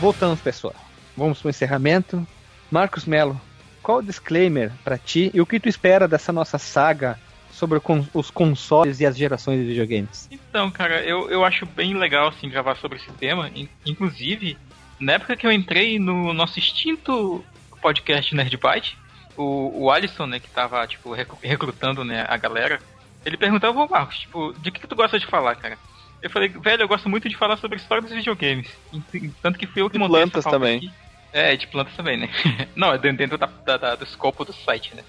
[0.00, 0.74] Voltamos, pessoal.
[1.16, 2.26] Vamos pro encerramento.
[2.70, 3.38] Marcos Melo,
[3.82, 7.18] qual o disclaimer pra ti e o que tu espera dessa nossa saga
[7.50, 7.82] sobre o
[8.14, 10.28] os consoles e as gerações de videogames?
[10.30, 13.50] Então, cara, eu, eu acho bem legal assim gravar sobre esse tema.
[13.54, 14.56] In- Inclusive,
[14.98, 17.44] na época que eu entrei no nosso extinto
[17.82, 18.96] podcast Nerd Byte,
[19.36, 22.80] o, o Alisson, né, que tava, tipo, recru- recrutando, né, a galera,
[23.24, 25.76] ele perguntava, ô Marcos, tipo, de que, que tu gosta de falar, cara?
[26.22, 28.68] Eu falei, velho, eu gosto muito de falar sobre a história dos videogames.
[29.42, 30.84] Tanto que fui eu que De montei plantas também.
[30.84, 30.94] aqui.
[31.32, 32.28] É, de plantas também, né?
[32.76, 35.04] Não, é dentro da, da- da- do escopo do site, né?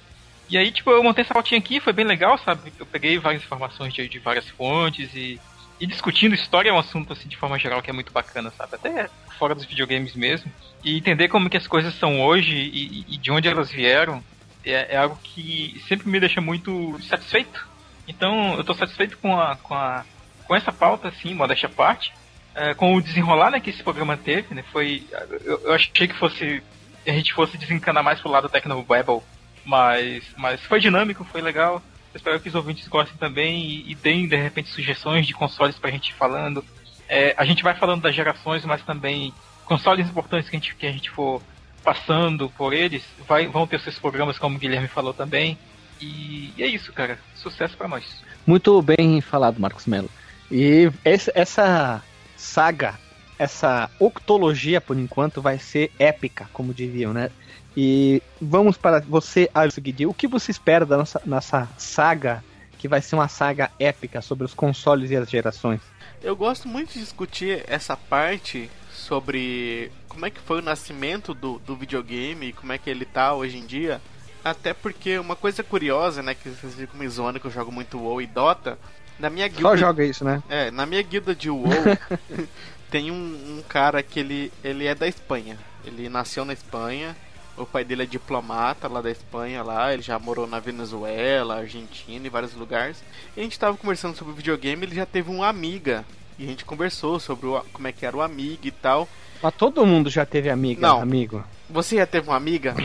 [0.50, 2.74] E aí, tipo, eu montei essa pautinha aqui, foi bem legal, sabe?
[2.80, 5.42] Eu peguei várias informações de, de várias fontes e,
[5.80, 8.76] e discutindo história é um assunto, assim, de forma geral que é muito bacana, sabe?
[8.76, 9.10] Até
[9.40, 10.52] fora dos videogames mesmo.
[10.84, 14.24] E entender como que as coisas são hoje e, e de onde elas vieram
[14.66, 17.60] é, é algo que sempre me deixa muito satisfeito.
[18.08, 20.06] Então, eu tô satisfeito com a, com a
[20.52, 22.12] com essa pauta, assim, modéstia à parte.
[22.54, 24.62] É, com o desenrolar né, que esse programa teve, né?
[24.70, 25.08] Foi.
[25.46, 26.62] Eu, eu achei que fosse.
[27.08, 29.22] A gente fosse desencanar mais pro lado Tecnobabble,
[29.64, 31.82] mas, mas foi dinâmico, foi legal.
[32.14, 35.90] Espero que os ouvintes gostem também e, e deem, de repente, sugestões de consoles pra
[35.90, 36.66] gente falando.
[37.08, 39.34] É, a gente vai falando das gerações, mas também
[39.64, 41.42] consoles importantes que a gente, que a gente for
[41.82, 45.58] passando por eles, vai, vão ter seus programas, como o Guilherme falou também.
[46.02, 47.18] E, e é isso, cara.
[47.36, 48.04] Sucesso pra nós.
[48.46, 50.10] Muito bem falado, Marcos Melo.
[50.52, 52.04] E essa
[52.36, 53.00] saga,
[53.40, 57.32] essa octologia, por enquanto, vai ser épica, como diziam, né?
[57.76, 60.06] E vamos para você, Alisson Guidi.
[60.06, 62.44] O que você espera da nossa, nossa saga,
[62.78, 65.80] que vai ser uma saga épica sobre os consoles e as gerações?
[66.22, 71.60] Eu gosto muito de discutir essa parte sobre como é que foi o nascimento do,
[71.60, 74.02] do videogame, como é que ele tá hoje em dia.
[74.44, 77.98] Até porque uma coisa curiosa, né, que vocês ficam me zoando que eu jogo muito
[77.98, 78.78] WoW e Dota,
[79.22, 80.42] na minha Só guilda, joga isso, né?
[80.50, 81.70] é, na minha guilda de WoW
[82.90, 85.58] tem um, um cara que ele, ele é da Espanha.
[85.86, 87.16] Ele nasceu na Espanha,
[87.58, 92.26] o pai dele é diplomata lá da Espanha lá, ele já morou na Venezuela, Argentina
[92.26, 92.98] e vários lugares.
[93.36, 96.04] E a gente tava conversando sobre videogame, ele já teve uma amiga
[96.38, 99.08] e a gente conversou sobre o- como é que era o amigo e tal.
[99.42, 101.02] Mas todo mundo já teve amiga, Não.
[101.02, 101.44] amigo.
[101.70, 102.76] Você já teve uma amiga?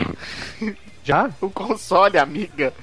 [1.03, 1.29] Já?
[1.41, 2.73] O console amiga?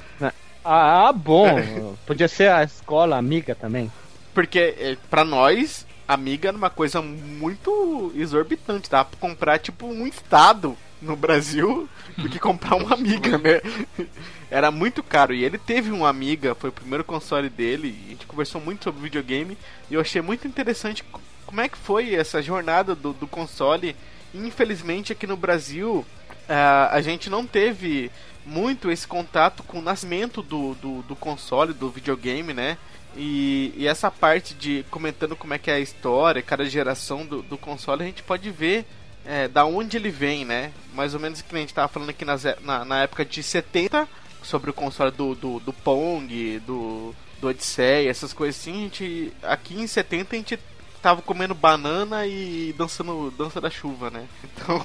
[0.65, 1.95] Ah, bom.
[2.07, 3.91] Podia ser a escola amiga também.
[4.33, 8.89] Porque é, pra nós, amiga era uma coisa muito exorbitante.
[8.89, 13.61] Pra comprar tipo um estado no Brasil do que comprar uma amiga, né?
[14.51, 15.35] Era muito caro.
[15.35, 17.89] E ele teve uma amiga, foi o primeiro console dele.
[17.89, 19.59] E a gente conversou muito sobre videogame.
[19.91, 23.95] E eu achei muito interessante co- como é que foi essa jornada do, do console.
[24.33, 26.05] Infelizmente aqui no Brasil
[26.49, 28.11] ah, a gente não teve
[28.45, 32.79] muito esse contato com o nascimento do, do, do console, do videogame, né?
[33.17, 37.43] E, e essa parte de comentando como é que é a história, cada geração do,
[37.43, 38.85] do console, a gente pode ver
[39.25, 40.73] é, da onde ele vem, né?
[40.93, 44.09] Mais ou menos que a gente tava falando aqui nas, na, na época de 70,
[44.43, 49.33] sobre o console do, do, do Pong, do, do Odisseia, essas coisas assim, a gente,
[49.43, 50.59] aqui em 70 a gente
[51.01, 54.27] tava comendo banana e dançando dança da chuva, né?
[54.45, 54.85] Então,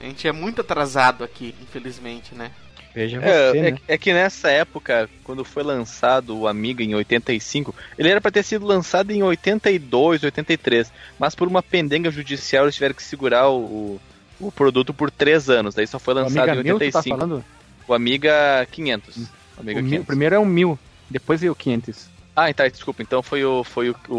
[0.00, 2.52] a gente é muito atrasado aqui, infelizmente, né?
[2.98, 3.78] Veja É, você, é- né?
[3.86, 8.42] é que nessa época, quando foi lançado o Amiga em 85, ele era pra ter
[8.42, 14.00] sido lançado em 82, 83, mas por uma pendenga judicial eles tiveram que segurar o,
[14.40, 17.16] o produto por 3 anos, daí só foi O lançado em Mil, tu tá 85.
[17.16, 17.44] falando?
[17.86, 19.16] O Amiga 500.
[19.16, 20.06] O O, Amiga mil, 500.
[20.06, 20.76] primeiro é o mil,
[21.08, 22.08] depois veio o 500.
[22.34, 23.00] Ah, então, desculpa.
[23.02, 24.14] Então foi o, foi o, o,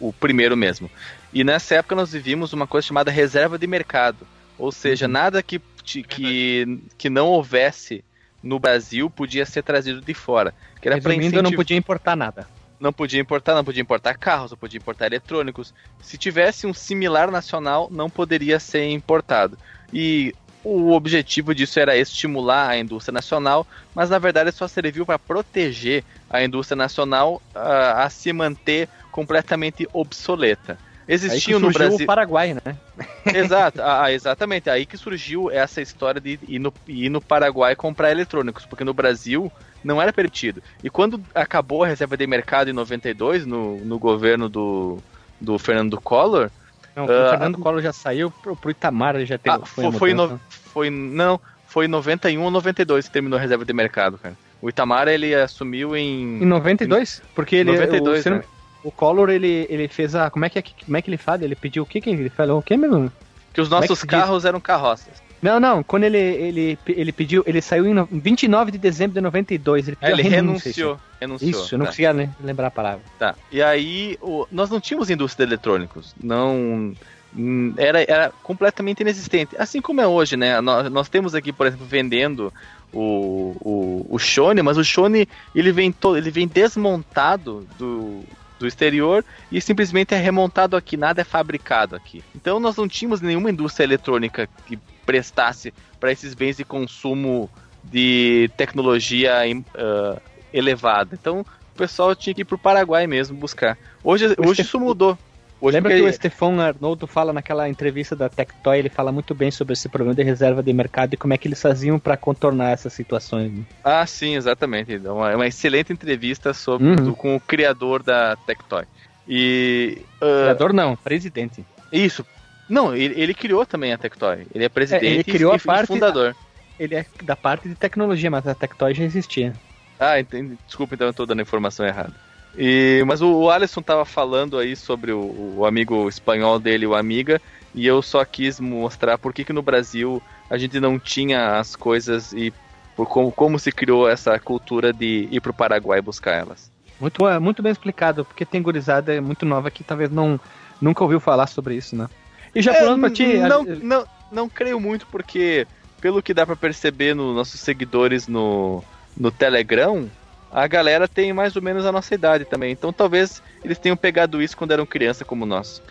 [0.00, 0.90] o, o primeiro mesmo.
[1.34, 4.26] E nessa época nós vivíamos uma coisa chamada reserva de mercado.
[4.58, 8.04] Ou seja, nada que, que, que não houvesse
[8.42, 10.54] no Brasil podia ser trazido de fora.
[10.80, 12.46] Que era Resumindo, eu não podia importar nada.
[12.78, 15.72] não podia importar, não podia importar carros, não podia importar eletrônicos.
[16.02, 19.56] Se tivesse um similar nacional, não poderia ser importado.
[19.92, 25.18] E o objetivo disso era estimular a indústria nacional, mas na verdade só serviu para
[25.18, 30.78] proteger a indústria nacional ah, a se manter completamente obsoleta.
[31.06, 32.04] Existiam no Brasil.
[32.04, 32.76] o Paraguai, né?
[33.26, 34.70] Exato, ah, exatamente.
[34.70, 38.94] Aí que surgiu essa história de ir no, ir no Paraguai comprar eletrônicos, porque no
[38.94, 39.50] Brasil
[39.82, 40.62] não era permitido.
[40.82, 44.98] E quando acabou a reserva de mercado em 92, no, no governo do,
[45.40, 46.50] do Fernando Collor,
[46.96, 49.56] Não, Ah, o Fernando Collor já saiu pro, pro Itamar, ele já teve.
[49.56, 53.64] ah, foi, foi, no, foi não, foi em 91 ou 92 que terminou a reserva
[53.64, 54.36] de mercado, cara.
[54.62, 57.22] O Itamar ele assumiu em Em 92?
[57.34, 57.72] Porque ele.
[57.72, 58.44] 92, o, né?
[58.84, 60.30] O Collor, ele, ele fez a.
[60.30, 61.42] Como é que, é, que- como é que ele fala?
[61.44, 62.58] Ele pediu o que que ele falou?
[62.58, 63.10] O que mesmo?
[63.52, 64.18] que os como é que nossos se diz?
[64.20, 65.22] carros eram carroças.
[65.40, 69.20] Não, não, quando ele, ele, ele pediu, ele saiu em no- 29 de dezembro de
[69.20, 71.50] 92, ele Aí pediu ele renunciou, renunciou.
[71.50, 71.90] Isso, eu não tá.
[71.92, 73.02] conseguia lembrar a palavra.
[73.18, 73.34] Tá.
[73.52, 76.14] E aí, o- nós não tínhamos indústria de eletrônicos.
[76.22, 76.94] Não.
[77.36, 79.54] hum, Era, era completamente inexistente.
[79.58, 80.60] Assim como é hoje, né?
[80.62, 82.50] Nós, nós temos aqui, por exemplo, vendendo
[82.92, 88.22] o, o, o Shone, mas o Shone ele vem, todo, ele vem desmontado do,
[88.58, 92.22] do exterior e simplesmente é remontado aqui, nada é fabricado aqui.
[92.34, 97.50] Então nós não tínhamos nenhuma indústria eletrônica que prestasse para esses bens de consumo
[97.82, 99.40] de tecnologia
[99.74, 100.20] ah,
[100.52, 101.14] elevada.
[101.14, 103.76] Então o pessoal tinha que ir pro Paraguai mesmo buscar.
[104.02, 105.18] Hoje, hoje isso mudou.
[105.64, 109.34] Hoje Lembra porque- que o Stefan Arnoldo fala naquela entrevista da Tectoy, ele fala muito
[109.34, 112.18] bem sobre esse problema de reserva de mercado e como é que eles faziam para
[112.18, 113.50] contornar essas situações.
[113.50, 113.64] né?
[113.82, 114.92] Ah, sim, exatamente.
[114.94, 116.96] É uma, é uma excelente entrevista sobre, Uhum.
[116.96, 118.84] do- com o criador da Tectoy.
[119.26, 120.04] E.
[120.20, 121.64] ah, Criador não, presidente.
[121.90, 122.26] isso.
[122.68, 124.46] Não, ele, ele criou também a Tectoy.
[124.54, 126.36] Ele é presidente É, ele criou e, a parte- fundador.
[126.78, 129.54] Ele é da parte de tecnologia, mas a Tectoy já existia.
[129.98, 130.58] Ah, entendi.
[130.66, 132.12] desculpa, então eu tô dando a informação errada.
[132.56, 136.94] E, mas o, o Alisson tava falando aí sobre o, o amigo espanhol dele, o
[136.94, 137.40] Amiga,
[137.74, 141.74] e eu só quis mostrar por que, que no Brasil a gente não tinha as
[141.74, 142.52] coisas e
[142.96, 146.70] por como, como se criou essa cultura de ir pro Paraguai buscar elas.
[147.00, 150.38] Muito, bom, muito bem explicado, porque tem gurizada muito nova que talvez não
[150.80, 152.06] nunca ouviu falar sobre isso, né?
[152.54, 155.66] E já falando pra ti, É, não, a- não, não creio muito, porque
[156.00, 158.84] pelo que dá pra perceber nos nossos seguidores no,
[159.16, 160.08] no Telegram,
[160.54, 162.72] a galera tem mais ou menos a nossa idade também.
[162.72, 165.82] Então talvez eles tenham pegado isso quando eram criança como nós.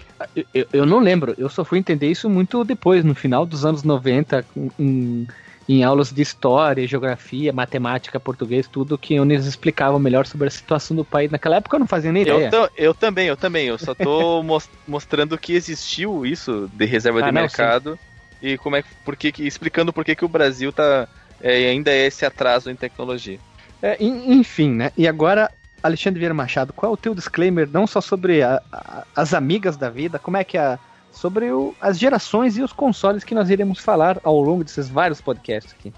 [0.54, 3.84] eu, eu- não lembro, eu só fui entender isso muito depois, no final dos anos
[3.84, 4.46] 90,
[4.80, 5.28] em,
[5.68, 10.96] em- aulas de história, geografia, matemática, português, tudo que eles explicavam melhor sobre a situação
[10.96, 11.32] do país.
[11.32, 12.50] Naquela época eu não fazia nem Eu, ideia.
[12.76, 13.68] eu também, eu também.
[13.68, 18.00] Eu só tô mos- mostrando que existiu isso de reserva Ah, de não, mercado
[18.42, 21.08] e como é que, por que, que- explicando por que, que o Brasil tá
[21.40, 23.42] é, ainda é esse atraso em tecnologia.
[23.84, 24.92] É, en- enfim, né?
[24.98, 25.52] E agora,
[25.84, 29.76] Alexandre Vieira Machado, qual é o teu disclaimer, não só sobre a- a- as amigas
[29.76, 30.80] da vida, como é que é
[31.12, 35.20] sobre o- as gerações e os consoles que nós iremos falar ao longo desses vários
[35.20, 35.94] podcasts aqui.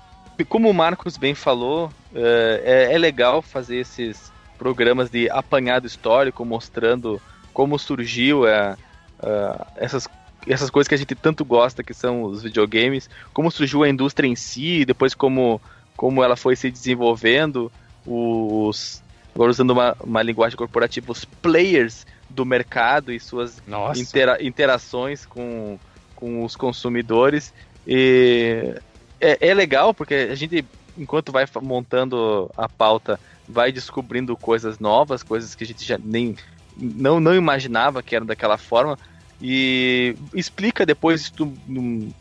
[0.49, 6.43] Como o Marcos bem falou, é, é- é legal fazer esses programas de apanhado histórico,
[6.43, 7.21] mostrando
[7.53, 8.75] como surgiu é,
[9.21, 10.09] é, essas,
[10.47, 14.27] essas coisas que a gente tanto gosta, que são os videogames, como surgiu a indústria
[14.27, 15.61] em si, depois como,
[15.95, 17.71] como ela foi se desenvolvendo,
[18.05, 19.01] os,
[19.33, 23.61] agora usando uma, uma linguagem corporativa, os players do mercado e suas
[23.99, 25.79] intera- interações com,
[26.15, 27.53] com os consumidores.
[27.87, 28.75] E
[29.19, 30.65] é, é legal porque a gente,
[30.97, 36.35] enquanto vai montando a pauta, vai descobrindo coisas novas, coisas que a gente já nem
[36.77, 38.97] não, não imaginava que eram daquela forma.
[39.41, 41.51] E explica depois, tu,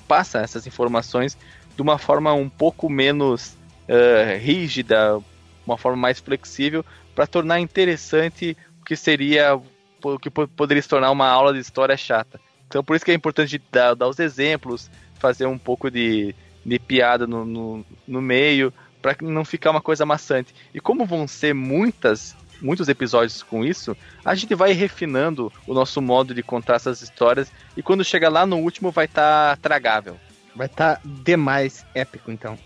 [0.07, 1.37] passa essas informações
[1.77, 3.57] de uma forma um pouco menos
[3.89, 5.19] eh, rígida,
[5.67, 6.85] uma forma mais flexível,
[7.15, 9.55] para tornar interessante o que seria
[10.03, 12.41] o que po- poderia se tornar uma aula de história chata.
[12.69, 16.35] Então por isso que é importante dar, dar os exemplos, fazer um pouco de,
[16.65, 20.55] de piada no, no, no meio, para não ficar uma coisa maçante.
[20.75, 26.01] E como vão ser muitas muitos episódios com isso, a gente vai refinando o nosso
[26.01, 30.19] modo de contar essas histórias e quando chegar lá no último vai estar tá tragável.
[30.55, 32.59] Vai estar tá demais épico, então.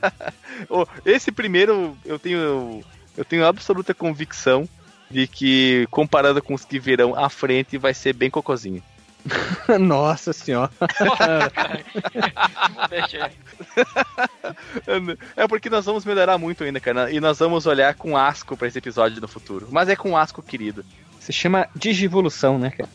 [1.04, 2.84] Esse primeiro eu tenho
[3.16, 4.68] eu tenho absoluta convicção
[5.10, 8.82] de que comparado com os que virão à frente vai ser bem cocozinho.
[9.78, 10.70] Nossa senhora.
[15.36, 17.10] é porque nós vamos melhorar muito ainda, cara.
[17.10, 19.68] E nós vamos olhar com asco para esse episódio no futuro.
[19.70, 20.84] Mas é com asco, querido.
[21.18, 22.88] Se chama digivolução, né, cara?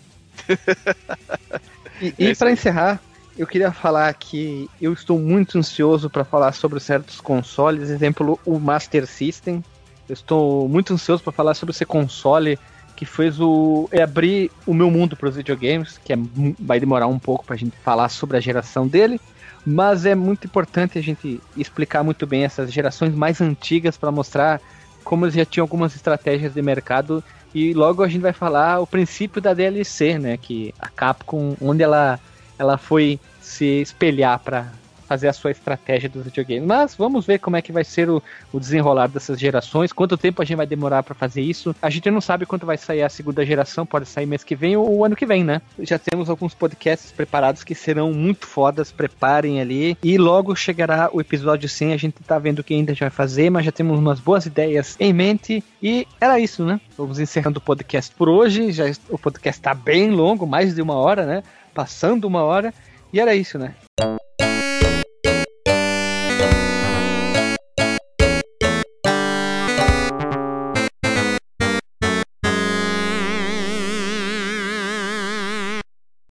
[2.01, 2.99] e e para encerrar,
[3.37, 8.59] eu queria falar que eu estou muito ansioso para falar sobre certos consoles, exemplo, o
[8.59, 9.63] Master System.
[10.07, 12.57] Eu estou muito ansioso para falar sobre esse console
[12.95, 16.17] que fez o é abrir o meu mundo para os videogames, que é,
[16.59, 19.19] vai demorar um pouco para a gente falar sobre a geração dele,
[19.65, 24.61] mas é muito importante a gente explicar muito bem essas gerações mais antigas para mostrar
[25.03, 27.21] como eles já tinham algumas estratégias de mercado
[27.53, 31.83] e logo a gente vai falar o princípio da DLC, né, que a Capcom onde
[31.83, 32.17] ela
[32.57, 34.71] ela foi se espelhar para
[35.05, 36.65] fazer a sua estratégia dos videogames.
[36.65, 38.21] Mas vamos ver como é que vai ser o,
[38.51, 41.75] o desenrolar dessas gerações, quanto tempo a gente vai demorar para fazer isso.
[41.81, 44.75] A gente não sabe quanto vai sair a segunda geração, pode sair mês que vem
[44.75, 45.61] ou o ano que vem, né?
[45.79, 49.97] Já temos alguns podcasts preparados que serão muito fodas, preparem ali.
[50.03, 53.11] E logo chegará o episódio 100, a gente tá vendo o que ainda já vai
[53.11, 55.63] fazer, mas já temos umas boas ideias em mente.
[55.81, 56.79] E era isso, né?
[56.97, 58.71] Vamos encerrando o podcast por hoje.
[58.71, 61.43] Já o podcast tá bem longo, mais de uma hora, né?
[61.75, 62.73] Passando uma hora.
[63.13, 63.75] E era isso, né?